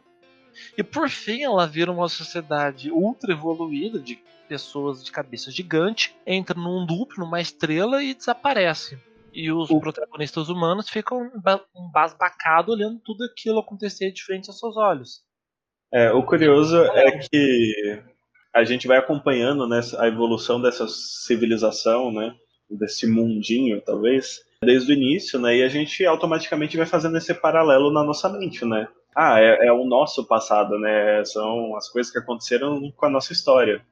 E 0.77 0.83
por 0.83 1.09
fim, 1.09 1.43
ela 1.43 1.67
vira 1.67 1.91
uma 1.91 2.07
sociedade 2.07 2.91
ultra 2.91 3.31
evoluída 3.31 3.99
de 3.99 4.19
pessoas 4.47 5.03
de 5.03 5.11
cabeça 5.11 5.51
gigante, 5.51 6.15
entra 6.25 6.59
num 6.59 6.85
loop, 6.85 7.17
numa 7.17 7.39
estrela 7.39 8.03
e 8.03 8.15
desaparece. 8.15 8.99
E 9.31 9.51
os 9.51 9.69
o... 9.69 9.79
protagonistas 9.79 10.49
humanos 10.49 10.89
ficam 10.89 11.31
embasbacados 11.75 12.73
olhando 12.73 12.99
tudo 13.05 13.23
aquilo 13.23 13.59
acontecer 13.59 14.11
de 14.11 14.23
frente 14.23 14.49
aos 14.49 14.59
seus 14.59 14.75
olhos. 14.75 15.21
É, 15.93 16.11
o 16.11 16.23
curioso 16.23 16.77
é 16.77 17.19
que 17.19 18.03
a 18.53 18.63
gente 18.63 18.87
vai 18.87 18.97
acompanhando 18.97 19.67
né, 19.67 19.79
a 19.97 20.07
evolução 20.07 20.61
dessa 20.61 20.87
civilização, 20.87 22.11
né, 22.11 22.35
desse 22.69 23.07
mundinho, 23.07 23.81
talvez, 23.81 24.39
desde 24.63 24.91
o 24.91 24.95
início, 24.95 25.39
né, 25.39 25.57
e 25.57 25.63
a 25.63 25.67
gente 25.67 26.05
automaticamente 26.05 26.77
vai 26.77 26.85
fazendo 26.85 27.17
esse 27.17 27.33
paralelo 27.33 27.91
na 27.91 28.03
nossa 28.03 28.29
mente, 28.29 28.65
né? 28.65 28.87
Ah, 29.21 29.37
é, 29.37 29.67
é 29.67 29.73
o 29.73 29.83
nosso 29.83 30.25
passado, 30.25 30.79
né? 30.79 31.25
São 31.25 31.75
as 31.75 31.89
coisas 31.89 32.09
que 32.09 32.17
aconteceram 32.17 32.89
com 32.95 33.05
a 33.05 33.09
nossa 33.09 33.33
história. 33.33 33.85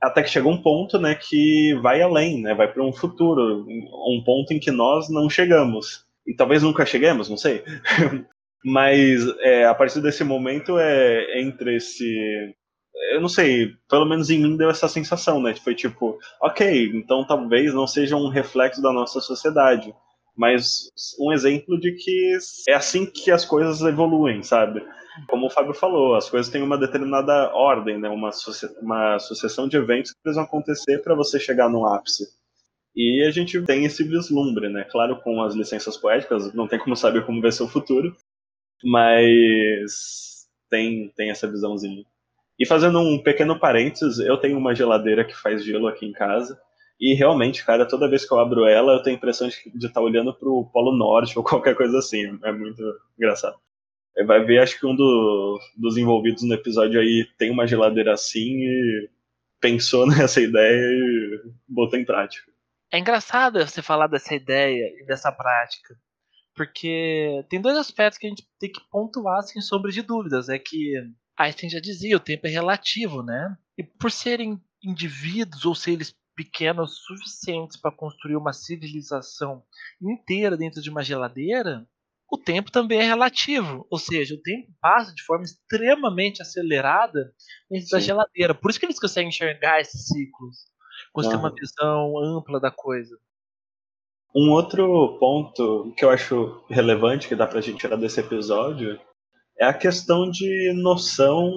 Até 0.00 0.22
que 0.22 0.30
chega 0.30 0.48
um 0.48 0.62
ponto, 0.62 0.98
né, 0.98 1.14
que 1.14 1.74
vai 1.82 2.00
além, 2.00 2.40
né? 2.40 2.54
Vai 2.54 2.72
para 2.72 2.82
um 2.82 2.90
futuro, 2.90 3.66
um 3.68 4.22
ponto 4.24 4.54
em 4.54 4.58
que 4.58 4.70
nós 4.70 5.10
não 5.10 5.28
chegamos. 5.28 6.06
E 6.26 6.34
talvez 6.34 6.62
nunca 6.62 6.86
cheguemos, 6.86 7.28
não 7.28 7.36
sei. 7.36 7.62
Mas 8.64 9.20
é, 9.40 9.66
a 9.66 9.74
partir 9.74 10.00
desse 10.00 10.24
momento 10.24 10.78
é 10.78 11.42
entre 11.42 11.76
esse. 11.76 12.06
Eu 13.12 13.20
não 13.20 13.28
sei, 13.28 13.72
pelo 13.90 14.06
menos 14.06 14.30
em 14.30 14.38
mim 14.38 14.56
deu 14.56 14.70
essa 14.70 14.88
sensação, 14.88 15.42
né? 15.42 15.54
Foi 15.54 15.74
tipo, 15.74 16.18
ok, 16.40 16.92
então 16.94 17.26
talvez 17.26 17.74
não 17.74 17.86
seja 17.86 18.16
um 18.16 18.28
reflexo 18.28 18.80
da 18.80 18.90
nossa 18.90 19.20
sociedade, 19.20 19.94
mas 20.36 20.90
um 21.18 21.32
exemplo 21.32 21.78
de 21.78 21.92
que 21.92 22.38
é 22.68 22.74
assim 22.74 23.06
que 23.06 23.30
as 23.30 23.44
coisas 23.44 23.80
evoluem, 23.82 24.42
sabe? 24.42 24.82
Como 25.28 25.46
o 25.46 25.50
Fábio 25.50 25.74
falou, 25.74 26.14
as 26.14 26.30
coisas 26.30 26.50
têm 26.50 26.62
uma 26.62 26.78
determinada 26.78 27.54
ordem, 27.54 27.98
né? 27.98 28.08
Uma, 28.08 28.30
uma 28.80 29.18
sucessão 29.18 29.68
de 29.68 29.76
eventos 29.76 30.12
que 30.12 30.22
precisam 30.22 30.44
acontecer 30.44 31.02
para 31.02 31.14
você 31.14 31.38
chegar 31.38 31.68
no 31.68 31.86
ápice. 31.86 32.26
E 32.94 33.24
a 33.26 33.30
gente 33.30 33.60
tem 33.62 33.84
esse 33.84 34.04
vislumbre, 34.04 34.68
né? 34.68 34.84
Claro, 34.90 35.20
com 35.22 35.42
as 35.42 35.54
licenças 35.54 35.96
poéticas, 35.96 36.52
não 36.54 36.66
tem 36.66 36.78
como 36.78 36.96
saber 36.96 37.24
como 37.24 37.40
vai 37.40 37.52
ser 37.52 37.62
o 37.62 37.68
futuro, 37.68 38.14
mas 38.84 40.46
tem, 40.70 41.10
tem 41.16 41.30
essa 41.30 41.50
visãozinha. 41.50 42.04
E 42.58 42.66
fazendo 42.66 43.00
um 43.00 43.18
pequeno 43.18 43.58
parênteses, 43.58 44.18
eu 44.18 44.36
tenho 44.36 44.58
uma 44.58 44.74
geladeira 44.74 45.24
que 45.24 45.34
faz 45.34 45.64
gelo 45.64 45.88
aqui 45.88 46.06
em 46.06 46.12
casa. 46.12 46.58
E 47.02 47.14
realmente, 47.14 47.64
cara, 47.64 47.84
toda 47.84 48.08
vez 48.08 48.24
que 48.24 48.32
eu 48.32 48.38
abro 48.38 48.64
ela, 48.64 48.92
eu 48.92 49.02
tenho 49.02 49.16
a 49.16 49.18
impressão 49.18 49.48
de 49.48 49.86
estar 49.86 49.94
tá 49.94 50.00
olhando 50.00 50.32
pro 50.32 50.70
Polo 50.72 50.96
Norte 50.96 51.36
ou 51.36 51.42
qualquer 51.42 51.74
coisa 51.74 51.98
assim. 51.98 52.38
É 52.44 52.52
muito 52.52 52.80
engraçado. 53.18 53.58
Vai 54.24 54.44
ver, 54.44 54.60
acho 54.60 54.78
que 54.78 54.86
um 54.86 54.94
do, 54.94 55.58
dos 55.76 55.96
envolvidos 55.96 56.44
no 56.44 56.54
episódio 56.54 57.00
aí 57.00 57.26
tem 57.36 57.50
uma 57.50 57.66
geladeira 57.66 58.12
assim 58.12 58.60
e 58.60 59.10
pensou 59.60 60.06
nessa 60.06 60.40
ideia 60.40 60.80
e 60.80 61.42
botou 61.68 61.98
em 61.98 62.04
prática. 62.04 62.52
É 62.92 63.00
engraçado 63.00 63.58
você 63.58 63.82
falar 63.82 64.06
dessa 64.06 64.32
ideia 64.34 64.92
e 65.00 65.04
dessa 65.04 65.32
prática. 65.32 65.96
Porque 66.54 67.44
tem 67.48 67.60
dois 67.60 67.76
aspectos 67.76 68.18
que 68.18 68.26
a 68.26 68.30
gente 68.30 68.46
tem 68.60 68.70
que 68.70 68.80
pontuar 68.90 69.42
sem 69.42 69.60
sombra 69.60 69.90
de 69.90 70.02
dúvidas. 70.02 70.48
É 70.48 70.58
que 70.58 70.92
Einstein 71.36 71.70
já 71.70 71.80
dizia, 71.80 72.16
o 72.16 72.20
tempo 72.20 72.46
é 72.46 72.50
relativo, 72.50 73.24
né? 73.24 73.56
E 73.76 73.82
por 73.82 74.12
serem 74.12 74.60
indivíduos 74.84 75.64
ou 75.64 75.74
seres 75.74 76.14
pequenos 76.34 76.98
suficientes 77.04 77.76
para 77.76 77.94
construir 77.94 78.36
uma 78.36 78.52
civilização 78.52 79.62
inteira 80.00 80.56
dentro 80.56 80.80
de 80.80 80.90
uma 80.90 81.02
geladeira, 81.02 81.86
o 82.30 82.38
tempo 82.38 82.72
também 82.72 83.00
é 83.00 83.04
relativo. 83.04 83.86
Ou 83.90 83.98
seja, 83.98 84.34
o 84.34 84.40
tempo 84.40 84.72
passa 84.80 85.14
de 85.14 85.22
forma 85.22 85.44
extremamente 85.44 86.40
acelerada 86.40 87.32
dentro 87.70 87.86
Sim. 87.86 87.92
da 87.92 88.00
geladeira. 88.00 88.54
Por 88.54 88.70
isso 88.70 88.80
que 88.80 88.86
eles 88.86 88.98
conseguem 88.98 89.28
enxergar 89.28 89.80
esses 89.80 90.06
ciclos, 90.06 90.56
conseguem 91.12 91.38
ter 91.38 91.44
uma 91.44 91.54
visão 91.54 92.18
ampla 92.18 92.58
da 92.58 92.70
coisa. 92.70 93.18
Um 94.34 94.50
outro 94.50 95.18
ponto 95.18 95.92
que 95.94 96.04
eu 96.04 96.08
acho 96.08 96.64
relevante 96.70 97.28
que 97.28 97.36
dá 97.36 97.46
pra 97.46 97.60
gente 97.60 97.78
tirar 97.78 97.96
desse 97.96 98.18
episódio 98.18 98.98
é 99.58 99.66
a 99.66 99.74
questão 99.74 100.30
de 100.30 100.72
noção 100.72 101.52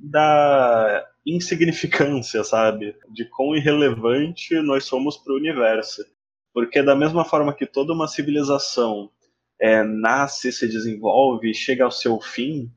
da 0.00 1.06
insignificância, 1.26 2.42
sabe? 2.42 2.96
De 3.10 3.24
quão 3.26 3.54
irrelevante 3.54 4.54
nós 4.62 4.84
somos 4.84 5.16
para 5.16 5.32
o 5.32 5.36
universo. 5.36 6.02
Porque 6.52 6.82
da 6.82 6.96
mesma 6.96 7.24
forma 7.24 7.52
que 7.52 7.66
toda 7.66 7.92
uma 7.92 8.08
civilização 8.08 9.10
é, 9.60 9.84
nasce, 9.84 10.50
se 10.50 10.66
desenvolve, 10.66 11.54
chega 11.54 11.84
ao 11.84 11.90
seu 11.90 12.20
fim 12.20 12.70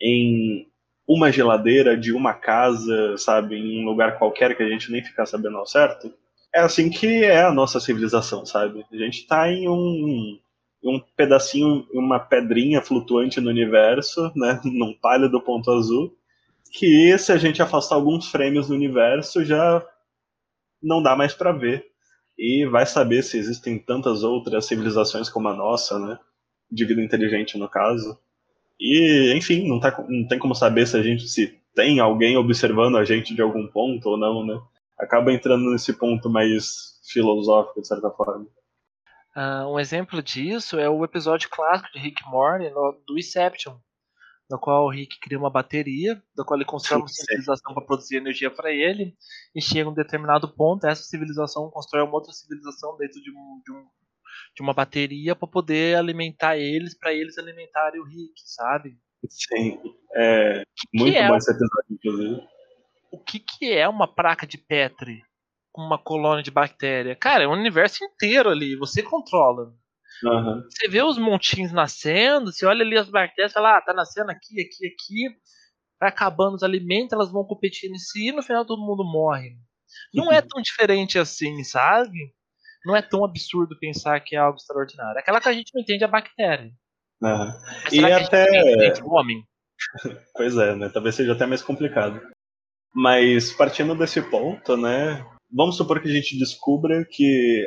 em 0.00 0.66
uma 1.06 1.30
geladeira 1.30 1.96
de 1.96 2.12
uma 2.12 2.32
casa, 2.32 3.16
sabe, 3.18 3.56
em 3.56 3.82
um 3.82 3.84
lugar 3.84 4.18
qualquer 4.18 4.56
que 4.56 4.62
a 4.62 4.68
gente 4.68 4.90
nem 4.90 5.04
fica 5.04 5.26
sabendo 5.26 5.58
ao 5.58 5.66
certo, 5.66 6.12
é 6.54 6.60
assim 6.60 6.90
que 6.90 7.24
é 7.24 7.42
a 7.42 7.52
nossa 7.52 7.80
civilização, 7.80 8.46
sabe? 8.46 8.84
A 8.90 8.96
gente 8.96 9.20
está 9.20 9.50
em 9.50 9.68
um, 9.68 10.38
um 10.82 11.00
pedacinho, 11.16 11.86
uma 11.92 12.18
pedrinha 12.18 12.80
flutuante 12.80 13.40
no 13.40 13.50
universo, 13.50 14.32
né, 14.34 14.60
num 14.64 14.94
pálido 14.94 15.40
ponto 15.40 15.70
azul, 15.70 16.16
que 16.72 17.16
se 17.18 17.30
a 17.30 17.36
gente 17.36 17.60
afastar 17.60 17.96
alguns 17.96 18.28
frames 18.30 18.68
do 18.68 18.74
universo 18.74 19.44
já 19.44 19.86
não 20.82 21.02
dá 21.02 21.14
mais 21.14 21.34
para 21.34 21.52
ver. 21.52 21.86
E 22.36 22.66
vai 22.66 22.86
saber 22.86 23.22
se 23.22 23.38
existem 23.38 23.78
tantas 23.78 24.24
outras 24.24 24.66
civilizações 24.66 25.28
como 25.28 25.48
a 25.48 25.54
nossa, 25.54 25.98
né? 25.98 26.18
De 26.70 26.84
vida 26.84 27.02
inteligente, 27.02 27.58
no 27.58 27.68
caso. 27.68 28.18
E, 28.80 29.32
enfim, 29.36 29.68
não, 29.68 29.78
tá, 29.78 30.04
não 30.08 30.26
tem 30.26 30.38
como 30.38 30.54
saber 30.54 30.86
se 30.86 30.96
a 30.96 31.02
gente 31.02 31.28
se 31.28 31.60
tem 31.74 32.00
alguém 32.00 32.36
observando 32.36 32.96
a 32.96 33.04
gente 33.04 33.34
de 33.34 33.42
algum 33.42 33.66
ponto 33.68 34.08
ou 34.08 34.16
não, 34.16 34.44
né? 34.44 34.60
Acaba 34.98 35.32
entrando 35.32 35.70
nesse 35.70 35.92
ponto 35.92 36.30
mais 36.30 36.98
filosófico, 37.12 37.80
de 37.82 37.86
certa 37.86 38.10
forma. 38.10 38.46
Uh, 39.36 39.66
um 39.72 39.78
exemplo 39.78 40.22
disso 40.22 40.78
é 40.78 40.88
o 40.88 41.04
episódio 41.04 41.48
clássico 41.50 41.92
de 41.92 41.98
Rick 41.98 42.22
Morty 42.26 42.70
do 43.06 43.18
Inception, 43.18 43.76
no 44.52 44.58
qual 44.58 44.84
o 44.84 44.90
Rick 44.90 45.18
cria 45.18 45.38
uma 45.38 45.48
bateria, 45.48 46.22
da 46.36 46.44
qual 46.44 46.58
ele 46.58 46.66
constrói 46.66 47.00
uma 47.00 47.08
civilização 47.08 47.72
para 47.72 47.86
produzir 47.86 48.16
energia 48.16 48.50
para 48.50 48.70
ele, 48.70 49.16
e 49.54 49.62
chega 49.62 49.88
a 49.88 49.90
um 49.90 49.94
determinado 49.94 50.46
ponto, 50.54 50.86
essa 50.86 51.02
civilização 51.02 51.70
constrói 51.70 52.02
uma 52.02 52.12
outra 52.12 52.32
civilização 52.32 52.94
dentro 52.98 53.20
de, 53.22 53.30
um, 53.30 53.62
de, 53.64 53.72
um, 53.72 53.86
de 54.54 54.62
uma 54.62 54.74
bateria 54.74 55.34
para 55.34 55.48
poder 55.48 55.96
alimentar 55.96 56.58
eles, 56.58 56.96
para 56.96 57.14
eles 57.14 57.38
alimentarem 57.38 57.98
o 57.98 58.04
Rick, 58.04 58.34
sabe? 58.44 58.98
Sim, 59.26 59.80
é 60.14 60.64
que 60.76 60.98
muito 60.98 61.12
que 61.12 61.18
é 61.18 61.28
bom 61.28 61.36
esse 61.36 61.50
episódio, 61.50 61.86
inclusive. 61.90 62.48
O 63.10 63.18
que, 63.18 63.38
que 63.40 63.72
é 63.72 63.88
uma 63.88 64.06
placa 64.06 64.46
de 64.46 64.58
Petri 64.58 65.22
com 65.72 65.80
uma 65.80 65.98
colônia 65.98 66.42
de 66.42 66.50
bactéria? 66.50 67.16
Cara, 67.16 67.44
é 67.44 67.48
um 67.48 67.52
universo 67.52 68.04
inteiro 68.04 68.50
ali, 68.50 68.76
você 68.76 69.02
controla. 69.02 69.72
Uhum. 70.24 70.62
Você 70.70 70.88
vê 70.88 71.02
os 71.02 71.18
montinhos 71.18 71.72
nascendo, 71.72 72.52
você 72.52 72.64
olha 72.64 72.84
ali 72.84 72.96
as 72.96 73.08
bactérias, 73.08 73.52
fala, 73.52 73.78
ah, 73.78 73.80
tá 73.80 73.92
nascendo 73.92 74.30
aqui, 74.30 74.60
aqui, 74.60 74.86
aqui, 74.86 75.36
vai 76.00 76.08
acabando 76.08 76.54
os 76.54 76.62
alimentos, 76.62 77.12
elas 77.12 77.32
vão 77.32 77.44
competindo 77.44 77.92
em 77.92 77.98
si 77.98 78.28
e 78.28 78.32
no 78.32 78.42
final 78.42 78.64
todo 78.64 78.82
mundo 78.82 79.04
morre. 79.04 79.56
Não 80.14 80.32
é 80.32 80.40
tão 80.40 80.62
diferente 80.62 81.18
assim, 81.18 81.62
sabe? 81.64 82.32
Não 82.84 82.96
é 82.96 83.02
tão 83.02 83.24
absurdo 83.24 83.78
pensar 83.78 84.20
que 84.20 84.34
é 84.34 84.38
algo 84.38 84.56
extraordinário. 84.56 85.18
É 85.18 85.20
aquela 85.20 85.40
que 85.40 85.48
a 85.48 85.52
gente 85.52 85.70
não 85.74 85.82
entende 85.82 86.04
a 86.04 86.08
bactéria. 86.08 86.72
Uhum. 87.22 87.52
E 87.92 88.04
até. 88.04 88.92
o 89.02 89.10
homem? 89.12 89.44
pois 90.34 90.56
é, 90.56 90.74
né? 90.74 90.88
Talvez 90.88 91.14
seja 91.14 91.32
até 91.32 91.46
mais 91.46 91.62
complicado. 91.62 92.20
Mas 92.94 93.52
partindo 93.52 93.94
desse 93.94 94.20
ponto, 94.22 94.76
né? 94.76 95.24
Vamos 95.50 95.76
supor 95.76 96.00
que 96.00 96.08
a 96.08 96.12
gente 96.12 96.38
descubra 96.38 97.06
que 97.08 97.64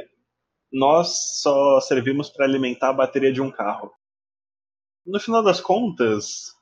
nós 0.75 1.39
só 1.41 1.79
servimos 1.79 2.29
para 2.29 2.45
alimentar 2.45 2.89
a 2.89 2.93
bateria 2.93 3.31
de 3.31 3.41
um 3.41 3.49
carro. 3.49 3.91
No 5.05 5.19
final 5.21 5.41
das 5.41 5.61
contas, 5.61 6.53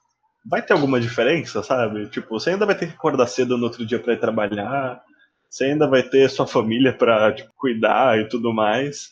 vai 0.45 0.61
ter 0.61 0.73
alguma 0.73 0.99
diferença, 0.99 1.63
sabe? 1.63 2.07
Tipo, 2.09 2.39
você 2.39 2.51
ainda 2.51 2.65
vai 2.65 2.77
ter 2.77 2.87
que 2.87 2.93
acordar 2.93 3.25
cedo 3.25 3.57
no 3.57 3.63
outro 3.63 3.83
dia 3.83 3.97
para 3.99 4.13
ir 4.13 4.19
trabalhar, 4.19 5.03
você 5.49 5.65
ainda 5.65 5.87
vai 5.87 6.03
ter 6.03 6.29
sua 6.29 6.45
família 6.45 6.93
para 6.93 7.33
tipo, 7.33 7.51
cuidar 7.55 8.19
e 8.19 8.29
tudo 8.29 8.53
mais. 8.53 9.11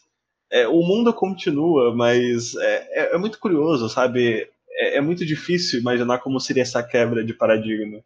É, 0.52 0.68
o 0.68 0.82
mundo 0.84 1.12
continua, 1.12 1.96
mas 1.96 2.54
é, 2.56 2.76
é, 2.92 3.16
é 3.16 3.18
muito 3.18 3.40
curioso, 3.40 3.90
sabe? 3.90 4.48
É, 4.70 4.98
é 4.98 5.02
muito 5.02 5.26
difícil 5.26 5.80
imaginar 5.80 6.20
como 6.20 6.40
seria 6.40 6.62
essa 6.62 6.84
quebra 6.84 7.24
de 7.24 7.34
paradigma. 7.34 8.04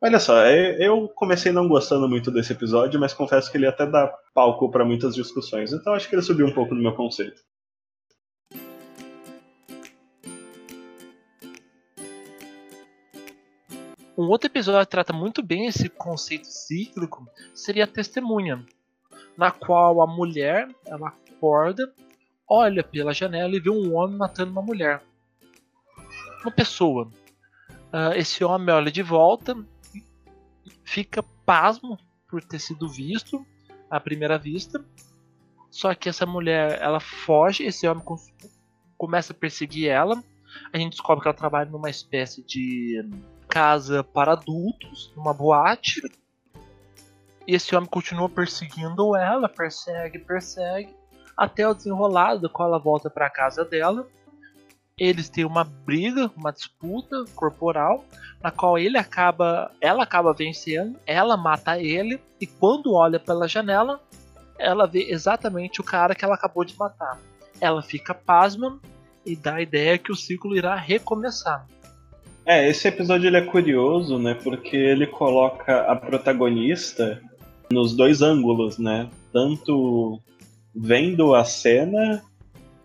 Olha 0.00 0.20
só, 0.20 0.44
é, 0.44 0.76
eu 0.80 1.08
comecei 1.08 1.50
não 1.50 1.66
gostando 1.66 2.08
muito 2.08 2.30
desse 2.30 2.52
episódio, 2.52 3.00
mas 3.00 3.12
confesso 3.12 3.50
que 3.50 3.58
ele 3.58 3.66
até 3.66 3.84
dá 3.84 4.06
palco 4.32 4.70
para 4.70 4.84
muitas 4.84 5.12
discussões, 5.12 5.72
então 5.72 5.92
acho 5.92 6.08
que 6.08 6.14
ele 6.14 6.22
subiu 6.22 6.46
um 6.46 6.54
pouco 6.54 6.72
no 6.72 6.80
meu 6.80 6.94
conceito. 6.94 7.42
Um 14.16 14.28
outro 14.28 14.48
episódio 14.48 14.86
que 14.86 14.90
trata 14.90 15.12
muito 15.12 15.42
bem 15.42 15.66
esse 15.66 15.88
conceito 15.88 16.46
cíclico 16.46 17.26
seria 17.52 17.82
a 17.82 17.88
testemunha, 17.88 18.64
na 19.36 19.50
qual 19.50 20.00
a 20.00 20.06
mulher 20.06 20.68
ela 20.86 21.08
acorda, 21.08 21.92
olha 22.48 22.84
pela 22.84 23.12
janela 23.12 23.56
e 23.56 23.60
vê 23.60 23.70
um 23.70 23.96
homem 23.96 24.16
matando 24.16 24.52
uma 24.52 24.62
mulher, 24.62 25.02
uma 26.42 26.52
pessoa. 26.52 27.10
Uh, 27.92 28.14
esse 28.14 28.44
homem 28.44 28.72
olha 28.72 28.92
de 28.92 29.02
volta 29.02 29.56
fica 30.88 31.22
pasmo 31.44 31.98
por 32.26 32.42
ter 32.42 32.58
sido 32.58 32.88
visto 32.88 33.44
à 33.90 34.00
primeira 34.00 34.38
vista. 34.38 34.82
Só 35.70 35.94
que 35.94 36.08
essa 36.08 36.24
mulher 36.24 36.80
ela 36.80 36.98
foge, 36.98 37.64
esse 37.64 37.86
homem 37.86 38.02
começa 38.96 39.32
a 39.32 39.36
perseguir 39.36 39.90
ela. 39.90 40.22
A 40.72 40.78
gente 40.78 40.92
descobre 40.92 41.22
que 41.22 41.28
ela 41.28 41.36
trabalha 41.36 41.70
numa 41.70 41.90
espécie 41.90 42.42
de 42.42 43.06
casa 43.48 44.02
para 44.02 44.32
adultos, 44.32 45.12
numa 45.14 45.34
boate. 45.34 46.00
E 47.46 47.54
esse 47.54 47.76
homem 47.76 47.88
continua 47.88 48.28
perseguindo 48.28 49.14
ela, 49.14 49.48
persegue, 49.48 50.18
persegue, 50.18 50.94
até 51.36 51.68
o 51.68 51.74
desenrolado, 51.74 52.48
quando 52.48 52.68
ela 52.68 52.78
volta 52.78 53.10
para 53.10 53.26
a 53.26 53.30
casa 53.30 53.64
dela 53.64 54.06
eles 54.98 55.28
têm 55.28 55.44
uma 55.44 55.64
briga, 55.64 56.30
uma 56.36 56.52
disputa 56.52 57.24
corporal, 57.34 58.04
na 58.42 58.50
qual 58.50 58.78
ele 58.78 58.98
acaba, 58.98 59.70
ela 59.80 60.02
acaba 60.02 60.32
vencendo, 60.32 60.98
ela 61.06 61.36
mata 61.36 61.78
ele 61.78 62.20
e 62.40 62.46
quando 62.46 62.94
olha 62.94 63.18
pela 63.18 63.46
janela, 63.46 64.00
ela 64.58 64.86
vê 64.86 65.10
exatamente 65.10 65.80
o 65.80 65.84
cara 65.84 66.14
que 66.14 66.24
ela 66.24 66.34
acabou 66.34 66.64
de 66.64 66.76
matar. 66.76 67.18
Ela 67.60 67.80
fica 67.80 68.12
pasma 68.12 68.80
e 69.24 69.36
dá 69.36 69.56
a 69.56 69.62
ideia 69.62 69.98
que 69.98 70.10
o 70.10 70.16
ciclo 70.16 70.56
irá 70.56 70.74
recomeçar. 70.74 71.66
É, 72.44 72.68
esse 72.68 72.88
episódio 72.88 73.28
ele 73.28 73.36
é 73.36 73.42
curioso, 73.42 74.18
né? 74.18 74.34
Porque 74.34 74.76
ele 74.76 75.06
coloca 75.06 75.82
a 75.82 75.94
protagonista 75.94 77.20
nos 77.70 77.94
dois 77.94 78.22
ângulos, 78.22 78.78
né? 78.78 79.08
Tanto 79.32 80.18
vendo 80.74 81.34
a 81.34 81.44
cena 81.44 82.22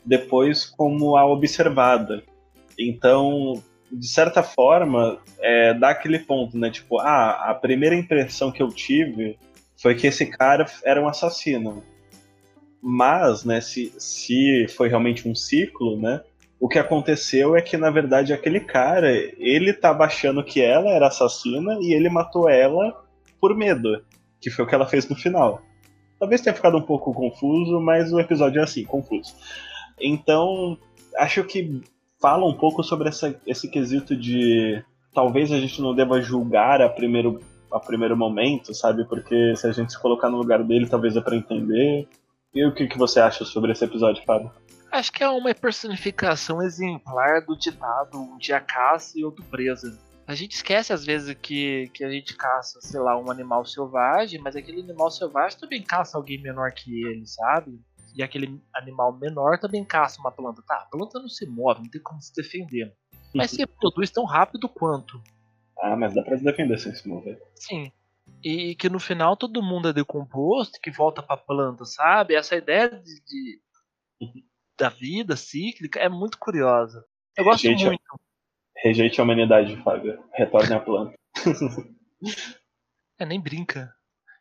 depois 0.06 0.66
como 0.66 1.16
a 1.16 1.26
observada. 1.26 2.24
Então, 2.78 3.62
de 3.92 4.08
certa 4.08 4.42
forma, 4.42 5.20
é, 5.40 5.74
dá 5.74 5.90
aquele 5.90 6.20
ponto, 6.20 6.58
né? 6.58 6.70
Tipo, 6.70 7.00
ah, 7.00 7.50
a 7.50 7.56
primeira 7.56 7.96
impressão 7.96 8.52
que 8.52 8.62
eu 8.62 8.70
tive 8.70 9.38
foi 9.78 9.96
que 9.96 10.08
esse 10.08 10.26
cara 10.26 10.66
era 10.84 11.02
um 11.02 11.08
assassino. 11.08 11.84
Mas, 12.82 13.46
né, 13.46 13.62
se, 13.62 13.94
se 13.98 14.66
foi 14.76 14.90
realmente 14.90 15.28
um 15.28 15.36
ciclo, 15.36 16.00
né? 16.00 16.22
O 16.60 16.68
que 16.68 16.80
aconteceu 16.80 17.56
é 17.56 17.62
que, 17.62 17.78
na 17.78 17.90
verdade, 17.90 18.34
aquele 18.34 18.60
cara, 18.60 19.12
ele 19.38 19.74
tava 19.74 20.06
achando 20.06 20.44
que 20.44 20.62
ela 20.62 20.90
era 20.90 21.08
assassina 21.08 21.78
e 21.82 21.94
ele 21.94 22.10
matou 22.10 22.50
ela 22.50 23.04
por 23.40 23.56
medo, 23.56 24.04
que 24.40 24.50
foi 24.50 24.64
o 24.64 24.68
que 24.68 24.74
ela 24.74 24.88
fez 24.88 25.08
no 25.10 25.16
final. 25.16 25.62
Talvez 26.18 26.40
tenha 26.40 26.56
ficado 26.56 26.78
um 26.78 26.82
pouco 26.82 27.14
confuso, 27.14 27.82
mas 27.82 28.14
o 28.14 28.20
episódio 28.20 28.62
é 28.62 28.64
assim, 28.64 28.86
confuso. 28.86 29.36
Então, 30.00 30.78
acho 31.18 31.44
que 31.44 31.82
fala 32.22 32.46
um 32.46 32.54
pouco 32.54 32.84
sobre 32.84 33.10
essa, 33.10 33.40
esse 33.46 33.70
quesito 33.70 34.16
de 34.16 34.84
talvez 35.14 35.52
a 35.52 35.60
gente 35.60 35.82
não 35.82 35.94
deva 35.94 36.22
julgar 36.22 36.82
a 36.82 36.90
primeiro, 36.90 37.40
a 37.72 37.80
primeiro 37.80 38.16
momento, 38.16 38.74
sabe? 38.74 39.06
Porque 39.06 39.56
se 39.56 39.68
a 39.68 39.72
gente 39.72 39.92
se 39.92 40.02
colocar 40.02 40.30
no 40.30 40.38
lugar 40.38 40.64
dele, 40.64 40.88
talvez 40.88 41.16
é 41.16 41.22
para 41.22 41.36
entender. 41.36 42.08
E 42.54 42.66
o 42.66 42.74
que, 42.74 42.88
que 42.88 42.98
você 42.98 43.20
acha 43.20 43.44
sobre 43.46 43.72
esse 43.72 43.84
episódio, 43.84 44.24
Fábio? 44.24 44.52
Acho 44.92 45.12
que 45.12 45.24
é 45.24 45.30
uma 45.30 45.54
personificação 45.56 46.62
exemplar 46.62 47.44
do 47.46 47.58
ditado 47.58 48.18
um 48.18 48.38
dia 48.38 48.60
caça 48.60 49.18
e 49.18 49.26
outro 49.26 49.44
presa. 49.46 49.98
A 50.26 50.36
gente 50.36 50.52
esquece 50.54 50.94
às 50.94 51.04
vezes 51.04 51.36
que, 51.42 51.90
que 51.94 52.04
a 52.04 52.10
gente 52.10 52.36
caça, 52.36 52.80
sei 52.80 53.00
lá, 53.00 53.20
um 53.20 53.30
animal 53.30 53.66
selvagem, 53.66 54.40
mas 54.40 54.56
aquele 54.56 54.82
animal 54.82 55.12
selvagem 55.12 55.60
também 55.60 55.82
caça 55.82 56.16
alguém 56.16 56.42
menor 56.42 56.72
que 56.72 57.04
ele, 57.06 57.26
sabe? 57.26 57.82
E 58.16 58.22
aquele 58.24 58.62
animal 58.74 59.12
menor 59.14 59.58
também 59.60 59.84
caça 59.84 60.20
uma 60.20 60.32
planta. 60.32 60.62
Tá, 60.68 60.78
a 60.78 60.86
planta 60.86 61.20
não 61.20 61.28
se 61.30 61.46
move, 61.46 61.82
não 61.82 61.90
tem 61.90 62.02
como 62.02 62.22
se 62.22 62.34
defender. 62.36 62.96
Mas 63.34 63.52
se 63.52 63.66
produz 63.66 64.12
tão 64.12 64.26
rápido 64.26 64.70
quanto. 64.70 65.22
Ah, 65.82 65.96
mas 65.96 66.14
dá 66.14 66.22
pra 66.24 66.38
se 66.38 66.44
defender 66.44 66.78
sem 66.80 66.94
se 66.94 67.08
mover. 67.08 67.42
Sim. 67.56 67.92
e 68.44 68.76
que 68.76 68.90
no 68.90 69.00
final 69.00 69.36
todo 69.36 69.62
mundo 69.64 69.90
é 69.90 69.94
decomposto, 69.94 70.80
que 70.82 70.92
volta 70.92 71.22
pra 71.24 71.36
planta, 71.36 71.84
sabe? 71.86 72.36
Essa 72.36 72.56
ideia 72.56 72.88
de, 72.90 73.22
de 73.26 73.62
da 74.78 74.90
vida 74.90 75.36
cíclica 75.36 76.00
é 76.00 76.08
muito 76.10 76.38
curiosa. 76.40 77.04
Eu 77.38 77.44
gosto 77.44 77.64
Rejeite 77.64 77.84
a- 77.84 77.88
muito. 77.88 78.04
Rejeite 78.78 79.20
a 79.20 79.24
humanidade, 79.24 79.76
Fábio. 79.84 80.24
Retorne 80.34 80.74
à 80.74 80.80
planta. 80.80 81.14
É, 83.20 83.26
nem 83.26 83.40
brinca. 83.40 83.94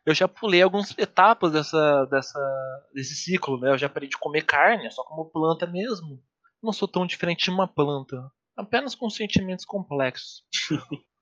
Eu 0.05 0.13
já 0.13 0.27
pulei 0.27 0.61
algumas 0.61 0.97
etapas 0.97 1.53
dessa, 1.53 2.05
dessa, 2.05 2.39
desse 2.93 3.15
ciclo, 3.15 3.57
né? 3.57 3.71
Eu 3.71 3.77
já 3.77 3.87
parei 3.87 4.09
de 4.09 4.17
comer 4.17 4.41
carne, 4.41 4.91
só 4.91 5.01
como 5.03 5.29
planta 5.29 5.65
mesmo. 5.65 6.21
Não 6.61 6.73
sou 6.73 6.89
tão 6.89 7.05
diferente 7.05 7.45
de 7.45 7.51
uma 7.51 7.67
planta. 7.67 8.29
Apenas 8.55 8.95
com 8.95 9.09
sentimentos 9.09 9.65
complexos. 9.65 10.43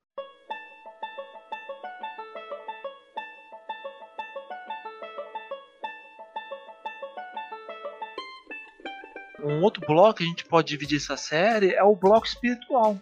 Um 9.43 9.63
outro 9.63 9.83
bloco 9.87 10.19
que 10.19 10.23
a 10.23 10.27
gente 10.27 10.45
pode 10.45 10.67
dividir 10.67 10.97
essa 10.97 11.17
série 11.17 11.73
é 11.73 11.83
o 11.83 11.95
bloco 11.95 12.27
espiritual. 12.27 12.95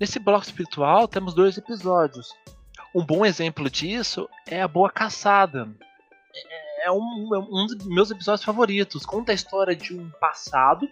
Nesse 0.00 0.18
bloco 0.18 0.44
espiritual 0.44 1.06
temos 1.06 1.32
dois 1.32 1.56
episódios. 1.56 2.34
Um 2.94 3.04
bom 3.04 3.24
exemplo 3.24 3.70
disso 3.70 4.28
é 4.48 4.60
a 4.60 4.68
Boa 4.68 4.90
Caçada. 4.90 5.72
É 6.82 6.90
um, 6.90 7.34
é 7.34 7.38
um 7.38 7.66
dos 7.66 7.86
meus 7.86 8.10
episódios 8.10 8.44
favoritos. 8.44 9.06
Conta 9.06 9.30
a 9.30 9.34
história 9.34 9.76
de 9.76 9.96
um 9.96 10.10
passado, 10.20 10.88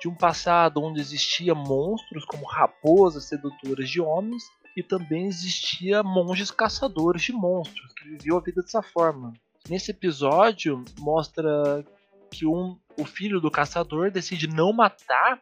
de 0.00 0.08
um 0.08 0.14
passado 0.14 0.80
onde 0.80 1.00
existia 1.00 1.54
monstros 1.54 2.24
como 2.24 2.46
raposas 2.46 3.24
sedutoras 3.24 3.90
de 3.90 4.00
homens 4.00 4.44
e 4.76 4.82
também 4.82 5.26
existia 5.26 6.02
monges 6.02 6.50
caçadores 6.50 7.22
de 7.22 7.32
monstros 7.32 7.92
que 7.92 8.08
viviam 8.08 8.38
a 8.38 8.40
vida 8.40 8.62
dessa 8.62 8.82
forma. 8.82 9.32
Nesse 9.68 9.90
episódio 9.90 10.84
mostra 10.98 11.84
que 12.30 12.46
um, 12.46 12.78
o 12.96 13.04
filho 13.04 13.40
do 13.40 13.50
caçador 13.50 14.10
decide 14.10 14.46
não 14.46 14.72
matar 14.72 15.40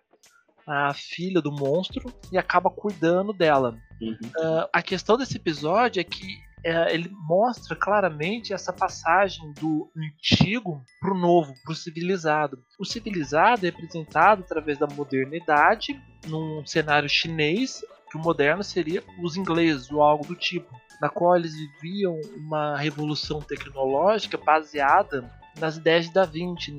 a 0.70 0.94
filha 0.94 1.40
do 1.40 1.50
monstro 1.50 2.12
e 2.30 2.38
acaba 2.38 2.70
cuidando 2.70 3.32
dela. 3.32 3.76
Uhum. 4.00 4.16
Uh, 4.36 4.68
a 4.72 4.80
questão 4.80 5.16
desse 5.18 5.36
episódio 5.36 6.00
é 6.00 6.04
que 6.04 6.26
uh, 6.64 6.88
ele 6.90 7.10
mostra 7.26 7.74
claramente 7.74 8.52
essa 8.52 8.72
passagem 8.72 9.52
do 9.54 9.90
antigo 9.96 10.80
para 11.00 11.12
o 11.12 11.18
novo, 11.18 11.52
para 11.64 11.72
o 11.72 11.74
civilizado. 11.76 12.62
O 12.78 12.84
civilizado 12.84 13.66
é 13.66 13.70
representado 13.70 14.42
através 14.42 14.78
da 14.78 14.86
modernidade, 14.86 16.00
num 16.28 16.64
cenário 16.64 17.08
chinês, 17.08 17.84
que 18.08 18.16
o 18.16 18.20
moderno 18.20 18.62
seria 18.62 19.02
os 19.20 19.36
ingleses 19.36 19.90
ou 19.90 20.02
algo 20.02 20.24
do 20.24 20.36
tipo, 20.36 20.72
na 21.00 21.08
qual 21.08 21.36
eles 21.36 21.52
viviam 21.54 22.20
uma 22.36 22.76
revolução 22.76 23.40
tecnológica 23.40 24.36
baseada 24.38 25.28
nas 25.58 25.78
ideias 25.78 26.06
de 26.06 26.12
Da 26.12 26.24
Vinci, 26.24 26.70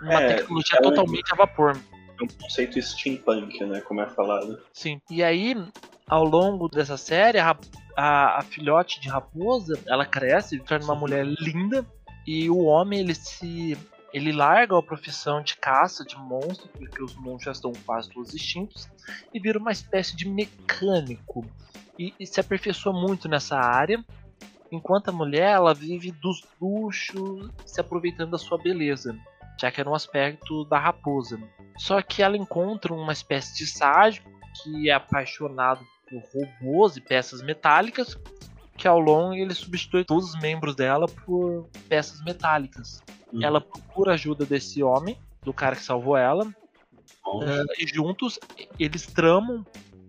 numa 0.00 0.22
É, 0.22 0.36
tecnologia 0.36 0.78
é 0.78 0.80
um- 0.80 0.90
totalmente 0.90 1.32
a 1.32 1.36
vapor. 1.36 1.76
Um 2.20 2.26
conceito 2.26 2.80
steampunk, 2.82 3.64
né? 3.64 3.80
Como 3.80 4.00
é 4.00 4.06
falado. 4.08 4.58
Sim. 4.72 5.00
E 5.10 5.22
aí, 5.22 5.54
ao 6.06 6.24
longo 6.24 6.68
dessa 6.68 6.96
série, 6.96 7.38
a, 7.38 7.56
a- 7.96 8.38
a 8.38 8.42
filhote 8.42 9.00
de 9.00 9.08
raposa, 9.08 9.78
ela 9.86 10.04
cresce, 10.04 10.58
torna 10.60 10.84
uma 10.84 10.94
mulher 10.94 11.24
linda, 11.26 11.86
e 12.26 12.48
o 12.50 12.58
homem, 12.64 13.00
ele 13.00 13.14
se... 13.14 13.76
Ele 14.10 14.32
larga 14.32 14.76
a 14.78 14.82
profissão 14.82 15.42
de 15.42 15.54
caça 15.58 16.02
de 16.02 16.16
monstros, 16.16 16.70
porque 16.78 17.02
os 17.02 17.14
monstros 17.14 17.44
já 17.44 17.52
estão 17.52 17.72
quase 17.84 18.08
todos 18.08 18.32
extintos, 18.32 18.88
e 19.34 19.38
vira 19.38 19.58
uma 19.58 19.70
espécie 19.70 20.16
de 20.16 20.26
mecânico. 20.26 21.44
E, 21.98 22.14
e 22.18 22.26
se 22.26 22.40
aperfeiçoa 22.40 22.92
muito 22.92 23.28
nessa 23.28 23.58
área, 23.58 24.02
enquanto 24.72 25.08
a 25.10 25.12
mulher, 25.12 25.50
ela 25.56 25.74
vive 25.74 26.10
dos 26.10 26.42
luxos, 26.58 27.50
se 27.66 27.82
aproveitando 27.82 28.30
da 28.30 28.38
sua 28.38 28.56
beleza, 28.56 29.14
já 29.58 29.70
que 29.70 29.80
era 29.80 29.90
um 29.90 29.94
aspecto 29.94 30.64
da 30.64 30.78
raposa. 30.78 31.38
Só 31.76 32.00
que 32.00 32.22
ela 32.22 32.36
encontra 32.36 32.92
uma 32.92 33.12
espécie 33.12 33.56
de 33.56 33.66
sádico 33.66 34.30
que 34.62 34.88
é 34.88 34.92
apaixonado 34.92 35.84
por 36.08 36.22
robôs 36.32 36.96
e 36.96 37.00
peças 37.00 37.42
metálicas, 37.42 38.18
que 38.76 38.88
ao 38.88 38.98
longo 38.98 39.34
ele 39.34 39.54
substitui 39.54 40.04
todos 40.04 40.34
os 40.34 40.40
membros 40.40 40.74
dela 40.74 41.06
por 41.06 41.68
peças 41.88 42.22
metálicas. 42.24 43.02
Uhum. 43.32 43.42
Ela 43.42 43.60
procura 43.60 44.12
a 44.12 44.14
ajuda 44.14 44.46
desse 44.46 44.82
homem, 44.82 45.18
do 45.42 45.52
cara 45.52 45.76
que 45.76 45.82
salvou 45.82 46.16
ela, 46.16 46.46
eh, 47.42 47.82
e 47.84 47.86
juntos 47.86 48.38
eles 48.78 49.06
tramam, 49.06 49.64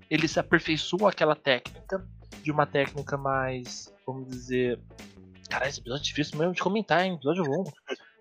eles 0.10 0.38
aperfeiçoam 0.38 1.08
aquela 1.08 1.36
técnica 1.36 2.06
de 2.42 2.52
uma 2.52 2.66
técnica 2.66 3.18
mais, 3.18 3.94
vamos 4.06 4.28
dizer. 4.30 4.80
Cara, 5.50 5.68
esse 5.68 5.80
episódio 5.80 6.02
é 6.02 6.06
difícil 6.06 6.38
mesmo 6.38 6.54
de 6.54 6.62
comentar, 6.62 7.04
hein? 7.04 7.16
Episódio 7.16 7.44
longo. 7.44 7.74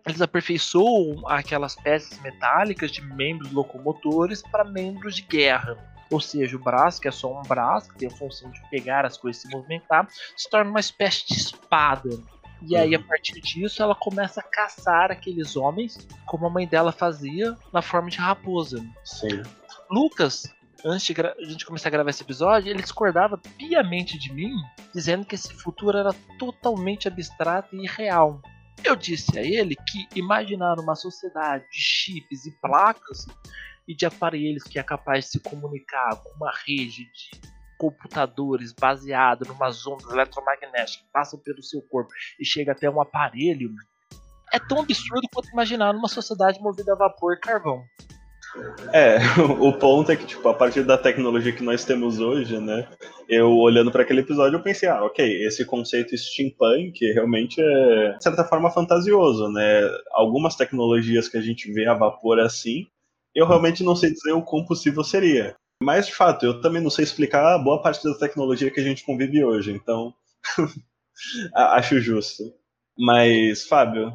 Eles 0.09 0.23
aperfeiçoam 0.23 1.29
aquelas 1.29 1.75
peças 1.75 2.19
metálicas 2.21 2.91
de 2.91 3.03
membros 3.03 3.53
locomotores 3.53 4.43
para 4.43 4.65
membros 4.65 5.17
de 5.17 5.23
guerra. 5.23 5.77
Ou 6.11 6.19
seja, 6.19 6.57
o 6.57 6.59
braço, 6.59 7.01
que 7.01 7.09
é 7.09 7.11
só 7.11 7.39
um 7.39 7.43
braço, 7.43 7.93
que 7.93 7.99
tem 7.99 8.09
a 8.09 8.17
função 8.17 8.51
de 8.51 8.61
pegar 8.71 9.05
as 9.05 9.19
coisas 9.19 9.45
e 9.45 9.47
se 9.47 9.55
movimentar, 9.55 10.09
se 10.35 10.49
torna 10.49 10.71
uma 10.71 10.81
espécie 10.81 11.27
de 11.27 11.35
espada. 11.35 12.09
E 12.63 12.75
aí, 12.75 12.95
a 12.95 12.99
partir 12.99 13.41
disso, 13.41 13.83
ela 13.83 13.95
começa 13.95 14.41
a 14.41 14.43
caçar 14.43 15.13
aqueles 15.13 15.55
homens, 15.55 15.99
como 16.27 16.47
a 16.47 16.51
mãe 16.51 16.67
dela 16.67 16.91
fazia, 16.91 17.57
na 17.73 17.83
forma 17.83 18.09
de 18.09 18.17
raposa. 18.17 18.85
sim. 19.05 19.43
Lucas, 19.91 20.53
antes 20.85 21.07
de 21.07 21.21
a 21.21 21.45
gente 21.45 21.65
começar 21.65 21.89
a 21.89 21.93
gravar 21.93 22.11
esse 22.11 22.23
episódio, 22.23 22.71
ele 22.71 22.83
discordava 22.83 23.39
piamente 23.39 24.19
de 24.19 24.33
mim, 24.33 24.53
dizendo 24.93 25.25
que 25.25 25.35
esse 25.35 25.53
futuro 25.55 25.97
era 25.97 26.13
totalmente 26.39 27.09
abstrato 27.09 27.77
e 27.77 27.85
irreal. 27.85 28.43
Eu 28.89 28.97
disse 28.97 29.39
a 29.39 29.43
ele 29.43 29.77
que 29.77 30.09
imaginar 30.19 30.81
uma 30.81 30.95
sociedade 30.95 31.63
de 31.71 31.79
chips 31.79 32.47
e 32.47 32.53
placas 32.53 33.27
e 33.87 33.95
de 33.95 34.07
aparelhos 34.07 34.63
que 34.63 34.79
é 34.79 34.83
capaz 34.83 35.27
de 35.27 35.33
se 35.33 35.41
comunicar 35.41 36.17
com 36.17 36.31
uma 36.37 36.51
rede 36.67 37.05
de 37.05 37.39
computadores 37.79 38.73
baseado 38.73 39.47
numas 39.47 39.87
ondas 39.87 40.11
eletromagnéticas 40.11 40.97
que 40.97 41.13
passam 41.13 41.39
pelo 41.39 41.63
seu 41.63 41.83
corpo 41.83 42.11
e 42.41 42.47
chega 42.47 42.73
até 42.73 42.89
um 42.89 42.99
aparelho 42.99 43.71
é 44.51 44.59
tão 44.59 44.81
absurdo 44.81 45.29
quanto 45.35 45.51
imaginar 45.51 45.95
uma 45.95 46.09
sociedade 46.09 46.59
movida 46.59 46.95
a 46.95 46.97
vapor 46.97 47.35
e 47.35 47.41
carvão. 47.41 47.85
É, 48.93 49.19
o 49.61 49.73
ponto 49.73 50.11
é 50.11 50.17
que, 50.17 50.27
tipo, 50.27 50.49
a 50.49 50.55
partir 50.55 50.83
da 50.83 50.97
tecnologia 50.97 51.53
que 51.53 51.63
nós 51.63 51.85
temos 51.85 52.19
hoje, 52.19 52.59
né? 52.59 52.89
Eu 53.29 53.53
olhando 53.57 53.91
para 53.91 54.03
aquele 54.03 54.21
episódio, 54.21 54.57
eu 54.57 54.63
pensei, 54.63 54.89
ah, 54.89 55.05
ok, 55.05 55.47
esse 55.47 55.65
conceito 55.65 56.17
steampunk 56.17 57.05
realmente 57.13 57.61
é, 57.61 58.13
de 58.17 58.23
certa 58.23 58.45
forma, 58.45 58.71
fantasioso, 58.71 59.49
né? 59.49 59.83
Algumas 60.13 60.57
tecnologias 60.57 61.29
que 61.29 61.37
a 61.37 61.43
gente 61.43 61.71
vê 61.73 61.87
a 61.87 61.95
vapor 61.95 62.41
assim, 62.41 62.87
eu 63.35 63.47
realmente 63.47 63.85
não 63.85 63.95
sei 63.95 64.11
dizer 64.11 64.33
o 64.33 64.43
quão 64.43 64.65
possível 64.65 65.05
seria. 65.05 65.55
Mas, 65.83 66.07
de 66.07 66.15
fato, 66.15 66.45
eu 66.45 66.61
também 66.61 66.83
não 66.83 66.91
sei 66.91 67.05
explicar 67.05 67.55
a 67.55 67.59
boa 67.59 67.81
parte 67.81 68.03
da 68.03 68.15
tecnologia 68.15 68.71
que 68.71 68.81
a 68.81 68.83
gente 68.85 69.05
convive 69.05 69.45
hoje, 69.45 69.73
então. 69.73 70.13
acho 71.55 72.01
justo. 72.01 72.53
Mas, 72.99 73.65
Fábio, 73.67 74.13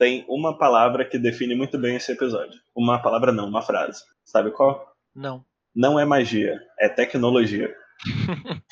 tem 0.00 0.24
uma 0.26 0.56
palavra 0.56 1.04
que 1.04 1.18
define 1.18 1.54
muito 1.54 1.76
bem 1.76 1.96
esse 1.96 2.10
episódio. 2.10 2.58
Uma 2.74 3.02
palavra 3.02 3.30
não, 3.32 3.46
uma 3.46 3.60
frase. 3.60 4.02
Sabe 4.24 4.50
qual? 4.50 4.94
Não. 5.14 5.44
Não 5.76 6.00
é 6.00 6.06
magia, 6.06 6.58
é 6.78 6.88
tecnologia. 6.88 7.70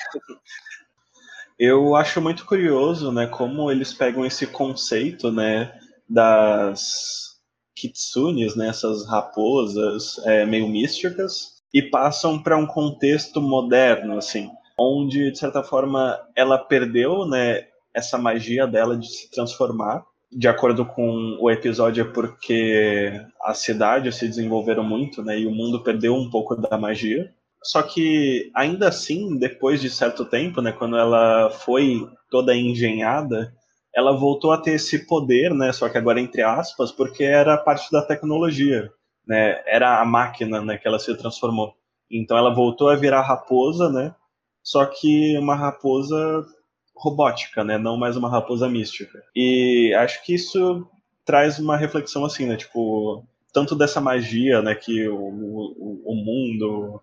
Eu 1.59 1.95
acho 1.95 2.23
muito 2.23 2.47
curioso, 2.47 3.13
né, 3.13 3.27
como 3.27 3.71
eles 3.71 3.93
pegam 3.93 4.25
esse 4.25 4.47
conceito, 4.47 5.31
né, 5.31 5.79
das 6.09 7.37
kitsunes, 7.77 8.57
né, 8.57 8.69
essas 8.69 9.07
raposas 9.07 10.17
é, 10.25 10.47
meio 10.47 10.69
místicas, 10.69 11.63
e 11.75 11.83
passam 11.83 12.43
para 12.43 12.57
um 12.57 12.67
contexto 12.67 13.43
moderno, 13.43 14.17
assim, 14.17 14.49
onde 14.79 15.31
de 15.33 15.39
certa 15.39 15.63
forma 15.63 16.19
ela 16.35 16.57
perdeu, 16.57 17.27
né, 17.27 17.67
essa 17.93 18.17
magia 18.17 18.67
dela 18.67 18.97
de 18.97 19.09
se 19.09 19.31
transformar. 19.31 20.07
De 20.31 20.47
acordo 20.47 20.85
com 20.85 21.39
o 21.41 21.51
episódio, 21.51 22.03
é 22.03 22.13
porque 22.13 23.13
as 23.43 23.59
cidades 23.61 24.17
se 24.17 24.29
desenvolveram 24.29 24.85
muito, 24.85 25.23
né, 25.23 25.39
e 25.39 25.47
o 25.47 25.51
mundo 25.51 25.83
perdeu 25.83 26.15
um 26.15 26.29
pouco 26.29 26.55
da 26.55 26.77
magia. 26.77 27.33
Só 27.63 27.83
que 27.83 28.51
ainda 28.55 28.89
assim, 28.89 29.39
depois 29.39 29.81
de 29.81 29.89
certo 29.89 30.25
tempo, 30.27 30.61
né, 30.61 30.71
quando 30.71 30.97
ela 30.99 31.51
foi 31.51 32.07
toda 32.31 32.55
engenhada, 32.55 33.53
ela 33.95 34.13
voltou 34.13 34.53
a 34.53 34.59
ter 34.59 34.73
esse 34.73 35.07
poder, 35.07 35.55
né, 35.55 35.73
só 35.73 35.89
que 35.89 35.97
agora 35.97 36.21
entre 36.21 36.43
aspas, 36.43 36.93
porque 36.93 37.25
era 37.25 37.57
parte 37.57 37.91
da 37.91 38.03
tecnologia, 38.03 38.91
né, 39.27 39.63
era 39.67 40.01
a 40.01 40.05
máquina, 40.05 40.61
né, 40.61 40.77
que 40.77 40.87
ela 40.87 40.99
se 40.99 41.17
transformou. 41.17 41.75
Então 42.11 42.37
ela 42.37 42.55
voltou 42.55 42.91
a 42.91 42.97
virar 42.97 43.23
raposa, 43.23 43.91
né, 43.91 44.15
só 44.63 44.85
que 44.85 45.39
uma 45.39 45.55
raposa 45.55 46.45
robótica, 46.99 47.65
né, 47.65 47.79
não 47.79 47.97
mais 47.97 48.17
uma 48.17 48.31
raposa 48.31 48.69
mística. 48.69 49.23
E 49.35 49.95
acho 49.99 50.25
que 50.25 50.35
isso 50.35 50.87
traz 51.25 51.59
uma 51.59 51.77
reflexão 51.77 52.25
assim, 52.25 52.47
né, 52.47 52.57
tipo, 52.57 53.25
tanto 53.53 53.75
dessa 53.75 54.01
magia, 54.01 54.61
né, 54.63 54.75
que 54.75 55.09
o, 55.09 55.17
o, 55.17 56.03
o 56.05 56.15
mundo 56.15 57.01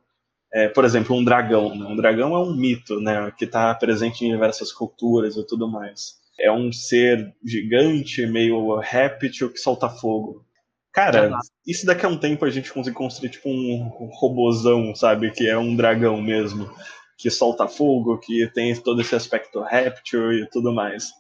é, 0.56 0.70
por 0.70 0.86
exemplo, 0.86 1.14
um 1.14 1.24
dragão. 1.24 1.76
Né? 1.76 1.86
Um 1.86 1.98
dragão 1.98 2.34
é 2.34 2.40
um 2.40 2.56
mito, 2.56 3.02
né? 3.02 3.30
Que 3.38 3.44
está 3.44 3.76
presente 3.76 4.24
em 4.24 4.32
diversas 4.32 4.72
culturas 4.72 5.36
e 5.36 5.46
tudo 5.46 5.70
mais. 5.70 6.16
É 6.40 6.50
um 6.50 6.72
ser 6.72 7.36
gigante, 7.46 8.26
meio 8.26 8.80
réptil 8.80 9.52
que 9.52 9.60
solta 9.60 9.90
fogo. 9.90 10.46
Cara, 10.94 11.38
e 11.68 11.74
se 11.74 11.86
daqui 11.86 12.06
a 12.06 12.10
um 12.10 12.18
tempo 12.18 12.46
a 12.46 12.50
gente 12.50 12.72
conseguir 12.72 12.96
construir 12.96 13.30
tipo 13.30 13.50
um 13.50 13.90
robozão, 14.14 14.96
sabe? 14.96 15.30
Que 15.32 15.46
é 15.46 15.58
um 15.58 15.76
dragão 15.76 16.22
mesmo, 16.22 16.72
que 17.18 17.30
solta 17.30 17.68
fogo, 17.68 18.18
que 18.18 18.48
tem 18.54 18.76
todo 18.76 19.02
esse 19.02 19.16
aspecto 19.16 19.62
réptil 19.62 20.34
e 20.34 20.50
tudo 20.50 20.74
mais. 20.74 21.12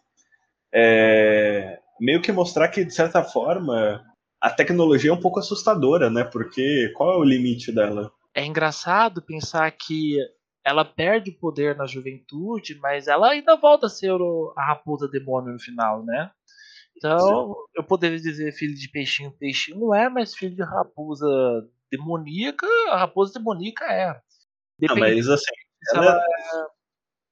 É... 0.73 1.79
Meio 1.99 2.21
que 2.21 2.31
mostrar 2.31 2.67
que, 2.67 2.83
de 2.83 2.93
certa 2.93 3.23
forma, 3.23 4.03
a 4.41 4.49
tecnologia 4.49 5.09
é 5.11 5.13
um 5.13 5.19
pouco 5.19 5.39
assustadora, 5.39 6.09
né? 6.09 6.23
Porque 6.23 6.91
qual 6.95 7.13
é 7.13 7.17
o 7.17 7.23
limite 7.23 7.71
dela? 7.71 8.11
É 8.33 8.45
engraçado 8.45 9.21
pensar 9.21 9.71
que 9.71 10.17
ela 10.65 10.83
perde 10.83 11.31
o 11.31 11.39
poder 11.39 11.77
na 11.77 11.85
juventude, 11.85 12.77
mas 12.81 13.07
ela 13.07 13.29
ainda 13.29 13.55
volta 13.55 13.85
a 13.85 13.89
ser 13.89 14.11
a 14.57 14.65
raposa 14.65 15.07
demônio 15.07 15.53
no 15.53 15.59
final, 15.59 16.03
né? 16.03 16.31
Então, 16.97 17.19
Sim. 17.19 17.53
eu 17.75 17.83
poderia 17.83 18.19
dizer 18.19 18.51
filho 18.53 18.73
de 18.73 18.89
peixinho, 18.89 19.31
peixinho 19.31 19.79
não 19.79 19.93
é, 19.93 20.09
mas 20.09 20.33
filho 20.33 20.55
de 20.55 20.63
raposa 20.63 21.27
demoníaca, 21.91 22.67
a 22.89 22.97
raposa 22.97 23.33
demoníaca 23.33 23.85
é. 23.85 24.19
Depende 24.79 24.99
não, 24.99 25.07
mas 25.07 25.29
assim, 25.29 25.53
se 25.85 25.97
ela, 25.97 26.05
ela 26.05 26.19
é 26.19 26.75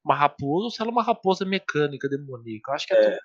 uma 0.04 0.16
raposa 0.16 0.66
ou 0.66 0.72
se 0.72 0.82
ela 0.82 0.90
é 0.90 0.92
uma 0.92 1.04
raposa 1.04 1.46
mecânica 1.46 2.10
demoníaca. 2.10 2.72
Eu 2.72 2.76
acho 2.76 2.88
que 2.88 2.94
é, 2.94 3.14
é 3.14 3.20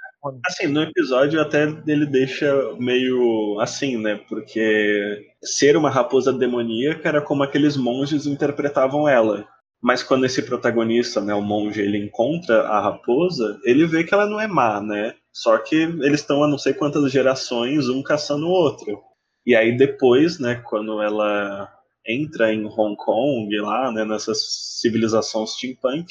Assim, 0.47 0.66
no 0.66 0.83
episódio 0.83 1.41
até 1.41 1.64
ele 1.87 2.07
deixa 2.07 2.53
meio 2.79 3.59
assim, 3.61 3.97
né? 3.97 4.20
Porque 4.29 5.26
ser 5.43 5.76
uma 5.76 5.91
raposa 5.91 6.33
demoníaca 6.33 7.09
era 7.09 7.20
como 7.20 7.43
aqueles 7.43 7.76
monges 7.76 8.26
interpretavam 8.26 9.09
ela. 9.09 9.47
Mas 9.81 10.03
quando 10.03 10.26
esse 10.26 10.43
protagonista, 10.43 11.20
né, 11.20 11.33
o 11.35 11.41
monge, 11.41 11.81
ele 11.81 11.99
encontra 11.99 12.62
a 12.62 12.81
raposa, 12.81 13.61
ele 13.64 13.87
vê 13.87 14.03
que 14.03 14.12
ela 14.12 14.26
não 14.26 14.41
é 14.41 14.47
má, 14.47 14.81
né? 14.81 15.14
Só 15.33 15.57
que 15.59 15.76
eles 15.76 16.20
estão 16.20 16.43
a 16.43 16.49
não 16.49 16.59
sei 16.59 16.74
quantas 16.74 17.11
gerações, 17.12 17.89
um 17.89 18.03
caçando 18.03 18.47
o 18.47 18.51
outro. 18.51 19.01
E 19.47 19.55
aí 19.55 19.76
depois, 19.76 20.41
né, 20.41 20.57
quando 20.64 21.01
ela 21.01 21.72
entra 22.09 22.53
em 22.53 22.65
Hong 22.65 22.97
Kong, 22.97 23.55
lá, 23.61 23.93
né, 23.93 24.05
nessa 24.05 24.33
civilização 24.35 25.47
steampunk, 25.47 26.07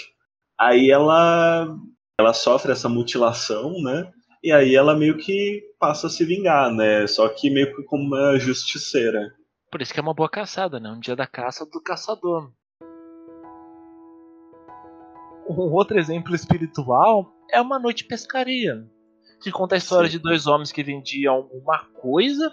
aí 0.59 0.91
ela 0.91 1.75
ela 2.19 2.33
sofre 2.33 2.71
essa 2.71 2.89
mutilação, 2.89 3.81
né? 3.81 4.11
E 4.43 4.51
aí 4.51 4.75
ela 4.75 4.95
meio 4.95 5.17
que 5.17 5.63
passa 5.79 6.07
a 6.07 6.09
se 6.09 6.23
vingar, 6.25 6.71
né? 6.71 7.05
Só 7.07 7.27
que 7.29 7.49
meio 7.49 7.75
que 7.75 7.83
como 7.83 8.03
uma 8.03 8.39
justiceira. 8.39 9.33
Por 9.71 9.81
isso 9.81 9.93
que 9.93 9.99
é 9.99 10.03
uma 10.03 10.13
boa 10.13 10.29
caçada, 10.29 10.79
né? 10.79 10.89
Um 10.89 10.99
dia 10.99 11.15
da 11.15 11.27
caça 11.27 11.65
do 11.65 11.81
caçador. 11.81 12.51
Um 15.49 15.71
outro 15.73 15.97
exemplo 15.97 16.35
espiritual 16.35 17.31
é 17.51 17.61
uma 17.61 17.79
noite 17.79 18.03
de 18.03 18.09
pescaria 18.09 18.85
que 19.41 19.51
conta 19.51 19.75
a 19.75 19.77
história 19.77 20.09
Sim. 20.09 20.17
de 20.17 20.23
dois 20.23 20.47
homens 20.47 20.71
que 20.71 20.83
vendiam 20.83 21.47
uma 21.51 21.85
coisa 22.01 22.51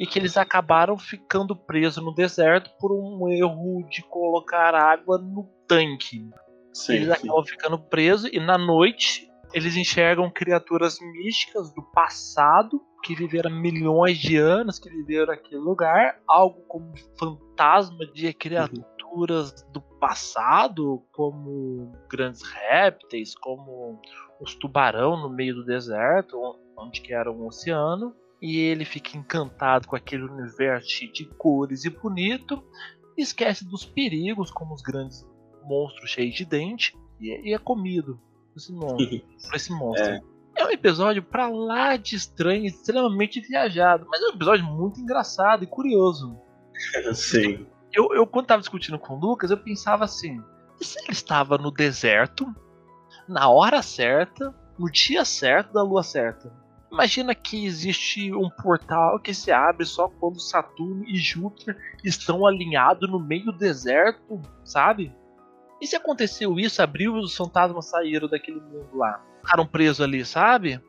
e 0.00 0.06
que 0.06 0.18
eles 0.18 0.36
acabaram 0.36 0.98
ficando 0.98 1.54
presos 1.54 2.02
no 2.02 2.14
deserto 2.14 2.70
por 2.78 2.92
um 2.92 3.28
erro 3.28 3.86
de 3.88 4.02
colocar 4.02 4.74
água 4.74 5.18
no 5.18 5.44
tanque. 5.66 6.28
Sim, 6.72 6.94
eles 6.94 7.10
acabam 7.10 7.44
ficando 7.44 7.78
presos 7.78 8.30
e 8.32 8.40
na 8.40 8.58
noite 8.58 9.30
eles 9.52 9.76
enxergam 9.76 10.28
criaturas 10.28 10.98
místicas 11.00 11.72
do 11.72 11.82
passado 11.82 12.82
que 13.04 13.14
viveram 13.14 13.50
milhões 13.50 14.18
de 14.18 14.36
anos, 14.36 14.78
que 14.78 14.88
viveram 14.88 15.26
naquele 15.26 15.60
lugar, 15.60 16.18
algo 16.26 16.62
como 16.62 16.92
fantasma 17.16 18.04
de 18.06 18.32
criaturas 18.32 19.52
uhum. 19.52 19.72
do 19.72 19.80
passado, 20.00 21.02
como 21.12 21.92
grandes 22.10 22.42
répteis, 22.42 23.36
como 23.36 24.00
os 24.40 24.54
tubarão 24.56 25.16
no 25.16 25.28
meio 25.28 25.54
do 25.54 25.64
deserto, 25.64 26.36
onde 26.76 27.00
que 27.00 27.12
era 27.14 27.30
um 27.30 27.46
oceano, 27.46 28.16
e 28.40 28.58
ele 28.58 28.84
fica 28.84 29.16
encantado 29.16 29.88
com 29.88 29.96
aquele 29.96 30.24
universo 30.24 30.90
cheio 30.90 31.12
de 31.12 31.24
cores 31.24 31.84
e 31.84 31.90
bonito, 31.90 32.62
esquece 33.16 33.64
dos 33.64 33.84
perigos, 33.84 34.50
como 34.50 34.74
os 34.74 34.82
grandes 34.82 35.26
monstros 35.64 36.10
cheios 36.10 36.34
de 36.34 36.44
dente, 36.44 36.96
e, 37.20 37.50
e 37.50 37.54
é 37.54 37.58
comido 37.58 38.20
por 38.52 38.58
esse 38.58 38.72
monstro. 38.72 39.20
por 39.48 39.54
esse 39.54 39.72
monstro. 39.72 40.10
É. 40.10 40.22
é 40.56 40.66
um 40.66 40.70
episódio 40.70 41.22
pra 41.22 41.48
lá 41.48 41.96
de 41.96 42.16
estranho, 42.16 42.66
extremamente 42.66 43.40
viajado, 43.40 44.06
mas 44.08 44.20
é 44.22 44.26
um 44.26 44.34
episódio 44.34 44.64
muito 44.64 45.00
engraçado 45.00 45.64
e 45.64 45.66
curioso. 45.66 46.38
Sim. 47.14 47.66
Eu, 47.92 48.12
eu, 48.12 48.26
quando 48.26 48.46
tava 48.46 48.60
discutindo 48.60 48.98
com 48.98 49.14
o 49.14 49.20
Lucas, 49.20 49.50
eu 49.50 49.56
pensava 49.56 50.04
assim: 50.04 50.42
e 50.80 50.84
se 50.84 50.98
ele 50.98 51.12
estava 51.12 51.56
no 51.56 51.70
deserto, 51.70 52.52
na 53.28 53.48
hora 53.48 53.80
certa, 53.82 54.52
no 54.78 54.90
dia 54.90 55.24
certo 55.24 55.72
da 55.72 55.82
lua 55.82 56.02
certa. 56.02 56.52
Imagina 56.94 57.34
que 57.34 57.66
existe 57.66 58.32
um 58.32 58.48
portal 58.48 59.18
que 59.18 59.34
se 59.34 59.50
abre 59.50 59.84
só 59.84 60.08
quando 60.08 60.40
Saturno 60.40 61.04
e 61.08 61.16
Júpiter 61.16 61.76
estão 62.04 62.46
alinhados 62.46 63.10
no 63.10 63.18
meio 63.18 63.46
do 63.46 63.52
deserto, 63.52 64.40
sabe? 64.62 65.12
E 65.80 65.86
se 65.88 65.96
aconteceu 65.96 66.56
isso, 66.58 66.80
abriu 66.80 67.16
e 67.16 67.20
os 67.20 67.36
fantasmas 67.36 67.86
saíram 67.86 68.28
daquele 68.28 68.60
mundo 68.60 68.88
lá? 68.94 69.20
Ficaram 69.42 69.66
presos 69.66 70.00
ali, 70.00 70.24
sabe? 70.24 70.80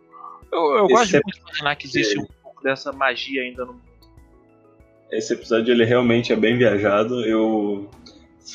Eu, 0.51 0.77
eu 0.77 0.87
gosto 0.87 1.15
é... 1.15 1.21
muito 1.23 1.35
de 1.37 1.41
imaginar 1.41 1.75
que 1.75 1.87
existe 1.87 2.19
um 2.19 2.27
pouco 2.43 2.63
dessa 2.63 2.93
magia 2.93 3.41
ainda 3.41 3.65
no 3.65 3.73
mundo. 3.73 3.95
Esse 5.11 5.33
episódio 5.33 5.71
ele 5.71 5.85
realmente 5.85 6.31
é 6.31 6.35
bem 6.35 6.55
viajado. 6.55 7.25
Eu 7.25 7.89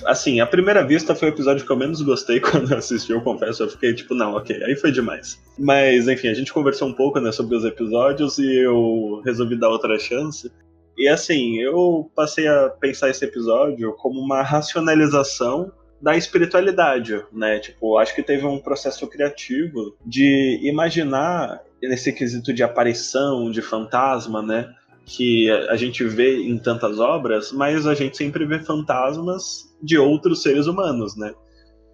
Assim, 0.05 0.41
a 0.41 0.47
primeira 0.47 0.85
vista 0.85 1.15
foi 1.15 1.29
o 1.29 1.33
episódio 1.33 1.67
que 1.67 1.73
eu 1.73 1.77
menos 1.77 2.01
gostei 2.03 2.39
quando 2.41 2.71
eu 2.73 2.79
assisti, 2.79 3.13
eu 3.13 3.21
confesso. 3.21 3.63
Eu 3.63 3.69
fiquei 3.69 3.95
tipo, 3.95 4.15
não, 4.15 4.35
ok, 4.35 4.63
aí 4.63 4.77
foi 4.77 4.93
demais. 4.93 5.41
Mas, 5.59 6.09
enfim, 6.09 6.29
a 6.29 6.35
gente 6.35 6.53
conversou 6.53 6.89
um 6.89 6.93
pouco 6.93 7.21
né, 7.21 7.33
sobre 7.33 7.57
os 7.57 7.65
episódios 7.65 8.39
e 8.39 8.65
eu 8.65 9.21
resolvi 9.25 9.59
dar 9.59 9.69
outra 9.69 9.99
chance. 9.99 10.51
E 10.97 11.09
assim, 11.09 11.59
eu 11.59 12.11
passei 12.15 12.47
a 12.47 12.69
pensar 12.69 13.09
esse 13.09 13.25
episódio 13.25 13.95
como 13.95 14.21
uma 14.21 14.43
racionalização 14.43 15.73
da 16.01 16.17
espiritualidade, 16.17 17.23
né? 17.33 17.59
Tipo, 17.59 17.99
acho 17.99 18.15
que 18.15 18.23
teve 18.23 18.47
um 18.47 18.59
processo 18.59 19.07
criativo 19.07 19.97
de 20.05 20.61
imaginar 20.63 21.63
nesse 21.83 22.13
quesito 22.13 22.53
de 22.53 22.63
aparição, 22.63 23.51
de 23.51 23.63
fantasma, 23.63 24.43
né? 24.43 24.75
Que 25.05 25.51
a 25.69 25.77
gente 25.77 26.05
vê 26.05 26.43
em 26.43 26.59
tantas 26.59 27.01
obras, 27.01 27.53
mas 27.53 27.87
a 27.87 27.95
gente 27.95 28.17
sempre 28.17 28.47
vê 28.47 28.61
fantasmas 28.61 29.69
de 29.83 29.99
outros 29.99 30.43
seres 30.43 30.67
humanos, 30.67 31.17
né? 31.17 31.35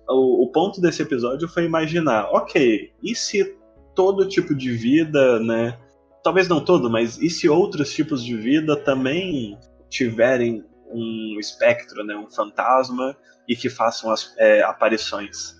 O, 0.08 0.44
o 0.44 0.52
ponto 0.52 0.80
desse 0.80 1.02
episódio 1.02 1.48
foi 1.48 1.64
imaginar, 1.64 2.28
ok, 2.30 2.90
e 3.02 3.14
se 3.14 3.56
todo 3.94 4.28
tipo 4.28 4.54
de 4.54 4.70
vida, 4.72 5.40
né? 5.40 5.78
Talvez 6.22 6.48
não 6.48 6.64
todo, 6.64 6.90
mas 6.90 7.18
e 7.18 7.30
se 7.30 7.48
outros 7.48 7.92
tipos 7.92 8.22
de 8.22 8.36
vida 8.36 8.76
também 8.76 9.56
tiverem 9.88 10.64
um 10.90 11.38
espectro, 11.40 12.04
né, 12.04 12.16
um 12.16 12.30
fantasma 12.30 13.16
e 13.48 13.56
que 13.56 13.68
façam 13.68 14.10
as 14.10 14.34
é, 14.38 14.62
aparições. 14.62 15.56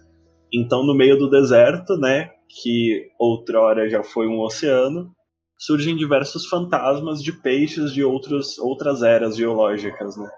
Então, 0.53 0.85
no 0.85 0.95
meio 0.95 1.19
do 1.19 1.31
deserto, 1.31 1.97
né, 1.97 2.31
que 2.49 3.11
outrora 3.19 3.89
já 3.89 4.03
foi 4.03 4.27
um 4.27 4.41
oceano, 4.41 5.15
surgem 5.59 5.97
diversos 5.97 6.47
fantasmas 6.47 7.23
de 7.23 7.33
peixes 7.33 7.93
de 7.93 8.05
outros, 8.05 8.59
outras 8.59 9.03
eras 9.03 9.37
geológicas, 9.37 10.17
né? 10.17 10.29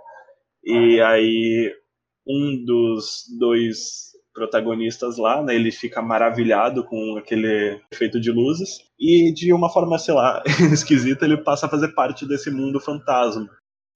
E 0.64 1.00
aí 1.00 1.72
um 2.26 2.64
dos 2.64 3.24
dois 3.38 4.08
protagonistas 4.34 5.16
lá, 5.16 5.42
né, 5.42 5.54
ele 5.54 5.72
fica 5.72 6.00
maravilhado 6.00 6.84
com 6.84 7.16
aquele 7.16 7.80
efeito 7.92 8.20
de 8.20 8.30
luzes 8.30 8.78
e 8.98 9.32
de 9.32 9.52
uma 9.52 9.68
forma, 9.68 9.98
sei 9.98 10.14
lá, 10.14 10.42
esquisita, 10.72 11.24
ele 11.24 11.38
passa 11.38 11.66
a 11.66 11.68
fazer 11.68 11.88
parte 11.88 12.26
desse 12.26 12.50
mundo 12.50 12.78
fantasma. 12.78 13.48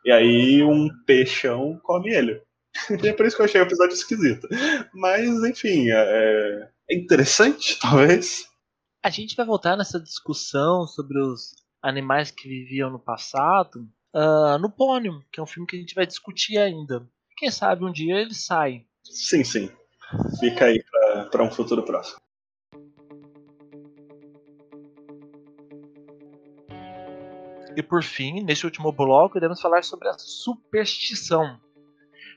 E 0.05 0.11
aí 0.11 0.63
um 0.63 0.89
peixão 1.07 1.79
come 1.83 2.11
ele. 2.11 2.41
E 3.03 3.09
é 3.09 3.13
por 3.13 3.27
isso 3.27 3.37
que 3.37 3.43
eu 3.43 3.47
achei 3.47 3.61
o 3.61 3.65
episódio 3.65 3.95
esquisito. 3.95 4.49
Mas, 4.95 5.29
enfim, 5.45 5.91
é, 5.91 6.69
é 6.91 6.97
interessante, 6.97 7.79
talvez. 7.81 8.47
A 9.03 9.11
gente 9.11 9.35
vai 9.35 9.45
voltar 9.45 9.77
nessa 9.77 9.99
discussão 9.99 10.87
sobre 10.87 11.19
os 11.21 11.57
animais 11.83 12.31
que 12.31 12.49
viviam 12.49 12.89
no 12.89 13.01
passado 13.01 13.89
uh, 14.15 14.57
no 14.61 14.71
Pônio, 14.71 15.25
que 15.33 15.41
é 15.41 15.43
um 15.43 15.47
filme 15.47 15.67
que 15.67 15.75
a 15.75 15.79
gente 15.81 15.95
vai 15.95 16.07
discutir 16.07 16.57
ainda. 16.57 17.05
Quem 17.37 17.51
sabe 17.51 17.85
um 17.85 17.91
dia 17.91 18.21
ele 18.21 18.33
sai. 18.33 18.87
Sim, 19.03 19.43
sim. 19.43 19.69
Fica 20.39 20.67
aí 20.67 20.81
para 21.33 21.43
um 21.43 21.51
futuro 21.51 21.83
próximo. 21.83 22.21
E 27.75 27.83
por 27.83 28.05
fim, 28.05 28.45
neste 28.45 28.67
último 28.67 28.93
bloco, 28.93 29.37
iremos 29.37 29.61
falar 29.61 29.83
sobre 29.83 30.09
a 30.09 30.17
superstição. 30.17 31.59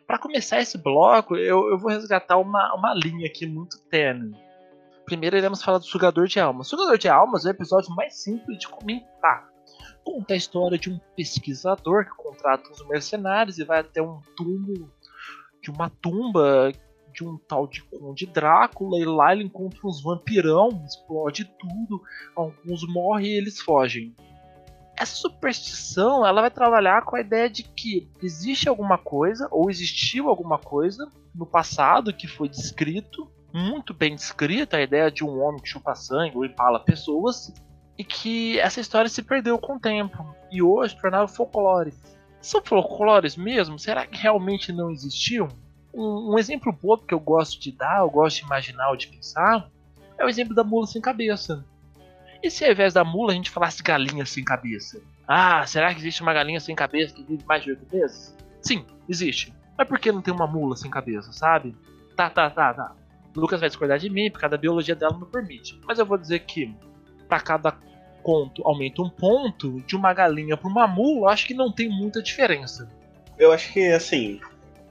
Para 0.08 0.18
começar 0.18 0.62
esse 0.62 0.80
bloco, 0.80 1.36
eu, 1.36 1.70
eu, 1.70 1.78
vou 1.78 1.92
resgatar 1.92 2.38
uma, 2.38 2.74
uma 2.74 2.94
linha 2.96 3.28
aqui 3.28 3.46
muito 3.46 3.78
tênue. 3.90 4.34
Primeiro 5.06 5.38
iremos 5.38 5.64
falar 5.64 5.78
do 5.78 5.86
Sugador 5.86 6.28
de 6.28 6.40
Almas. 6.40 6.68
Sugador 6.68 6.98
de 6.98 7.08
Almas 7.08 7.46
é 7.46 7.50
o 7.50 7.52
episódio 7.52 7.94
mais 7.96 8.16
simples 8.16 8.58
de 8.58 8.68
comentar 8.68 9.56
conta 10.06 10.36
a 10.36 10.38
história 10.38 10.78
de 10.78 10.90
um 10.92 11.00
pesquisador 11.16 12.06
que 12.06 12.16
contrata 12.16 12.72
os 12.72 12.88
mercenários 12.88 13.58
e 13.58 13.64
vai 13.64 13.80
até 13.80 14.02
um 14.02 14.22
túmulo 14.38 14.94
de 15.62 15.72
uma 15.72 15.90
tumba 15.90 16.72
de 17.12 17.24
um 17.24 17.38
tal 17.38 17.66
de 17.66 17.82
Conde 17.82 18.26
Drácula, 18.26 19.00
e 19.00 19.06
lá 19.06 19.34
ele 19.34 19.46
encontra 19.46 19.80
uns 19.86 20.04
vampirão, 20.04 20.84
explode 20.86 21.46
tudo, 21.58 22.04
alguns 22.36 22.86
morrem 22.86 23.28
e 23.28 23.38
eles 23.38 23.60
fogem. 23.62 24.14
Essa 24.98 25.16
superstição 25.16 26.26
ela 26.26 26.42
vai 26.42 26.52
trabalhar 26.52 27.04
com 27.04 27.16
a 27.16 27.22
ideia 27.22 27.50
de 27.50 27.64
que 27.64 28.10
existe 28.22 28.68
alguma 28.68 28.98
coisa, 28.98 29.48
ou 29.50 29.70
existiu 29.70 30.28
alguma 30.28 30.60
coisa 30.60 31.10
no 31.34 31.46
passado 31.46 32.14
que 32.14 32.28
foi 32.28 32.50
descrito, 32.50 33.32
muito 33.56 33.94
bem 33.94 34.14
descrita, 34.14 34.76
a 34.76 34.82
ideia 34.82 35.10
de 35.10 35.24
um 35.24 35.42
homem 35.42 35.62
que 35.62 35.70
chupa 35.70 35.96
sangue 35.96 36.36
ou 36.36 36.44
empala 36.44 36.78
pessoas, 36.78 37.54
e 37.98 38.04
que 38.04 38.60
essa 38.60 38.82
história 38.82 39.08
se 39.08 39.24
perdeu 39.24 39.58
com 39.58 39.78
o 39.78 39.80
tempo, 39.80 40.36
e 40.52 40.62
hoje 40.62 41.00
tornava 41.00 41.26
folclore. 41.30 41.94
São 42.42 42.62
folclores 42.62 43.38
mesmo? 43.38 43.80
Será 43.80 44.06
que 44.06 44.22
realmente 44.22 44.74
não 44.74 44.92
existiam? 44.92 45.48
Um, 45.94 46.34
um, 46.34 46.38
exemplo 46.38 46.74
bobo 46.74 47.06
que 47.06 47.14
eu 47.14 47.20
gosto 47.20 47.58
de 47.58 47.72
dar, 47.72 48.02
eu 48.02 48.10
gosto 48.10 48.40
de 48.40 48.44
imaginar 48.44 48.90
ou 48.90 48.98
de 48.98 49.08
pensar, 49.08 49.72
é 50.18 50.26
o 50.26 50.30
exemplo 50.30 50.54
da 50.54 50.64
mula 50.64 50.86
sem 50.86 51.02
cabeça. 51.02 51.66
E 52.44 52.52
se 52.52 52.66
ao 52.66 52.72
invés 52.72 52.94
da 52.94 53.06
mula 53.06 53.32
a 53.32 53.36
gente 53.36 53.50
falasse 53.50 53.82
galinha 53.82 54.26
sem 54.26 54.44
cabeça? 54.44 55.02
Ah, 55.26 55.66
será 55.66 55.94
que 55.94 56.02
existe 56.02 56.22
uma 56.22 56.34
galinha 56.34 56.60
sem 56.60 56.76
cabeça 56.76 57.16
que 57.16 57.24
vive 57.24 57.46
mais 57.46 57.64
de 57.64 57.70
oito 57.70 57.88
meses? 57.90 58.36
Sim, 58.62 58.86
existe. 59.08 59.54
Mas 59.78 59.88
por 59.88 59.98
que 59.98 60.12
não 60.12 60.22
tem 60.22 60.34
uma 60.34 60.46
mula 60.46 60.76
sem 60.76 60.92
cabeça, 60.92 61.32
sabe? 61.32 61.74
Tá, 62.18 62.30
tá, 62.30 62.50
tá, 62.50 62.74
tá. 62.74 63.05
Lucas 63.36 63.60
vai 63.60 63.70
discordar 63.70 64.00
de 64.00 64.10
mim, 64.10 64.32
porque 64.32 64.46
a 64.46 64.58
biologia 64.58 64.96
dela 64.96 65.18
não 65.20 65.28
permite. 65.28 65.80
Mas 65.86 66.00
eu 66.00 66.06
vou 66.06 66.18
dizer 66.18 66.40
que 66.40 66.74
para 67.28 67.40
cada 67.40 67.78
conto 68.24 68.64
aumenta 68.66 69.02
um 69.02 69.10
ponto, 69.10 69.82
de 69.82 69.96
uma 69.96 70.14
galinha 70.14 70.58
para 70.58 70.70
uma 70.70 70.88
mula, 70.88 71.32
acho 71.32 71.46
que 71.46 71.54
não 71.54 71.72
tem 71.72 71.88
muita 71.90 72.22
diferença. 72.24 72.90
Eu 73.38 73.52
acho 73.52 73.72
que, 73.72 73.92
assim, 73.92 74.40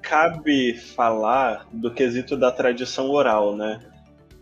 cabe 0.01 0.74
falar 0.74 1.66
do 1.72 1.90
quesito 1.90 2.36
da 2.36 2.53
tradição 2.53 3.11
oral, 3.11 3.57
né? 3.57 3.80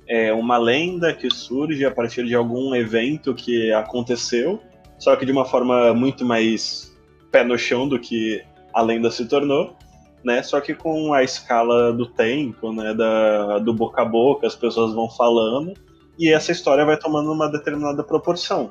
É 0.06 0.32
uma 0.32 0.58
lenda 0.58 1.14
que 1.14 1.30
surge 1.30 1.84
a 1.84 1.90
partir 1.90 2.26
de 2.26 2.34
algum 2.34 2.74
evento 2.74 3.34
que 3.34 3.72
aconteceu, 3.72 4.60
só 4.98 5.16
que 5.16 5.24
de 5.24 5.32
uma 5.32 5.44
forma 5.44 5.94
muito 5.94 6.24
mais 6.24 6.92
pé 7.30 7.44
no 7.44 7.56
chão 7.56 7.88
do 7.88 7.98
que 7.98 8.44
a 8.74 8.82
lenda 8.82 9.10
se 9.10 9.26
tornou, 9.26 9.76
né? 10.24 10.42
Só 10.42 10.60
que 10.60 10.74
com 10.74 11.12
a 11.12 11.22
escala 11.22 11.92
do 11.92 12.06
tempo, 12.06 12.72
né? 12.72 12.94
Da, 12.94 13.58
do 13.58 13.72
boca 13.72 14.02
a 14.02 14.04
boca, 14.04 14.46
as 14.46 14.56
pessoas 14.56 14.94
vão 14.94 15.08
falando 15.10 15.74
e 16.18 16.32
essa 16.32 16.52
história 16.52 16.84
vai 16.84 16.96
tomando 16.96 17.32
uma 17.32 17.48
determinada 17.48 18.02
proporção. 18.02 18.70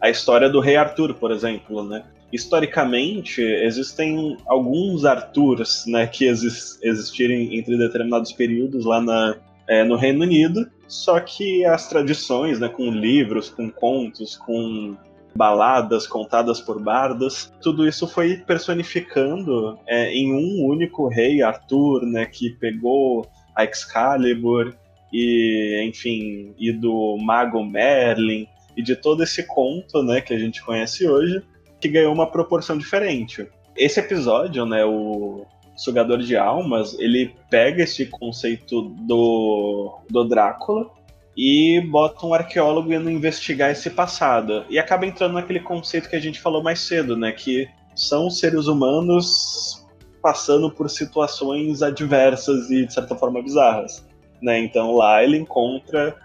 A 0.00 0.10
história 0.10 0.50
do 0.50 0.60
rei 0.60 0.76
Arthur, 0.76 1.14
por 1.14 1.30
exemplo, 1.30 1.84
né? 1.84 2.04
historicamente, 2.32 3.42
existem 3.42 4.36
alguns 4.46 5.04
Arthurs 5.04 5.84
né, 5.86 6.06
que 6.06 6.24
exis 6.24 6.78
existirem 6.82 7.58
entre 7.58 7.76
determinados 7.76 8.32
períodos 8.32 8.86
lá 8.86 9.00
na, 9.00 9.36
é, 9.68 9.84
no 9.84 9.96
Reino 9.96 10.22
Unido, 10.22 10.66
só 10.88 11.20
que 11.20 11.64
as 11.64 11.88
tradições, 11.88 12.58
né, 12.58 12.68
com 12.68 12.90
livros, 12.90 13.50
com 13.50 13.70
contos, 13.70 14.36
com 14.36 14.96
baladas 15.34 16.06
contadas 16.06 16.60
por 16.60 16.80
bardas, 16.80 17.52
tudo 17.60 17.86
isso 17.86 18.06
foi 18.06 18.36
personificando 18.38 19.78
é, 19.86 20.12
em 20.12 20.32
um 20.32 20.66
único 20.66 21.08
rei, 21.08 21.42
Arthur, 21.42 22.04
né, 22.04 22.26
que 22.26 22.50
pegou 22.50 23.26
a 23.54 23.64
Excalibur 23.64 24.74
e, 25.12 25.84
enfim, 25.88 26.54
e 26.58 26.72
do 26.72 27.16
mago 27.18 27.64
Merlin 27.64 28.46
e 28.76 28.82
de 28.82 28.96
todo 28.96 29.22
esse 29.22 29.46
conto, 29.46 30.02
né, 30.02 30.20
que 30.20 30.32
a 30.32 30.38
gente 30.38 30.62
conhece 30.62 31.08
hoje, 31.08 31.42
que 31.80 31.88
ganhou 31.88 32.12
uma 32.12 32.30
proporção 32.30 32.78
diferente. 32.78 33.46
Esse 33.76 34.00
episódio, 34.00 34.64
né, 34.64 34.84
o 34.84 35.46
Sugador 35.76 36.18
de 36.18 36.36
Almas, 36.36 36.98
ele 36.98 37.34
pega 37.50 37.82
esse 37.82 38.06
conceito 38.06 38.82
do, 39.06 39.98
do 40.08 40.24
Drácula 40.24 40.90
e 41.36 41.80
bota 41.90 42.26
um 42.26 42.34
arqueólogo 42.34 42.92
indo 42.92 43.10
investigar 43.10 43.70
esse 43.70 43.90
passado. 43.90 44.64
E 44.68 44.78
acaba 44.78 45.06
entrando 45.06 45.34
naquele 45.34 45.60
conceito 45.60 46.08
que 46.08 46.16
a 46.16 46.20
gente 46.20 46.40
falou 46.40 46.62
mais 46.62 46.80
cedo, 46.80 47.16
né, 47.16 47.32
que 47.32 47.66
são 47.94 48.30
seres 48.30 48.66
humanos 48.66 49.86
passando 50.22 50.70
por 50.70 50.88
situações 50.88 51.82
adversas 51.82 52.70
e, 52.70 52.86
de 52.86 52.92
certa 52.92 53.16
forma, 53.16 53.42
bizarras. 53.42 54.06
Né? 54.40 54.60
Então 54.60 54.94
lá 54.94 55.22
ele 55.22 55.36
encontra 55.36 56.16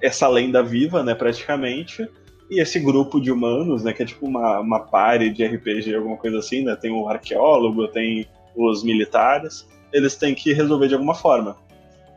essa 0.00 0.28
lenda 0.28 0.62
viva, 0.62 1.02
né, 1.02 1.14
praticamente, 1.14 2.06
e 2.50 2.60
esse 2.60 2.78
grupo 2.78 3.20
de 3.20 3.32
humanos, 3.32 3.82
né, 3.82 3.92
que 3.92 4.02
é 4.02 4.06
tipo 4.06 4.26
uma, 4.26 4.60
uma 4.60 4.80
party 4.80 5.30
de 5.30 5.44
RPG, 5.44 5.94
alguma 5.94 6.16
coisa 6.16 6.38
assim, 6.38 6.62
né? 6.62 6.76
Tem 6.76 6.92
o 6.92 7.08
arqueólogo, 7.08 7.88
tem 7.88 8.26
os 8.54 8.84
militares, 8.84 9.66
eles 9.92 10.14
têm 10.16 10.34
que 10.34 10.52
resolver 10.52 10.86
de 10.88 10.94
alguma 10.94 11.14
forma. 11.14 11.56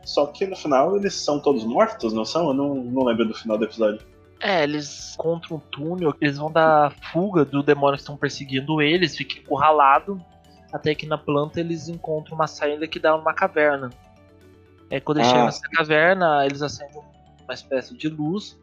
Só 0.04 0.26
que 0.26 0.46
no 0.46 0.56
final 0.56 0.96
eles 0.96 1.14
são 1.14 1.38
todos 1.40 1.64
mortos, 1.64 2.12
não 2.12 2.24
são? 2.24 2.48
Eu 2.48 2.54
não, 2.54 2.74
não 2.74 3.04
lembro 3.04 3.26
do 3.26 3.34
final 3.34 3.58
do 3.58 3.64
episódio. 3.64 4.00
É, 4.40 4.62
eles 4.64 5.14
encontram 5.14 5.58
um 5.58 5.60
túnel, 5.60 6.14
eles 6.20 6.38
vão 6.38 6.50
dar 6.50 6.94
fuga 7.12 7.44
do 7.44 7.62
demônio 7.62 7.96
que 7.96 8.02
estão 8.02 8.16
perseguindo 8.16 8.80
eles, 8.80 9.14
ficam 9.14 9.42
encurralados, 9.42 10.18
até 10.72 10.94
que 10.94 11.06
na 11.06 11.18
planta 11.18 11.60
eles 11.60 11.88
encontram 11.88 12.36
uma 12.36 12.46
saída 12.46 12.86
que 12.86 12.98
dá 12.98 13.16
numa 13.16 13.34
caverna. 13.34 13.90
É, 14.88 14.98
quando 14.98 15.18
eles 15.18 15.28
ah. 15.28 15.30
chegam 15.30 15.44
nessa 15.44 15.68
caverna, 15.68 16.46
eles 16.46 16.62
acendem 16.62 17.02
uma 17.44 17.54
espécie 17.54 17.94
de 17.94 18.08
luz 18.08 18.58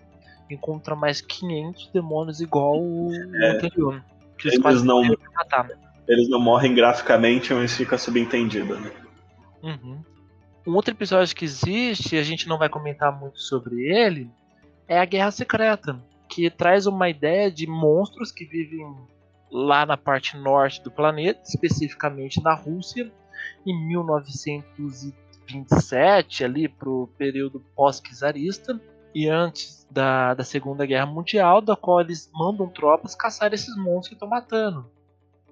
encontra 0.50 0.96
mais 0.96 1.22
500 1.22 1.90
demônios 1.94 2.42
igual 2.42 2.82
o 2.82 3.12
é, 3.36 3.52
anterior. 3.52 4.04
Que 4.38 4.50
eles, 4.50 4.64
eles 4.64 4.84
não 4.84 5.04
matar. 5.36 5.70
Eles 6.08 6.30
não 6.30 6.40
morrem 6.40 6.74
graficamente, 6.74 7.54
mas 7.54 7.76
fica 7.76 7.98
subentendido, 7.98 8.80
né? 8.80 8.92
Uhum. 9.64 10.02
Um 10.68 10.76
outro 10.76 10.94
episódio 10.94 11.34
que 11.34 11.46
existe, 11.46 12.18
a 12.18 12.24
gente 12.24 12.46
não 12.46 12.58
vai 12.58 12.68
comentar 12.68 13.18
muito 13.18 13.40
sobre 13.40 13.84
ele, 13.84 14.30
é 14.86 15.00
a 15.00 15.06
Guerra 15.06 15.32
Secreta, 15.32 15.98
que 16.28 16.50
traz 16.50 16.86
uma 16.86 17.08
ideia 17.08 17.50
de 17.50 17.66
monstros 17.66 18.34
que 18.34 18.44
vivem 18.44 18.86
lá 19.50 19.86
na 19.86 19.96
parte 19.96 20.36
norte 20.36 20.84
do 20.84 20.92
planeta, 20.92 21.40
especificamente 21.46 22.44
na 22.44 22.54
Rússia, 22.54 23.10
em 23.66 23.88
1927, 23.88 26.44
ali 26.44 26.68
pro 26.68 27.08
período 27.18 27.64
pós-czarista 27.74 28.78
e 29.16 29.30
antes 29.30 29.88
da, 29.90 30.34
da 30.34 30.44
Segunda 30.44 30.86
Guerra 30.86 31.06
Mundial, 31.06 31.62
da 31.62 31.78
qual 31.78 32.02
eles 32.02 32.30
mandam 32.34 32.68
tropas 32.68 33.16
caçar 33.16 33.54
esses 33.54 33.74
monstros 33.78 34.10
que 34.10 34.16
estão 34.16 34.28
matando. 34.28 34.86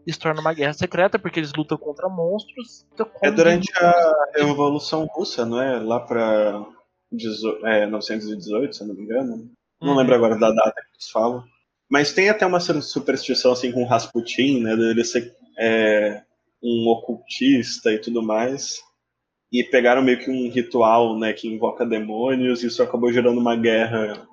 Isso 0.06 0.20
torna 0.20 0.42
uma 0.42 0.54
guerra 0.54 0.74
secreta, 0.74 1.18
porque 1.18 1.40
eles 1.40 1.54
lutam 1.56 1.78
contra 1.78 2.08
monstros. 2.08 2.86
É 3.24 3.32
durante 3.32 3.72
a 3.78 4.14
Revolução 4.36 5.06
Russa, 5.06 5.46
não 5.46 5.62
é? 5.62 5.80
Lá 5.80 6.00
pra 6.00 6.66
é, 7.64 7.86
918, 7.88 8.76
se 8.76 8.84
eu 8.84 8.88
não 8.88 8.96
me 8.96 9.04
engano. 9.04 9.52
Não 9.82 9.90
uhum. 9.90 9.98
lembro 9.98 10.16
agora 10.16 10.38
da 10.38 10.52
data 10.52 10.82
que 10.82 10.96
eles 10.96 11.10
falam. 11.12 11.44
Mas 11.90 12.14
tem 12.14 12.30
até 12.30 12.46
uma 12.46 12.60
superstição 12.60 13.52
assim 13.52 13.72
com 13.72 13.86
Rasputin, 13.86 14.62
né? 14.62 14.76
Dele 14.76 15.04
ser 15.04 15.36
é, 15.58 16.24
um 16.62 16.88
ocultista 16.88 17.92
e 17.92 18.00
tudo 18.00 18.22
mais 18.22 18.84
e 19.52 19.64
pegaram 19.64 20.02
meio 20.02 20.20
que 20.20 20.30
um 20.30 20.50
ritual, 20.50 21.18
né, 21.18 21.32
que 21.32 21.48
invoca 21.48 21.86
demônios, 21.86 22.64
e 22.64 22.68
isso 22.68 22.84
acabou 22.84 23.12
gerando 23.12 23.40
uma 23.40 23.56
guerra 23.56 24.28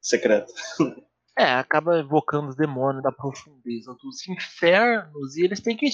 secreta. 0.00 0.52
É, 1.38 1.52
acaba 1.52 1.98
evocando 1.98 2.48
os 2.48 2.56
demônios 2.56 3.02
da 3.02 3.12
profundeza 3.12 3.94
dos 4.02 4.26
infernos, 4.26 5.36
e 5.36 5.44
eles 5.44 5.60
têm 5.60 5.76
que 5.76 5.86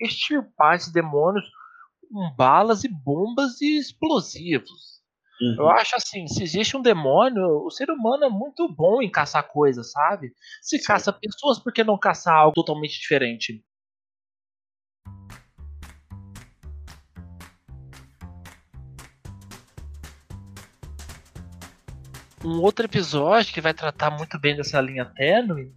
extirpar 0.00 0.76
esses 0.76 0.92
demônios 0.92 1.44
com 2.10 2.34
balas 2.34 2.84
e 2.84 2.88
bombas 2.88 3.60
e 3.60 3.78
explosivos. 3.78 4.98
Uhum. 5.40 5.56
Eu 5.58 5.68
acho 5.68 5.94
assim, 5.94 6.26
se 6.26 6.42
existe 6.42 6.76
um 6.76 6.82
demônio, 6.82 7.64
o 7.64 7.70
ser 7.70 7.90
humano 7.90 8.24
é 8.24 8.28
muito 8.28 8.66
bom 8.74 9.00
em 9.00 9.10
caçar 9.10 9.46
coisas, 9.46 9.92
sabe? 9.92 10.32
Se 10.62 10.78
Sim. 10.78 10.84
caça 10.84 11.12
pessoas, 11.12 11.58
por 11.58 11.72
que 11.72 11.84
não 11.84 11.98
caçar 11.98 12.34
algo 12.34 12.54
totalmente 12.54 12.98
diferente? 12.98 13.62
Um 22.48 22.62
outro 22.62 22.86
episódio 22.86 23.52
que 23.52 23.60
vai 23.60 23.74
tratar 23.74 24.10
muito 24.10 24.38
bem 24.38 24.56
dessa 24.56 24.80
linha 24.80 25.04
tênue 25.04 25.70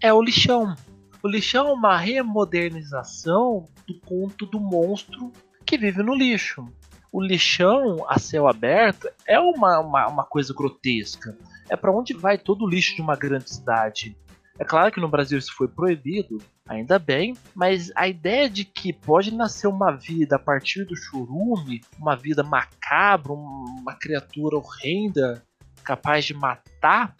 é 0.00 0.10
o 0.10 0.22
lixão. 0.22 0.74
O 1.22 1.28
lixão 1.28 1.68
é 1.68 1.72
uma 1.74 1.98
remodernização 1.98 3.68
do 3.86 4.00
conto 4.00 4.46
do 4.46 4.58
monstro 4.58 5.30
que 5.66 5.76
vive 5.76 6.02
no 6.02 6.14
lixo. 6.14 6.66
O 7.12 7.22
lixão 7.22 8.06
a 8.08 8.18
céu 8.18 8.48
aberto 8.48 9.06
é 9.28 9.38
uma, 9.38 9.80
uma, 9.80 10.08
uma 10.08 10.24
coisa 10.24 10.54
grotesca. 10.54 11.36
É 11.68 11.76
para 11.76 11.92
onde 11.92 12.14
vai 12.14 12.38
todo 12.38 12.64
o 12.64 12.68
lixo 12.70 12.96
de 12.96 13.02
uma 13.02 13.16
grande 13.16 13.50
cidade. 13.50 14.16
É 14.58 14.64
claro 14.64 14.90
que 14.90 15.00
no 15.02 15.10
Brasil 15.10 15.38
isso 15.38 15.54
foi 15.54 15.68
proibido, 15.68 16.38
ainda 16.66 16.98
bem, 16.98 17.36
mas 17.54 17.92
a 17.94 18.08
ideia 18.08 18.48
de 18.48 18.64
que 18.64 18.94
pode 18.94 19.34
nascer 19.34 19.66
uma 19.66 19.90
vida 19.90 20.36
a 20.36 20.38
partir 20.38 20.86
do 20.86 20.96
churume, 20.96 21.82
uma 21.98 22.16
vida 22.16 22.42
macabra, 22.42 23.30
uma 23.30 23.94
criatura 23.94 24.56
horrenda, 24.56 25.44
capaz 25.84 26.24
de 26.24 26.34
matar 26.34 27.16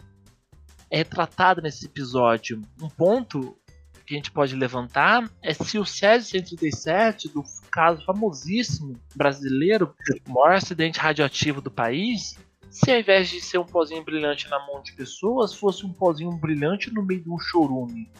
é 0.89 0.97
retratado 0.97 1.61
nesse 1.61 1.85
episódio. 1.85 2.61
Um 2.81 2.89
ponto 2.89 3.57
que 4.05 4.13
a 4.13 4.17
gente 4.17 4.31
pode 4.31 4.55
levantar 4.55 5.29
é 5.41 5.53
se 5.53 5.79
o 5.79 5.85
Césio 5.85 6.29
137 6.29 7.29
do 7.29 7.43
caso 7.71 8.05
famosíssimo 8.05 8.93
brasileiro, 9.15 9.95
o 10.27 10.31
maior 10.31 10.55
acidente 10.55 10.99
radioativo 10.99 11.59
do 11.59 11.71
país, 11.71 12.37
se 12.69 12.91
ao 12.91 12.99
invés 12.99 13.29
de 13.29 13.41
ser 13.41 13.57
um 13.57 13.65
pozinho 13.65 14.03
brilhante 14.03 14.49
na 14.49 14.59
mão 14.67 14.81
de 14.81 14.93
pessoas, 14.93 15.55
fosse 15.55 15.85
um 15.85 15.93
pozinho 15.93 16.31
brilhante 16.31 16.93
no 16.93 17.03
meio 17.03 17.21
de 17.21 17.29
um 17.29 17.39
chorume. 17.39 18.11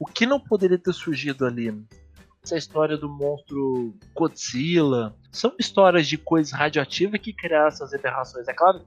O 0.00 0.06
que 0.06 0.24
não 0.24 0.40
poderia 0.40 0.78
ter 0.78 0.92
surgido 0.92 1.44
ali? 1.44 1.84
Essa 2.42 2.56
história 2.56 2.96
do 2.96 3.08
monstro 3.08 3.94
Godzilla. 4.14 5.16
São 5.32 5.54
histórias 5.58 6.06
de 6.06 6.18
coisas 6.18 6.52
radioativas 6.52 7.20
que 7.20 7.32
criaram 7.32 7.68
essas 7.68 7.92
aberrações. 7.92 8.46
É 8.48 8.52
claro 8.52 8.84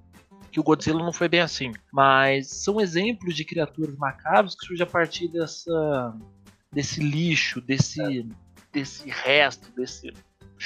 que 0.58 0.62
o 0.62 0.64
Godzilla 0.64 1.03
não 1.03 1.14
foi 1.14 1.28
bem 1.28 1.41
assim, 1.41 1.72
mas 1.93 2.47
são 2.47 2.82
exemplos 2.82 3.36
de 3.36 3.45
criaturas 3.45 3.95
macabras 3.95 4.55
que 4.55 4.66
surgem 4.66 4.84
a 4.84 4.89
partir 4.89 5.28
dessa 5.28 6.16
desse 6.74 6.99
lixo, 6.99 7.62
desse 7.62 8.01
é. 8.01 8.26
desse 8.74 9.08
resto, 9.08 9.72
desse 9.76 10.12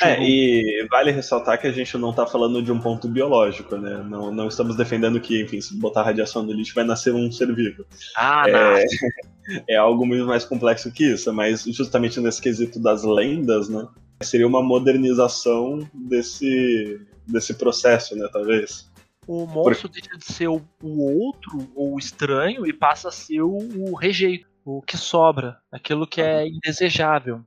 é, 0.02 0.18
e 0.24 0.88
vale 0.89 1.12
ressaltar 1.12 1.60
que 1.60 1.68
a 1.68 1.72
gente 1.74 1.98
não 1.98 2.12
está 2.12 2.26
falando 2.26 2.64
de 2.64 2.72
um 2.72 2.80
ponto 2.80 3.10
biológico, 3.10 3.76
né? 3.76 4.02
Não, 4.08 4.32
não 4.32 4.48
estamos 4.48 4.78
defendendo 4.78 5.20
que, 5.20 5.42
enfim, 5.42 5.60
se 5.60 5.78
botar 5.78 6.04
radiação 6.04 6.44
no 6.44 6.54
lixo 6.54 6.74
vai 6.74 6.86
nascer 6.86 7.14
um 7.14 7.30
ser 7.30 7.54
vivo. 7.54 7.86
Ah, 8.16 8.46
é, 8.48 8.86
é 9.72 9.76
algo 9.76 10.06
muito 10.06 10.26
mais 10.26 10.46
complexo 10.46 10.89
que 10.94 11.12
isso, 11.12 11.34
mas 11.34 11.66
justamente 11.66 12.22
nesse 12.22 12.42
quesito 12.42 12.80
das 12.80 13.04
lendas, 13.04 13.68
né? 13.68 13.86
Seria 14.24 14.48
uma 14.48 14.64
modernização 14.64 15.86
desse, 15.94 17.02
desse 17.28 17.54
processo, 17.56 18.16
né? 18.16 18.30
Talvez. 18.32 18.89
O 19.28 19.45
monstro 19.45 19.88
Porque... 19.88 20.01
deixa 20.01 20.17
de 20.17 20.26
ser 20.26 20.47
o, 20.47 20.61
o, 20.82 21.26
outro 21.26 21.72
ou 21.76 21.93
o 21.93 21.99
estranho 21.99 22.65
e 22.65 22.74
passa 22.74 23.09
a 23.09 23.11
ser 23.11 23.41
o, 23.41 23.57
o 23.89 23.95
rejeito, 23.95 24.47
o 24.65 24.82
que 24.82 24.97
sobra, 24.97 25.57
aquilo 25.72 26.07
que 26.07 26.22
é 26.22 26.47
indesejável. 26.47 27.41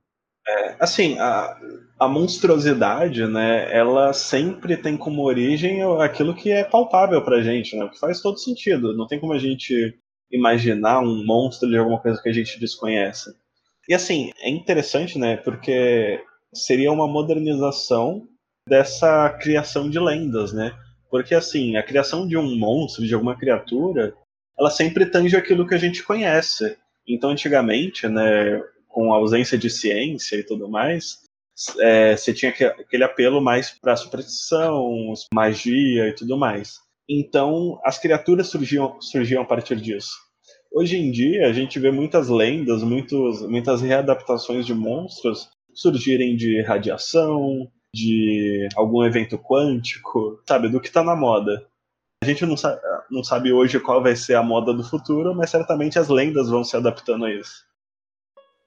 É, 0.47 0.75
assim, 0.79 1.17
a, 1.19 1.59
a 1.99 2.07
monstruosidade, 2.07 3.27
né, 3.27 3.75
ela 3.75 4.13
sempre 4.13 4.77
tem 4.77 4.95
como 4.95 5.23
origem 5.23 5.81
aquilo 6.01 6.35
que 6.35 6.51
é 6.51 6.63
palpável 6.63 7.23
pra 7.23 7.41
gente, 7.41 7.75
né, 7.75 7.89
que 7.89 7.99
faz 7.99 8.21
todo 8.21 8.37
sentido. 8.37 8.95
Não 8.95 9.07
tem 9.07 9.19
como 9.19 9.33
a 9.33 9.39
gente 9.39 9.97
imaginar 10.31 10.99
um 10.99 11.25
monstro 11.25 11.69
de 11.69 11.77
alguma 11.77 11.99
coisa 11.99 12.21
que 12.21 12.29
a 12.29 12.33
gente 12.33 12.59
desconhece. 12.59 13.35
E 13.89 13.93
assim, 13.93 14.31
é 14.39 14.49
interessante, 14.49 15.17
né, 15.17 15.37
porque 15.37 16.23
seria 16.53 16.91
uma 16.91 17.07
modernização 17.07 18.27
dessa 18.67 19.29
criação 19.41 19.89
de 19.89 19.99
lendas, 19.99 20.53
né? 20.53 20.75
Porque 21.15 21.33
assim, 21.33 21.77
a 21.77 21.81
criação 21.81 22.27
de 22.27 22.35
um 22.35 22.57
monstro, 22.57 23.07
de 23.07 23.13
alguma 23.13 23.37
criatura, 23.37 24.13
ela 24.59 24.69
sempre 24.69 25.05
tange 25.05 25.33
aquilo 25.37 25.65
que 25.65 25.73
a 25.73 25.77
gente 25.77 26.03
conhece. 26.03 26.77
Então, 27.07 27.29
antigamente, 27.29 28.05
né, 28.05 28.61
com 28.89 29.13
a 29.13 29.15
ausência 29.15 29.57
de 29.57 29.69
ciência 29.69 30.35
e 30.35 30.43
tudo 30.43 30.67
mais, 30.67 31.19
é, 31.79 32.17
você 32.17 32.33
tinha 32.33 32.51
aquele 32.51 33.05
apelo 33.05 33.39
mais 33.39 33.69
para 33.69 33.95
superstição, 33.95 35.13
magia 35.33 36.09
e 36.09 36.13
tudo 36.13 36.35
mais. 36.37 36.79
Então, 37.07 37.79
as 37.85 37.97
criaturas 37.97 38.47
surgiam, 38.47 38.99
surgiam 38.99 39.41
a 39.41 39.45
partir 39.45 39.77
disso. 39.77 40.17
Hoje 40.69 40.97
em 40.97 41.11
dia, 41.11 41.47
a 41.47 41.53
gente 41.53 41.79
vê 41.79 41.91
muitas 41.91 42.27
lendas, 42.27 42.83
muitos, 42.83 43.41
muitas 43.47 43.81
readaptações 43.81 44.65
de 44.65 44.73
monstros 44.73 45.47
surgirem 45.73 46.35
de 46.35 46.61
radiação, 46.61 47.71
de 47.95 48.67
algum 48.75 49.05
evento 49.05 49.37
quântico, 49.37 50.41
sabe, 50.45 50.67
do 50.67 50.81
que 50.81 50.87
está 50.87 51.01
na 51.01 51.15
moda. 51.15 51.65
A 52.21 52.25
gente 52.25 52.45
não 52.45 52.57
sabe, 52.57 52.81
não 53.09 53.23
sabe 53.23 53.53
hoje 53.53 53.79
qual 53.79 54.03
vai 54.03 54.15
ser 54.15 54.35
a 54.35 54.43
moda 54.43 54.73
do 54.73 54.83
futuro, 54.83 55.33
mas 55.33 55.49
certamente 55.49 55.97
as 55.97 56.09
lendas 56.09 56.49
vão 56.49 56.63
se 56.63 56.75
adaptando 56.75 57.25
a 57.25 57.31
isso. 57.31 57.63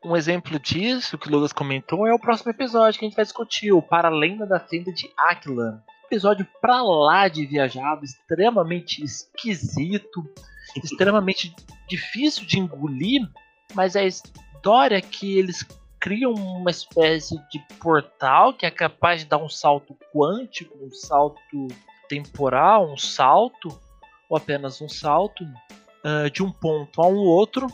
Um 0.03 0.16
exemplo 0.16 0.59
disso 0.59 1.18
que 1.18 1.29
o 1.29 1.33
Lucas 1.33 1.53
comentou 1.53 2.07
é 2.07 2.14
o 2.14 2.18
próximo 2.18 2.53
episódio 2.53 2.99
que 2.99 3.05
a 3.05 3.09
gente 3.09 3.16
vai 3.16 3.24
discutir, 3.24 3.72
o 3.72 3.83
Paralenda 3.83 4.47
da 4.47 4.61
Fenda 4.61 4.93
de 4.93 5.11
Aquila. 5.18 5.83
Episódio 6.07 6.47
pra 6.62 6.81
lá 6.83 7.29
de 7.29 7.45
viajado, 7.45 8.05
extremamente 8.05 9.05
esquisito, 9.05 10.24
extremamente 10.83 11.55
difícil 11.87 12.47
de 12.47 12.61
engolir, 12.61 13.29
mas 13.74 13.95
a 13.95 14.05
história 14.05 15.03
que 15.03 15.39
eles 15.39 15.66
criam 16.09 16.32
uma 16.32 16.70
espécie 16.70 17.36
de 17.50 17.59
portal 17.78 18.54
que 18.54 18.64
é 18.64 18.70
capaz 18.70 19.20
de 19.20 19.26
dar 19.26 19.36
um 19.36 19.48
salto 19.48 19.94
quântico, 20.11 20.74
um 20.82 20.90
salto 20.90 21.68
temporal, 22.09 22.90
um 22.90 22.96
salto, 22.96 23.78
ou 24.26 24.38
apenas 24.38 24.80
um 24.80 24.88
salto, 24.88 25.44
uh, 25.44 26.30
de 26.30 26.42
um 26.42 26.50
ponto 26.50 27.02
a 27.02 27.06
um 27.06 27.18
outro, 27.18 27.66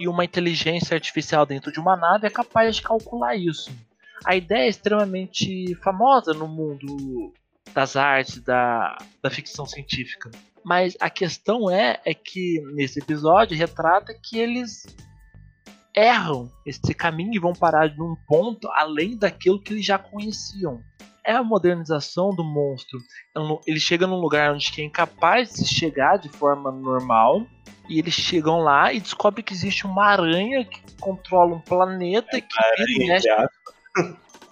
e 0.00 0.08
uma 0.08 0.24
inteligência 0.24 0.96
artificial 0.96 1.46
dentro 1.46 1.70
de 1.70 1.78
uma 1.78 1.96
nave 1.96 2.26
é 2.26 2.30
capaz 2.30 2.74
de 2.74 2.82
calcular 2.82 3.36
isso. 3.36 3.70
A 4.24 4.34
ideia 4.34 4.64
é 4.64 4.68
extremamente 4.68 5.76
famosa 5.76 6.34
no 6.34 6.48
mundo 6.48 7.32
das 7.72 7.94
artes, 7.94 8.40
da, 8.40 8.98
da 9.22 9.30
ficção 9.30 9.64
científica. 9.64 10.28
Mas 10.64 10.96
a 10.98 11.08
questão 11.08 11.70
é, 11.70 12.00
é 12.04 12.12
que 12.12 12.60
nesse 12.74 12.98
episódio 12.98 13.56
retrata 13.56 14.12
que 14.12 14.38
eles 14.38 14.84
erram 15.98 16.48
esse 16.64 16.94
caminho 16.94 17.34
e 17.34 17.40
vão 17.40 17.52
parar 17.52 17.92
num 17.96 18.14
ponto 18.26 18.68
além 18.70 19.16
daquilo 19.16 19.60
que 19.60 19.72
eles 19.72 19.84
já 19.84 19.98
conheciam. 19.98 20.80
É 21.24 21.32
a 21.32 21.42
modernização 21.42 22.30
do 22.30 22.44
monstro. 22.44 22.98
Então, 23.30 23.60
ele 23.66 23.80
chega 23.80 24.06
num 24.06 24.20
lugar 24.20 24.54
onde 24.54 24.72
é 24.80 24.84
incapaz 24.84 25.54
de 25.54 25.66
chegar 25.66 26.16
de 26.16 26.28
forma 26.28 26.70
normal 26.70 27.44
e 27.88 27.98
eles 27.98 28.14
chegam 28.14 28.60
lá 28.60 28.92
e 28.92 29.00
descobrem 29.00 29.44
que 29.44 29.52
existe 29.52 29.86
uma 29.86 30.06
aranha 30.06 30.64
que 30.64 30.80
controla 31.00 31.56
um 31.56 31.60
planeta 31.60 32.36
é, 32.36 32.40
que 32.40 32.48
vira 32.76 33.04
e 33.04 33.08
mexe. 33.08 33.28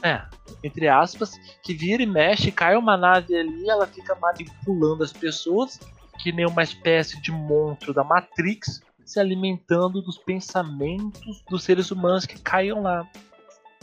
É, 0.03 0.23
entre 0.63 0.89
aspas, 0.89 1.39
que 1.63 1.73
vira 1.73 2.03
e 2.03 2.07
mexe, 2.07 2.51
cai 2.51 2.77
uma 2.77 2.97
nave 2.97 3.35
ali, 3.37 3.69
ela 3.69 3.87
fica 3.87 4.15
manipulando 4.15 5.03
as 5.03 5.13
pessoas, 5.13 5.79
que 6.19 6.33
nem 6.33 6.47
uma 6.47 6.63
espécie 6.63 7.21
de 7.23 7.31
monstro 7.31 7.95
da 7.95 8.05
Matrix, 8.05 8.83
se 9.07 9.21
alimentando 9.21 10.03
dos 10.03 10.19
pensamentos 10.19 11.43
dos 11.49 11.63
seres 11.63 11.93
humanos 11.93 12.27
que 12.27 12.39
caiam 12.41 12.83
lá. 12.83 13.09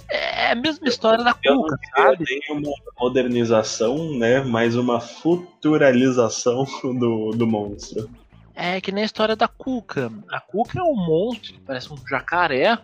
É 0.09 0.51
a 0.51 0.55
mesma 0.55 0.87
história 0.87 1.23
da 1.23 1.33
Cuca, 1.33 1.79
sabe? 1.95 2.25
Tem 2.25 2.41
uma 2.51 2.75
modernização, 2.99 4.13
né? 4.17 4.41
Mais 4.41 4.75
uma 4.75 4.99
futuralização 4.99 6.65
do, 6.99 7.31
do 7.31 7.47
monstro. 7.47 8.09
É 8.53 8.79
que 8.81 8.91
nem 8.91 9.03
a 9.03 9.05
história 9.05 9.35
da 9.35 9.47
Cuca. 9.47 10.11
A 10.29 10.41
Cuca 10.41 10.79
é 10.79 10.83
um 10.83 10.95
monstro 10.95 11.53
que 11.53 11.61
parece 11.61 11.91
um 11.91 11.97
jacaré 12.07 12.77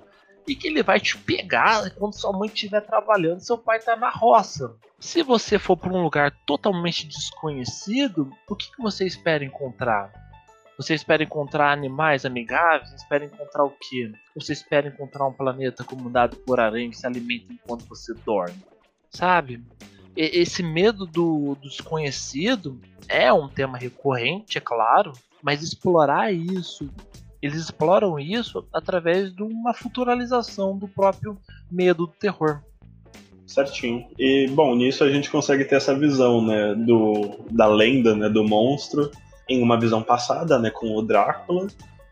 e 0.48 0.56
que 0.56 0.68
ele 0.68 0.82
vai 0.82 1.00
te 1.00 1.18
pegar 1.18 1.92
quando 1.92 2.16
sua 2.16 2.32
mãe 2.32 2.48
estiver 2.48 2.82
trabalhando 2.82 3.40
e 3.40 3.46
seu 3.46 3.58
pai 3.58 3.78
está 3.78 3.96
na 3.96 4.10
roça. 4.10 4.74
Se 4.98 5.22
você 5.22 5.60
for 5.60 5.78
para 5.78 5.94
um 5.94 6.02
lugar 6.02 6.32
totalmente 6.46 7.06
desconhecido, 7.06 8.32
o 8.48 8.56
que, 8.56 8.72
que 8.72 8.82
você 8.82 9.06
espera 9.06 9.44
encontrar? 9.44 10.29
Você 10.80 10.94
espera 10.94 11.22
encontrar 11.22 11.74
animais 11.74 12.24
amigáveis? 12.24 12.94
Espera 12.94 13.26
encontrar 13.26 13.66
o 13.66 13.70
quê? 13.70 14.14
Você 14.34 14.54
espera 14.54 14.88
encontrar 14.88 15.28
um 15.28 15.34
planeta 15.34 15.84
comandado 15.84 16.38
por 16.38 16.58
aranha 16.58 16.90
que 16.90 16.98
se 16.98 17.06
alimenta 17.06 17.52
enquanto 17.52 17.86
você 17.86 18.14
dorme? 18.26 18.56
Sabe? 19.10 19.62
E 20.16 20.40
esse 20.40 20.64
medo 20.64 21.06
do, 21.06 21.58
do 21.62 21.68
desconhecido 21.68 22.80
é 23.10 23.32
um 23.34 23.50
tema 23.50 23.78
recorrente, 23.78 24.58
é 24.58 24.62
claro, 24.62 25.12
mas 25.44 25.62
explorar 25.62 26.32
isso, 26.34 26.90
eles 27.42 27.58
exploram 27.58 28.18
isso 28.18 28.66
através 28.74 29.36
de 29.36 29.44
uma 29.44 29.74
futuralização 29.74 30.78
do 30.78 30.88
próprio 30.88 31.38
medo 31.70 32.08
do 32.08 32.14
terror. 32.14 32.62
Certinho. 33.46 34.08
E 34.18 34.48
bom, 34.52 34.74
nisso 34.76 35.04
a 35.04 35.12
gente 35.12 35.30
consegue 35.30 35.66
ter 35.66 35.76
essa 35.76 35.94
visão, 35.94 36.42
né, 36.42 36.74
do 36.74 37.38
da 37.52 37.68
lenda, 37.68 38.16
né, 38.16 38.30
do 38.30 38.46
monstro 38.46 39.12
em 39.50 39.62
uma 39.62 39.80
visão 39.80 40.04
passada, 40.04 40.60
né, 40.60 40.70
com 40.70 40.96
o 40.96 41.02
Drácula, 41.02 41.68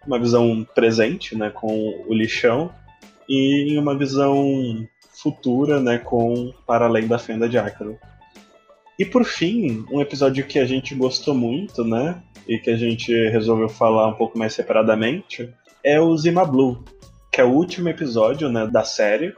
uma 0.05 0.19
visão 0.19 0.65
presente, 0.73 1.38
né, 1.38 1.49
com 1.49 2.03
o 2.07 2.13
lixão 2.13 2.71
e 3.29 3.73
em 3.73 3.77
uma 3.77 3.95
visão 3.97 4.88
futura, 5.21 5.79
né, 5.79 5.97
com 5.97 6.53
Para 6.65 6.85
Além 6.85 7.07
da 7.07 7.19
Fenda 7.19 7.47
de 7.47 7.57
Ácaro. 7.57 7.97
E 8.97 9.05
por 9.05 9.23
fim, 9.23 9.85
um 9.91 10.01
episódio 10.01 10.45
que 10.45 10.57
a 10.57 10.65
gente 10.65 10.95
gostou 10.95 11.35
muito, 11.35 11.83
né, 11.83 12.21
e 12.47 12.57
que 12.57 12.69
a 12.69 12.77
gente 12.77 13.11
resolveu 13.29 13.69
falar 13.69 14.07
um 14.07 14.13
pouco 14.13 14.38
mais 14.39 14.53
separadamente, 14.53 15.53
é 15.83 15.99
o 15.99 16.15
Zima 16.17 16.45
Blue, 16.45 16.83
que 17.31 17.41
é 17.41 17.43
o 17.43 17.51
último 17.51 17.89
episódio 17.89 18.49
né, 18.49 18.65
da 18.65 18.83
série 18.83 19.35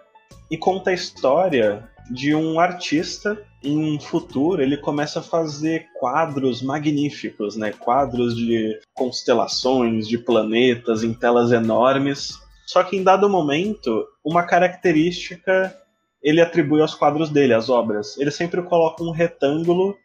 e 0.50 0.58
conta 0.58 0.91
a 0.91 0.93
história 0.93 1.89
de 2.10 2.34
um 2.34 2.60
artista 2.60 3.41
em 3.64 3.78
um 3.78 3.99
futuro 3.99 4.62
ele 4.62 4.78
começa 4.78 5.20
a 5.20 5.24
fazer 5.24 5.88
quadros 5.99 6.62
magníficos, 6.62 7.55
né? 7.55 7.72
Quadros 7.72 8.36
de 8.36 8.80
constelações, 8.93 10.07
de 10.07 10.18
planetas 10.18 11.03
em 11.03 11.14
telas 11.14 11.51
enormes. 11.51 12.39
Só 12.66 12.84
que 12.84 12.95
em 12.95 13.03
dado 13.03 13.30
momento, 13.30 14.05
uma 14.24 14.43
característica 14.43 15.76
ele 16.22 16.41
atribui 16.41 16.82
aos 16.82 16.95
quadros 16.95 17.30
dele, 17.30 17.53
às 17.53 17.70
obras. 17.70 18.18
Ele 18.18 18.32
sempre 18.32 18.62
coloca 18.62 19.03
um 19.03 19.12
retângulo 19.12 19.95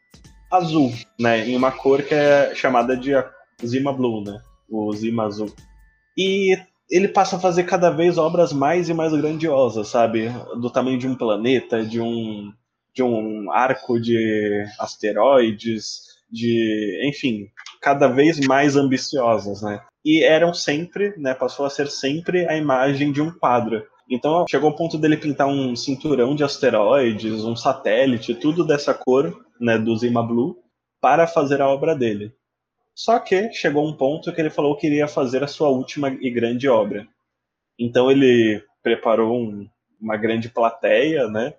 azul, 0.51 0.93
né? 1.19 1.49
Em 1.49 1.57
uma 1.57 1.73
cor 1.73 2.03
que 2.03 2.15
é 2.15 2.55
chamada 2.55 2.97
de 2.97 3.13
Zima 3.65 3.93
Blue, 3.93 4.23
né? 4.23 4.41
O 4.69 4.93
Zima 4.93 5.25
Azul. 5.25 5.53
E 6.17 6.57
ele 6.91 7.09
passa 7.09 7.37
a 7.37 7.41
fazer 7.41 7.65
cada 7.65 7.91
vez 7.91 8.19
obras 8.19 8.53
mais 8.53 8.89
e 8.89 8.95
mais 8.95 9.13
grandiosas, 9.13 9.89
sabe? 9.89 10.29
Do 10.61 10.71
tamanho 10.71 10.99
de 10.99 11.07
um 11.07 11.15
planeta, 11.15 11.85
de 11.85 12.01
um, 12.01 12.53
de 12.95 13.03
um 13.03 13.51
arco 13.51 14.01
de 14.01 14.65
asteroides, 14.79 16.03
de, 16.31 17.09
enfim, 17.09 17.49
cada 17.81 18.09
vez 18.09 18.41
mais 18.47 18.77
ambiciosas, 18.77 19.63
né? 19.63 19.81
E 20.05 20.23
eram 20.23 20.53
sempre, 20.53 21.15
né, 21.17 21.33
passou 21.35 21.65
a 21.65 21.71
ser 21.71 21.89
sempre 21.89 22.47
a 22.47 22.57
imagem 22.57 23.11
de 23.11 23.23
um 23.23 23.31
quadro. 23.31 23.83
Então 24.11 24.45
chegou 24.49 24.69
ao 24.69 24.77
ponto 24.77 24.99
dele 24.99 25.17
pintar 25.17 25.47
um 25.47 25.75
cinturão 25.75 26.35
de 26.35 26.45
asteroides, 26.45 27.45
um 27.45 27.57
satélite, 27.57 28.35
tudo 28.35 28.67
dessa 28.67 28.93
cor, 28.93 29.35
né, 29.59 29.79
do 29.79 29.97
Zima 29.97 30.23
Blue, 30.23 30.57
para 31.01 31.27
fazer 31.27 31.63
a 31.63 31.69
obra 31.69 31.95
dele. 31.95 32.33
Só 32.95 33.19
que 33.19 33.53
chegou 33.53 33.87
um 33.87 33.97
ponto 33.97 34.33
que 34.33 34.41
ele 34.41 34.51
falou 34.51 34.77
que 34.77 34.87
iria 34.87 35.09
fazer 35.09 35.43
a 35.43 35.49
sua 35.49 35.69
última 35.69 36.09
e 36.09 36.31
grande 36.31 36.69
obra. 36.69 37.07
Então 37.79 38.11
ele 38.11 38.63
preparou 38.83 39.37
um, 39.37 39.69
uma 40.01 40.17
grande 40.17 40.49
plateia, 40.49 41.27
né? 41.29 41.55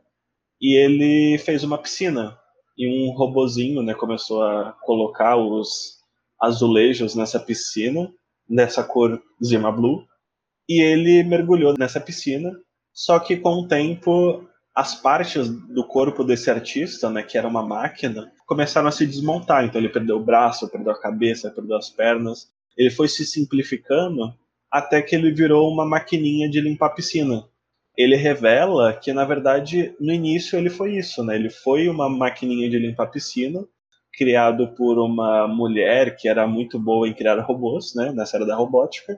E 0.61 0.75
ele 0.75 1.37
fez 1.39 1.63
uma 1.63 1.77
piscina. 1.77 2.39
E 2.77 2.87
um 2.87 3.11
robozinho, 3.11 3.81
né, 3.81 3.93
começou 3.93 4.43
a 4.43 4.73
colocar 4.83 5.37
os 5.37 5.97
azulejos 6.41 7.15
nessa 7.15 7.39
piscina, 7.39 8.11
nessa 8.49 8.83
cor 8.83 9.21
Zima 9.43 9.71
Blue. 9.71 10.05
E 10.67 10.81
ele 10.81 11.23
mergulhou 11.23 11.73
nessa 11.77 11.99
piscina. 11.99 12.51
Só 12.93 13.19
que 13.19 13.37
com 13.37 13.61
o 13.61 13.67
tempo 13.67 14.47
as 14.75 14.93
partes 14.93 15.49
do 15.49 15.87
corpo 15.87 16.21
desse 16.21 16.51
artista, 16.51 17.09
né, 17.09 17.23
que 17.23 17.37
era 17.37 17.47
uma 17.47 17.65
máquina, 17.65 18.29
começaram 18.45 18.89
a 18.89 18.91
se 18.91 19.07
desmontar. 19.07 19.63
Então 19.63 19.79
ele 19.79 19.87
perdeu 19.87 20.17
o 20.17 20.23
braço, 20.23 20.69
perdeu 20.69 20.91
a 20.91 20.99
cabeça, 20.99 21.49
perdeu 21.49 21.77
as 21.77 21.89
pernas. 21.89 22.51
Ele 22.77 22.89
foi 22.91 23.07
se 23.07 23.25
simplificando 23.25 24.33
até 24.69 25.01
que 25.01 25.15
ele 25.15 25.31
virou 25.31 25.71
uma 25.71 25.85
maquininha 25.85 26.49
de 26.49 26.59
limpar 26.59 26.89
piscina. 26.89 27.45
Ele 27.97 28.17
revela 28.17 28.91
que 28.91 29.13
na 29.13 29.23
verdade 29.23 29.95
no 29.97 30.11
início 30.11 30.59
ele 30.59 30.69
foi 30.69 30.97
isso, 30.97 31.23
né? 31.23 31.35
Ele 31.35 31.49
foi 31.49 31.87
uma 31.87 32.09
maquininha 32.09 32.69
de 32.69 32.77
limpar 32.77 33.07
piscina, 33.07 33.65
criado 34.11 34.67
por 34.75 34.99
uma 34.99 35.47
mulher 35.47 36.17
que 36.17 36.27
era 36.27 36.45
muito 36.45 36.77
boa 36.77 37.07
em 37.07 37.13
criar 37.13 37.39
robôs, 37.39 37.93
né, 37.95 38.11
nessa 38.13 38.37
era 38.37 38.45
da 38.45 38.55
robótica 38.55 39.17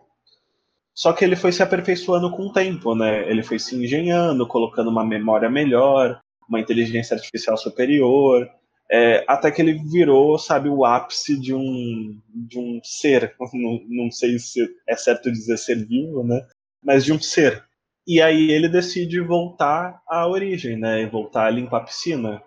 só 0.98 1.14
que 1.14 1.24
ele 1.24 1.36
foi 1.36 1.52
se 1.52 1.62
aperfeiçoando 1.62 2.32
com 2.32 2.48
o 2.48 2.52
tempo, 2.52 2.96
né? 2.96 3.30
Ele 3.30 3.44
foi 3.44 3.60
se 3.60 3.76
engenhando, 3.76 4.48
colocando 4.48 4.90
uma 4.90 5.06
memória 5.06 5.48
melhor, 5.48 6.20
uma 6.50 6.60
inteligência 6.60 7.14
artificial 7.16 7.56
superior, 7.56 8.50
é, 8.90 9.24
até 9.28 9.52
que 9.52 9.62
ele 9.62 9.74
virou, 9.74 10.40
sabe, 10.40 10.70
o 10.70 10.84
ápice 10.84 11.40
de 11.40 11.54
um, 11.54 12.20
de 12.34 12.58
um 12.58 12.80
ser. 12.84 13.36
Não, 13.54 13.80
não 13.88 14.12
sei 14.12 14.40
se 14.40 14.68
é 14.88 14.96
certo 14.96 15.32
dizer 15.32 15.58
ser 15.58 15.86
vivo, 15.86 16.24
né? 16.24 16.44
Mas 16.84 17.06
de 17.06 17.14
um 17.14 17.22
ser. 17.22 17.64
E 18.08 18.20
aí 18.20 18.50
ele 18.50 18.68
decide 18.68 19.20
voltar 19.22 20.02
à 20.08 20.28
origem, 20.28 20.78
né? 20.78 21.06
Voltar 21.06 21.46
a 21.46 21.52
limpar 21.52 21.78
a 21.78 21.84
piscina. 21.84 22.42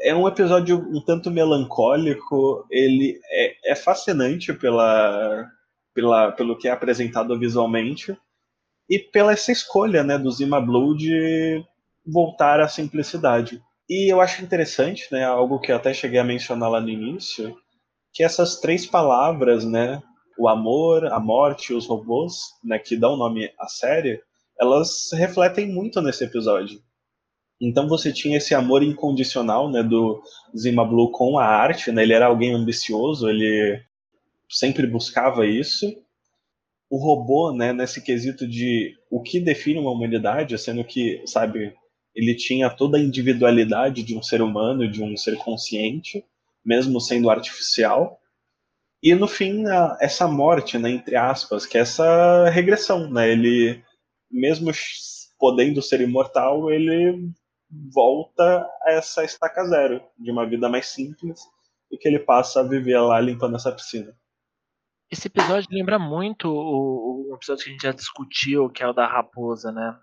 É 0.00 0.14
um 0.14 0.28
episódio 0.28 0.76
um 0.78 1.02
tanto 1.02 1.30
melancólico, 1.30 2.66
ele 2.70 3.18
é, 3.30 3.72
é 3.72 3.74
fascinante 3.74 4.52
pela, 4.52 5.48
pela, 5.96 6.30
pelo 6.30 6.58
que 6.58 6.68
é 6.68 6.70
apresentado 6.70 7.36
visualmente 7.38 8.14
e 8.88 8.98
pela 8.98 9.32
essa 9.32 9.50
escolha 9.50 10.04
né, 10.04 10.18
do 10.18 10.30
Zima 10.30 10.60
Blue 10.60 10.94
de 10.94 11.64
voltar 12.06 12.60
à 12.60 12.68
simplicidade. 12.68 13.62
E 13.88 14.12
eu 14.12 14.20
acho 14.20 14.44
interessante, 14.44 15.08
né, 15.10 15.24
algo 15.24 15.58
que 15.58 15.72
eu 15.72 15.76
até 15.76 15.94
cheguei 15.94 16.18
a 16.18 16.24
mencionar 16.24 16.70
lá 16.70 16.82
no 16.82 16.90
início, 16.90 17.56
que 18.12 18.22
essas 18.22 18.60
três 18.60 18.84
palavras, 18.84 19.64
né, 19.64 20.02
o 20.38 20.48
amor, 20.48 21.06
a 21.06 21.18
morte 21.18 21.72
e 21.72 21.74
os 21.74 21.86
robôs, 21.86 22.34
né, 22.62 22.78
que 22.78 22.94
dão 22.94 23.16
nome 23.16 23.50
à 23.58 23.66
série, 23.66 24.20
elas 24.60 25.10
refletem 25.14 25.66
muito 25.66 26.02
nesse 26.02 26.24
episódio. 26.24 26.78
Então 27.58 27.88
você 27.88 28.12
tinha 28.12 28.36
esse 28.36 28.54
amor 28.54 28.82
incondicional, 28.82 29.70
né, 29.70 29.82
do 29.82 30.22
Zima 30.54 30.84
Blue 30.84 31.10
com 31.10 31.38
a 31.38 31.46
arte, 31.46 31.90
né? 31.90 32.02
Ele 32.02 32.12
era 32.12 32.26
alguém 32.26 32.52
ambicioso, 32.52 33.30
ele 33.30 33.82
sempre 34.48 34.86
buscava 34.86 35.46
isso. 35.46 35.86
O 36.88 36.98
robô, 36.98 37.52
né, 37.52 37.72
nesse 37.72 38.02
quesito 38.02 38.46
de 38.46 38.94
o 39.10 39.20
que 39.20 39.40
define 39.40 39.78
uma 39.78 39.90
humanidade, 39.90 40.56
sendo 40.58 40.84
que, 40.84 41.22
sabe, 41.26 41.74
ele 42.14 42.34
tinha 42.34 42.70
toda 42.70 42.96
a 42.96 43.00
individualidade 43.00 44.02
de 44.02 44.16
um 44.16 44.22
ser 44.22 44.40
humano, 44.40 44.90
de 44.90 45.02
um 45.02 45.16
ser 45.16 45.36
consciente, 45.36 46.24
mesmo 46.64 47.00
sendo 47.00 47.28
artificial. 47.28 48.20
E 49.02 49.14
no 49.14 49.28
fim, 49.28 49.66
a, 49.66 49.98
essa 50.00 50.26
morte, 50.26 50.78
né, 50.78 50.90
entre 50.90 51.16
aspas, 51.16 51.66
que 51.66 51.76
é 51.76 51.82
essa 51.82 52.48
regressão, 52.48 53.10
né? 53.10 53.30
Ele, 53.30 53.82
mesmo 54.30 54.70
podendo 55.38 55.82
ser 55.82 56.00
imortal, 56.00 56.70
ele 56.70 57.30
volta 57.92 58.66
a 58.82 58.92
essa 58.92 59.24
estaca 59.24 59.64
zero, 59.66 60.00
de 60.18 60.30
uma 60.30 60.48
vida 60.48 60.68
mais 60.68 60.86
simples, 60.86 61.40
e 61.90 61.98
que 61.98 62.08
ele 62.08 62.18
passa 62.18 62.60
a 62.60 62.62
viver 62.62 62.98
lá 62.98 63.20
limpando 63.20 63.56
essa 63.56 63.72
piscina. 63.72 64.16
Esse 65.10 65.28
episódio 65.28 65.68
lembra 65.70 65.98
muito 65.98 66.48
o, 66.48 67.30
o 67.30 67.34
episódio 67.36 67.64
que 67.64 67.70
a 67.70 67.72
gente 67.72 67.82
já 67.82 67.92
discutiu, 67.92 68.68
que 68.70 68.82
é 68.82 68.88
o 68.88 68.92
da 68.92 69.06
raposa, 69.06 69.70
né? 69.70 69.98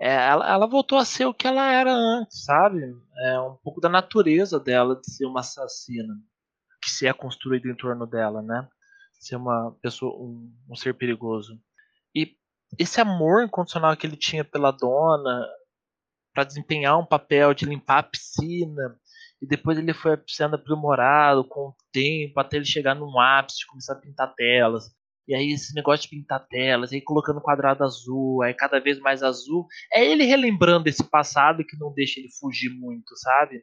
É, 0.00 0.14
ela, 0.14 0.48
ela, 0.48 0.66
voltou 0.66 0.96
a 0.96 1.04
ser 1.04 1.26
o 1.26 1.34
que 1.34 1.46
ela 1.46 1.70
era 1.70 1.92
antes, 1.92 2.44
sabe? 2.44 2.80
É 3.18 3.38
um 3.40 3.56
pouco 3.56 3.82
da 3.82 3.88
natureza 3.88 4.58
dela 4.58 4.96
de 4.96 5.12
ser 5.12 5.26
uma 5.26 5.40
assassina, 5.40 6.14
que 6.82 6.88
se 6.88 7.06
é 7.06 7.12
construído 7.12 7.66
em 7.66 7.76
torno 7.76 8.06
dela, 8.06 8.40
né? 8.40 8.66
Ser 9.18 9.36
uma 9.36 9.76
pessoa, 9.82 10.16
um, 10.16 10.50
um 10.70 10.74
ser 10.74 10.94
perigoso. 10.94 11.60
E 12.14 12.34
esse 12.78 12.98
amor 12.98 13.44
incondicional 13.44 13.94
que 13.94 14.06
ele 14.06 14.16
tinha 14.16 14.42
pela 14.42 14.70
dona, 14.70 15.46
para 16.32 16.44
desempenhar 16.44 16.98
um 16.98 17.04
papel 17.04 17.52
de 17.52 17.66
limpar 17.66 17.98
a 17.98 18.04
piscina, 18.04 18.98
e 19.42 19.46
depois 19.46 19.78
ele 19.78 19.94
foi 19.94 20.18
sendo 20.28 20.56
aprimorado 20.56 21.44
com 21.44 21.68
o 21.68 21.74
tempo, 21.92 22.38
até 22.38 22.56
ele 22.56 22.66
chegar 22.66 22.94
num 22.94 23.18
ápice, 23.18 23.66
começar 23.66 23.94
a 23.94 24.00
pintar 24.00 24.34
telas. 24.34 24.90
E 25.26 25.34
aí 25.34 25.52
esse 25.52 25.74
negócio 25.74 26.02
de 26.02 26.16
pintar 26.16 26.46
telas, 26.48 26.92
aí 26.92 27.00
colocando 27.00 27.40
quadrado 27.40 27.84
azul, 27.84 28.42
aí 28.42 28.52
cada 28.52 28.80
vez 28.80 28.98
mais 28.98 29.22
azul. 29.22 29.66
É 29.92 30.04
ele 30.04 30.24
relembrando 30.24 30.88
esse 30.88 31.04
passado 31.04 31.64
que 31.64 31.78
não 31.78 31.92
deixa 31.92 32.20
ele 32.20 32.28
fugir 32.38 32.70
muito, 32.70 33.16
sabe? 33.16 33.62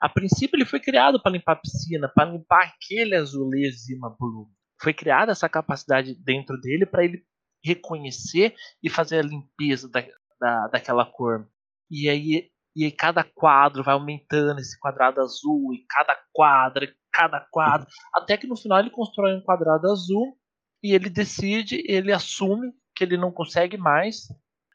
A 0.00 0.08
princípio 0.08 0.56
ele 0.56 0.66
foi 0.66 0.78
criado 0.78 1.20
para 1.20 1.32
limpar 1.32 1.52
a 1.52 1.56
piscina, 1.56 2.08
para 2.14 2.30
limpar 2.30 2.66
aquele 2.66 3.16
azulejo 3.16 3.78
Zima 3.78 4.14
Blue. 4.18 4.48
Foi 4.80 4.92
criada 4.92 5.32
essa 5.32 5.48
capacidade 5.48 6.14
dentro 6.22 6.60
dele 6.60 6.84
para 6.84 7.04
ele 7.04 7.24
reconhecer 7.64 8.54
e 8.82 8.90
fazer 8.90 9.18
a 9.18 9.22
limpeza 9.22 9.88
da, 9.88 10.06
da, 10.38 10.68
daquela 10.68 11.04
cor. 11.04 11.48
E 11.90 12.08
aí 12.08 12.50
e 12.76 12.84
aí 12.84 12.92
cada 12.92 13.24
quadro 13.24 13.82
vai 13.82 13.94
aumentando 13.94 14.60
esse 14.60 14.78
quadrado 14.78 15.22
azul, 15.22 15.72
e 15.72 15.86
cada 15.88 16.14
quadro, 16.30 16.86
cada 17.10 17.40
quadro, 17.40 17.86
até 18.14 18.36
que 18.36 18.46
no 18.46 18.54
final 18.54 18.80
ele 18.80 18.90
constrói 18.90 19.34
um 19.34 19.40
quadrado 19.40 19.90
azul 19.90 20.36
e 20.82 20.92
ele 20.94 21.08
decide, 21.08 21.82
ele 21.88 22.12
assume 22.12 22.70
que 22.94 23.02
ele 23.02 23.16
não 23.16 23.32
consegue 23.32 23.78
mais 23.78 24.28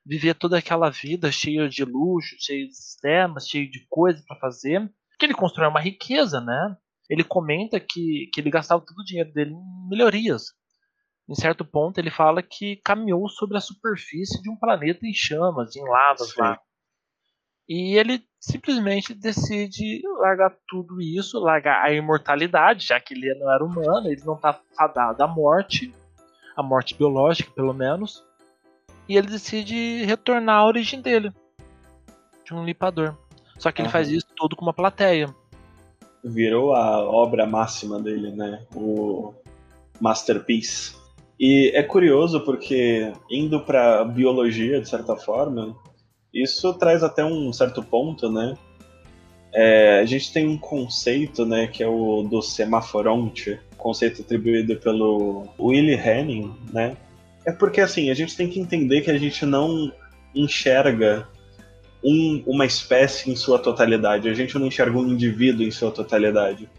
viver 0.04 0.34
toda 0.34 0.58
aquela 0.58 0.90
vida 0.90 1.32
cheia 1.32 1.70
de 1.70 1.86
luxo, 1.86 2.36
cheia 2.40 2.68
de 2.68 2.76
sistemas, 2.76 3.48
cheia 3.48 3.70
de 3.70 3.86
coisas 3.88 4.26
para 4.26 4.40
fazer, 4.40 4.92
que 5.20 5.26
ele 5.28 5.36
constrói 5.36 5.68
uma 5.68 5.80
riqueza, 5.80 6.42
né? 6.42 6.76
Ele 7.08 7.24
comenta 7.24 7.80
que, 7.80 8.32
que 8.34 8.42
ele 8.42 8.50
gastava 8.50 8.84
todo 8.84 8.98
o 8.98 9.06
dinheiro 9.06 9.32
dele 9.32 9.52
em 9.52 9.90
melhorias. 9.90 10.46
Em 11.30 11.36
certo 11.36 11.64
ponto, 11.64 12.00
ele 12.00 12.10
fala 12.10 12.42
que 12.42 12.78
caminhou 12.78 13.30
sobre 13.30 13.58
a 13.58 13.62
superfície 13.62 14.42
de 14.42 14.50
um 14.50 14.58
planeta 14.58 15.06
em 15.06 15.14
chamas, 15.14 15.76
em 15.76 15.88
lavas 15.88 16.32
Sim. 16.32 16.42
lá. 16.42 16.60
E 17.74 17.98
ele 17.98 18.22
simplesmente 18.38 19.14
decide 19.14 20.02
largar 20.20 20.54
tudo 20.68 21.02
isso, 21.02 21.40
largar 21.40 21.82
a 21.82 21.94
imortalidade, 21.94 22.86
já 22.86 23.00
que 23.00 23.14
ele 23.14 23.34
não 23.36 23.50
era 23.50 23.64
humano, 23.64 24.10
ele 24.10 24.22
não 24.26 24.36
está 24.36 24.60
fadado 24.76 25.24
à 25.24 25.26
morte, 25.26 25.90
a 26.54 26.62
morte 26.62 26.94
biológica 26.94 27.50
pelo 27.56 27.74
menos, 27.74 28.26
e 29.08 29.16
ele 29.16 29.28
decide 29.28 30.04
retornar 30.04 30.58
à 30.58 30.66
origem 30.66 31.00
dele, 31.02 31.32
de 32.44 32.54
um 32.54 32.66
limpador. 32.66 33.16
Só 33.58 33.72
que 33.72 33.82
ele 33.82 33.88
faz 33.88 34.10
isso 34.10 34.28
tudo 34.36 34.58
com 34.58 34.66
uma 34.66 34.74
plateia. 34.74 35.34
Virou 36.22 36.76
a 36.76 37.00
obra 37.10 37.46
máxima 37.46 38.02
dele, 38.02 38.34
né? 38.34 38.66
O 38.76 39.34
masterpiece. 39.98 40.94
E 41.40 41.72
é 41.74 41.82
curioso 41.84 42.44
porque 42.44 43.14
indo 43.30 43.62
para 43.62 44.04
biologia 44.04 44.82
de 44.82 44.90
certa 44.90 45.16
forma, 45.16 45.74
isso 46.34 46.74
traz 46.76 47.04
até 47.04 47.24
um 47.24 47.52
certo 47.52 47.84
ponto, 47.84 48.32
né? 48.32 48.56
É, 49.54 50.00
a 50.00 50.06
gente 50.06 50.32
tem 50.32 50.48
um 50.48 50.58
conceito, 50.58 51.46
né, 51.46 51.68
que 51.68 51.84
é 51.84 51.88
o 51.88 52.24
do 52.24 52.42
semaforonte, 52.42 53.60
conceito 53.78 54.22
atribuído 54.22 54.78
pelo 54.78 55.46
Willie 55.60 55.96
Henning, 55.96 56.56
né? 56.72 56.96
É 57.46 57.52
porque 57.52 57.82
assim, 57.82 58.10
a 58.10 58.14
gente 58.14 58.36
tem 58.36 58.48
que 58.48 58.60
entender 58.60 59.02
que 59.02 59.12
a 59.12 59.18
gente 59.18 59.46
não 59.46 59.92
enxerga 60.34 61.28
um, 62.04 62.42
uma 62.48 62.66
espécie 62.66 63.30
em 63.30 63.36
sua 63.36 63.60
totalidade, 63.60 64.30
a 64.30 64.34
gente 64.34 64.58
não 64.58 64.68
enxerga 64.68 64.98
um 64.98 65.08
indivíduo 65.08 65.66
em 65.66 65.72
sua 65.72 65.92
totalidade. 65.92 66.70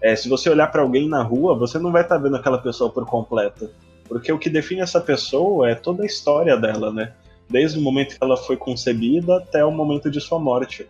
É, 0.00 0.14
se 0.14 0.28
você 0.28 0.48
olhar 0.50 0.68
para 0.68 0.82
alguém 0.82 1.08
na 1.08 1.22
rua, 1.22 1.58
você 1.58 1.78
não 1.78 1.90
vai 1.90 2.02
estar 2.02 2.16
tá 2.16 2.22
vendo 2.22 2.36
aquela 2.36 2.58
pessoa 2.58 2.90
por 2.90 3.06
completa. 3.06 3.70
Porque 4.06 4.30
o 4.30 4.38
que 4.38 4.50
define 4.50 4.82
essa 4.82 5.00
pessoa 5.00 5.70
é 5.70 5.74
toda 5.74 6.02
a 6.02 6.06
história 6.06 6.56
dela, 6.58 6.92
né? 6.92 7.14
Desde 7.48 7.78
o 7.78 7.82
momento 7.82 8.18
que 8.18 8.24
ela 8.24 8.36
foi 8.36 8.56
concebida 8.56 9.36
até 9.36 9.64
o 9.64 9.70
momento 9.70 10.10
de 10.10 10.20
sua 10.20 10.38
morte. 10.38 10.86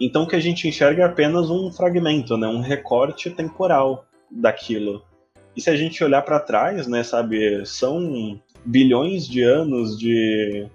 Então 0.00 0.24
o 0.24 0.28
que 0.28 0.36
a 0.36 0.40
gente 0.40 0.68
enxerga 0.68 1.02
é 1.02 1.06
apenas 1.06 1.48
um 1.50 1.72
fragmento, 1.72 2.36
né? 2.36 2.46
Um 2.46 2.60
recorte 2.60 3.30
temporal 3.30 4.04
daquilo. 4.30 5.02
E 5.56 5.60
se 5.60 5.70
a 5.70 5.76
gente 5.76 6.04
olhar 6.04 6.20
para 6.22 6.38
trás, 6.38 6.86
né, 6.86 7.02
sabe, 7.02 7.64
são 7.64 8.38
bilhões 8.64 9.26
de 9.26 9.42
anos 9.42 9.98
de 9.98 10.68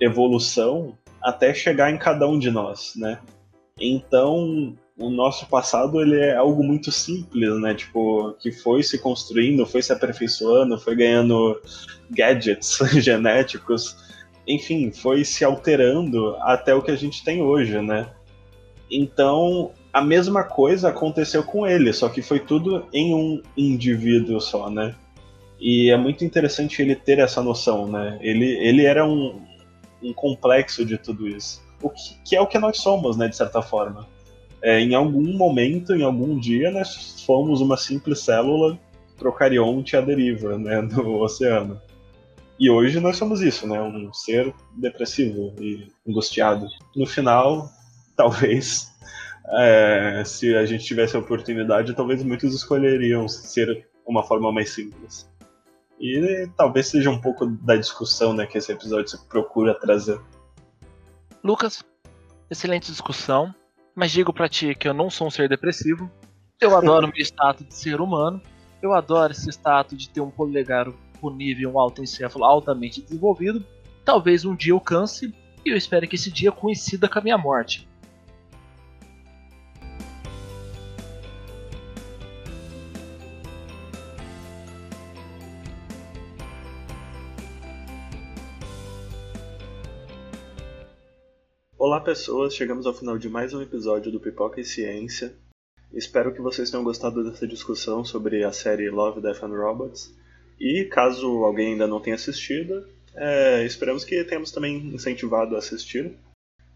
evolução 0.00 0.96
até 1.20 1.52
chegar 1.52 1.90
em 1.90 1.98
cada 1.98 2.28
um 2.28 2.38
de 2.38 2.50
nós, 2.50 2.92
né? 2.96 3.18
Então, 3.80 4.76
o 4.96 5.10
nosso 5.10 5.46
passado 5.46 6.00
ele 6.00 6.20
é 6.20 6.36
algo 6.36 6.62
muito 6.62 6.92
simples, 6.92 7.60
né? 7.60 7.74
Tipo, 7.74 8.34
que 8.38 8.52
foi 8.52 8.82
se 8.82 8.98
construindo, 8.98 9.66
foi 9.66 9.82
se 9.82 9.92
aperfeiçoando, 9.92 10.78
foi 10.78 10.94
ganhando 10.94 11.60
gadgets 12.14 12.78
genéticos, 13.02 13.96
enfim, 14.46 14.90
foi 14.92 15.24
se 15.24 15.44
alterando 15.44 16.36
até 16.40 16.74
o 16.74 16.82
que 16.82 16.90
a 16.90 16.96
gente 16.96 17.24
tem 17.24 17.42
hoje, 17.42 17.80
né? 17.80 18.10
Então, 18.90 19.72
a 19.92 20.02
mesma 20.02 20.44
coisa 20.44 20.90
aconteceu 20.90 21.42
com 21.42 21.66
ele, 21.66 21.92
só 21.92 22.08
que 22.08 22.22
foi 22.22 22.40
tudo 22.40 22.86
em 22.92 23.14
um 23.14 23.42
indivíduo 23.56 24.40
só, 24.40 24.68
né? 24.70 24.94
E 25.58 25.90
é 25.90 25.96
muito 25.96 26.24
interessante 26.24 26.82
ele 26.82 26.94
ter 26.94 27.18
essa 27.18 27.42
noção, 27.42 27.88
né? 27.88 28.18
Ele, 28.20 28.46
ele 28.58 28.84
era 28.84 29.06
um, 29.06 29.40
um 30.02 30.12
complexo 30.12 30.84
de 30.84 30.98
tudo 30.98 31.26
isso. 31.26 31.62
O 31.82 31.90
que, 31.90 32.14
que 32.24 32.36
é 32.36 32.40
o 32.40 32.46
que 32.46 32.58
nós 32.58 32.78
somos, 32.78 33.16
né, 33.16 33.28
de 33.28 33.36
certa 33.36 33.62
forma 33.62 34.06
é, 34.64 34.80
em 34.80 34.94
algum 34.94 35.36
momento, 35.36 35.94
em 35.94 36.02
algum 36.02 36.38
dia, 36.38 36.70
nós 36.70 37.22
fomos 37.26 37.60
uma 37.60 37.76
simples 37.76 38.20
célula 38.20 38.78
procarionte 39.18 39.94
à 39.94 40.00
deriva 40.00 40.56
né, 40.56 40.80
no 40.80 41.20
oceano. 41.20 41.78
E 42.64 42.70
hoje 42.70 42.98
nós 42.98 43.18
somos 43.18 43.42
isso, 43.42 43.66
né, 43.66 43.78
um 43.82 44.10
ser 44.10 44.54
depressivo 44.72 45.54
e 45.60 45.92
angustiado. 46.08 46.66
No 46.96 47.04
final, 47.04 47.68
talvez, 48.16 48.90
é, 49.58 50.22
se 50.24 50.56
a 50.56 50.64
gente 50.64 50.82
tivesse 50.82 51.14
a 51.14 51.18
oportunidade, 51.18 51.94
talvez 51.94 52.22
muitos 52.22 52.54
escolheriam 52.54 53.28
ser 53.28 53.86
uma 54.06 54.22
forma 54.22 54.50
mais 54.50 54.70
simples. 54.70 55.28
E 56.00 56.48
talvez 56.56 56.86
seja 56.86 57.10
um 57.10 57.20
pouco 57.20 57.44
da 57.44 57.76
discussão 57.76 58.32
né, 58.32 58.46
que 58.46 58.56
esse 58.56 58.72
episódio 58.72 59.18
procura 59.28 59.78
trazer. 59.78 60.18
Lucas, 61.42 61.84
excelente 62.50 62.90
discussão 62.90 63.54
mas 63.94 64.10
digo 64.10 64.32
para 64.32 64.48
ti 64.48 64.74
que 64.74 64.88
eu 64.88 64.94
não 64.94 65.08
sou 65.08 65.26
um 65.26 65.30
ser 65.30 65.48
depressivo. 65.48 66.10
Eu 66.58 66.74
adoro 66.74 67.06
meu 67.12 67.22
status 67.22 67.66
de 67.66 67.74
ser 67.74 68.00
humano. 68.00 68.40
Eu 68.82 68.92
adoro 68.92 69.32
esse 69.32 69.48
status 69.50 69.98
de 69.98 70.08
ter 70.08 70.20
um 70.20 70.30
polegar 70.30 70.88
com 71.24 71.30
nível 71.30 71.70
um 71.70 71.78
autoencéfalo 71.78 72.44
altamente 72.44 73.00
desenvolvido. 73.00 73.64
Talvez 74.04 74.44
um 74.44 74.54
dia 74.54 74.72
eu 74.72 74.80
canse 74.80 75.34
e 75.64 75.70
eu 75.70 75.76
espero 75.76 76.06
que 76.06 76.16
esse 76.16 76.30
dia 76.30 76.52
coincida 76.52 77.08
com 77.08 77.18
a 77.18 77.22
minha 77.22 77.38
morte. 77.38 77.88
Olá 91.78 92.00
pessoas, 92.00 92.54
chegamos 92.54 92.84
ao 92.84 92.92
final 92.92 93.16
de 93.16 93.30
mais 93.30 93.54
um 93.54 93.62
episódio 93.62 94.12
do 94.12 94.20
Pipoca 94.20 94.60
e 94.60 94.64
Ciência. 94.64 95.34
Espero 95.90 96.34
que 96.34 96.42
vocês 96.42 96.70
tenham 96.70 96.84
gostado 96.84 97.24
dessa 97.24 97.46
discussão 97.46 98.04
sobre 98.04 98.44
a 98.44 98.52
série 98.52 98.90
Love, 98.90 99.22
Death 99.22 99.42
and 99.42 99.56
Robots. 99.56 100.14
E 100.58 100.84
caso 100.84 101.26
alguém 101.44 101.72
ainda 101.72 101.86
não 101.86 102.00
tenha 102.00 102.16
assistido, 102.16 102.86
é, 103.14 103.64
esperamos 103.64 104.04
que 104.04 104.22
tenhamos 104.24 104.50
também 104.50 104.76
incentivado 104.94 105.54
a 105.54 105.58
assistir. 105.58 106.12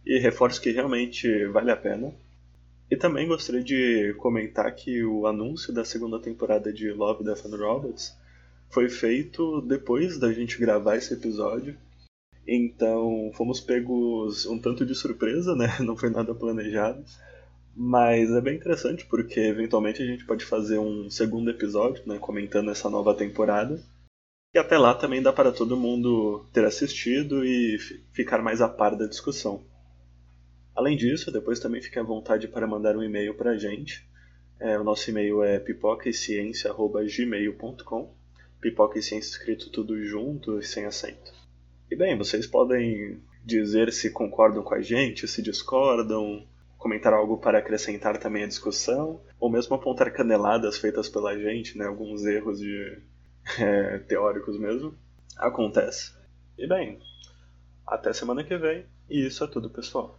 E 0.07 0.19
reforço 0.19 0.61
que 0.61 0.71
realmente 0.71 1.47
vale 1.47 1.71
a 1.71 1.77
pena. 1.77 2.15
E 2.91 2.97
também 2.97 3.29
gostaria 3.29 3.63
de 3.63 4.15
comentar 4.19 4.75
que 4.75 5.05
o 5.05 5.27
anúncio 5.27 5.73
da 5.73 5.85
segunda 5.85 6.19
temporada 6.19 6.73
de 6.73 6.91
Love, 6.91 7.25
Death 7.25 7.45
and 7.45 7.57
Robots 7.57 8.17
foi 8.71 8.89
feito 8.89 9.61
depois 9.63 10.19
da 10.19 10.33
gente 10.33 10.59
gravar 10.59 10.97
esse 10.97 11.13
episódio. 11.13 11.77
Então 12.47 13.31
fomos 13.35 13.61
pegos 13.61 14.47
um 14.47 14.59
tanto 14.59 14.87
de 14.87 14.95
surpresa, 14.95 15.55
né? 15.55 15.77
Não 15.81 15.97
foi 15.97 16.09
nada 16.09 16.35
planejado. 16.35 17.05
Mas 17.81 18.29
é 18.33 18.41
bem 18.41 18.57
interessante 18.57 19.07
porque 19.07 19.39
eventualmente 19.39 20.03
a 20.03 20.05
gente 20.05 20.25
pode 20.25 20.45
fazer 20.45 20.81
um 20.81 21.09
segundo 21.09 21.49
episódio, 21.49 22.03
né? 22.05 22.19
Comentando 22.19 22.73
essa 22.73 22.91
nova 22.91 23.15
temporada. 23.15 23.81
E 24.53 24.59
até 24.59 24.77
lá 24.77 24.95
também 24.95 25.23
dá 25.23 25.33
para 25.33 25.53
todo 25.53 25.77
mundo 25.77 26.45
ter 26.53 26.65
assistido 26.65 27.45
e 27.45 27.79
ficar 28.13 28.43
mais 28.43 28.61
a 28.61 28.69
par 28.69 28.97
da 28.97 29.07
discussão. 29.07 29.63
Além 30.75 30.97
disso, 30.97 31.31
depois 31.31 31.61
também 31.61 31.81
fique 31.81 32.01
à 32.01 32.03
vontade 32.03 32.49
para 32.49 32.67
mandar 32.67 32.97
um 32.97 33.03
e-mail 33.05 33.33
para 33.35 33.53
a 33.53 33.57
gente. 33.57 34.05
É, 34.59 34.77
o 34.77 34.83
nosso 34.83 35.09
e-mail 35.09 35.45
é 35.45 35.61
pipocaeciência.gmail.com 35.61 38.13
Pipoca 38.61 38.99
e 38.99 39.03
ciência 39.05 39.31
escrito 39.31 39.71
tudo 39.71 40.05
junto 40.05 40.59
e 40.59 40.65
sem 40.65 40.85
acento. 40.85 41.33
E 41.89 41.95
bem, 41.95 42.19
vocês 42.19 42.45
podem 42.45 43.23
dizer 43.45 43.93
se 43.93 44.11
concordam 44.11 44.65
com 44.65 44.75
a 44.75 44.81
gente, 44.81 45.29
se 45.29 45.41
discordam, 45.41 46.45
comentar 46.79 47.13
algo 47.13 47.39
para 47.39 47.59
acrescentar 47.59 48.17
também 48.19 48.45
a 48.45 48.49
discussão, 48.49 49.21
ou 49.39 49.51
mesmo 49.51 49.75
apontar 49.75 50.13
caneladas 50.13 50.79
feitas 50.79 51.09
pela 51.09 51.37
gente, 51.37 51.77
né, 51.77 51.87
alguns 51.87 52.25
erros 52.25 52.61
de 52.61 53.03
é, 53.59 53.99
teóricos 53.99 54.59
mesmo. 54.59 54.97
Acontece. 55.37 56.13
E 56.57 56.67
bem, 56.67 56.99
até 57.87 58.13
semana 58.13 58.45
que 58.45 58.57
vem, 58.57 58.87
e 59.11 59.27
isso 59.27 59.45
é 59.45 59.47
tudo, 59.47 59.69
pessoal. 59.69 60.19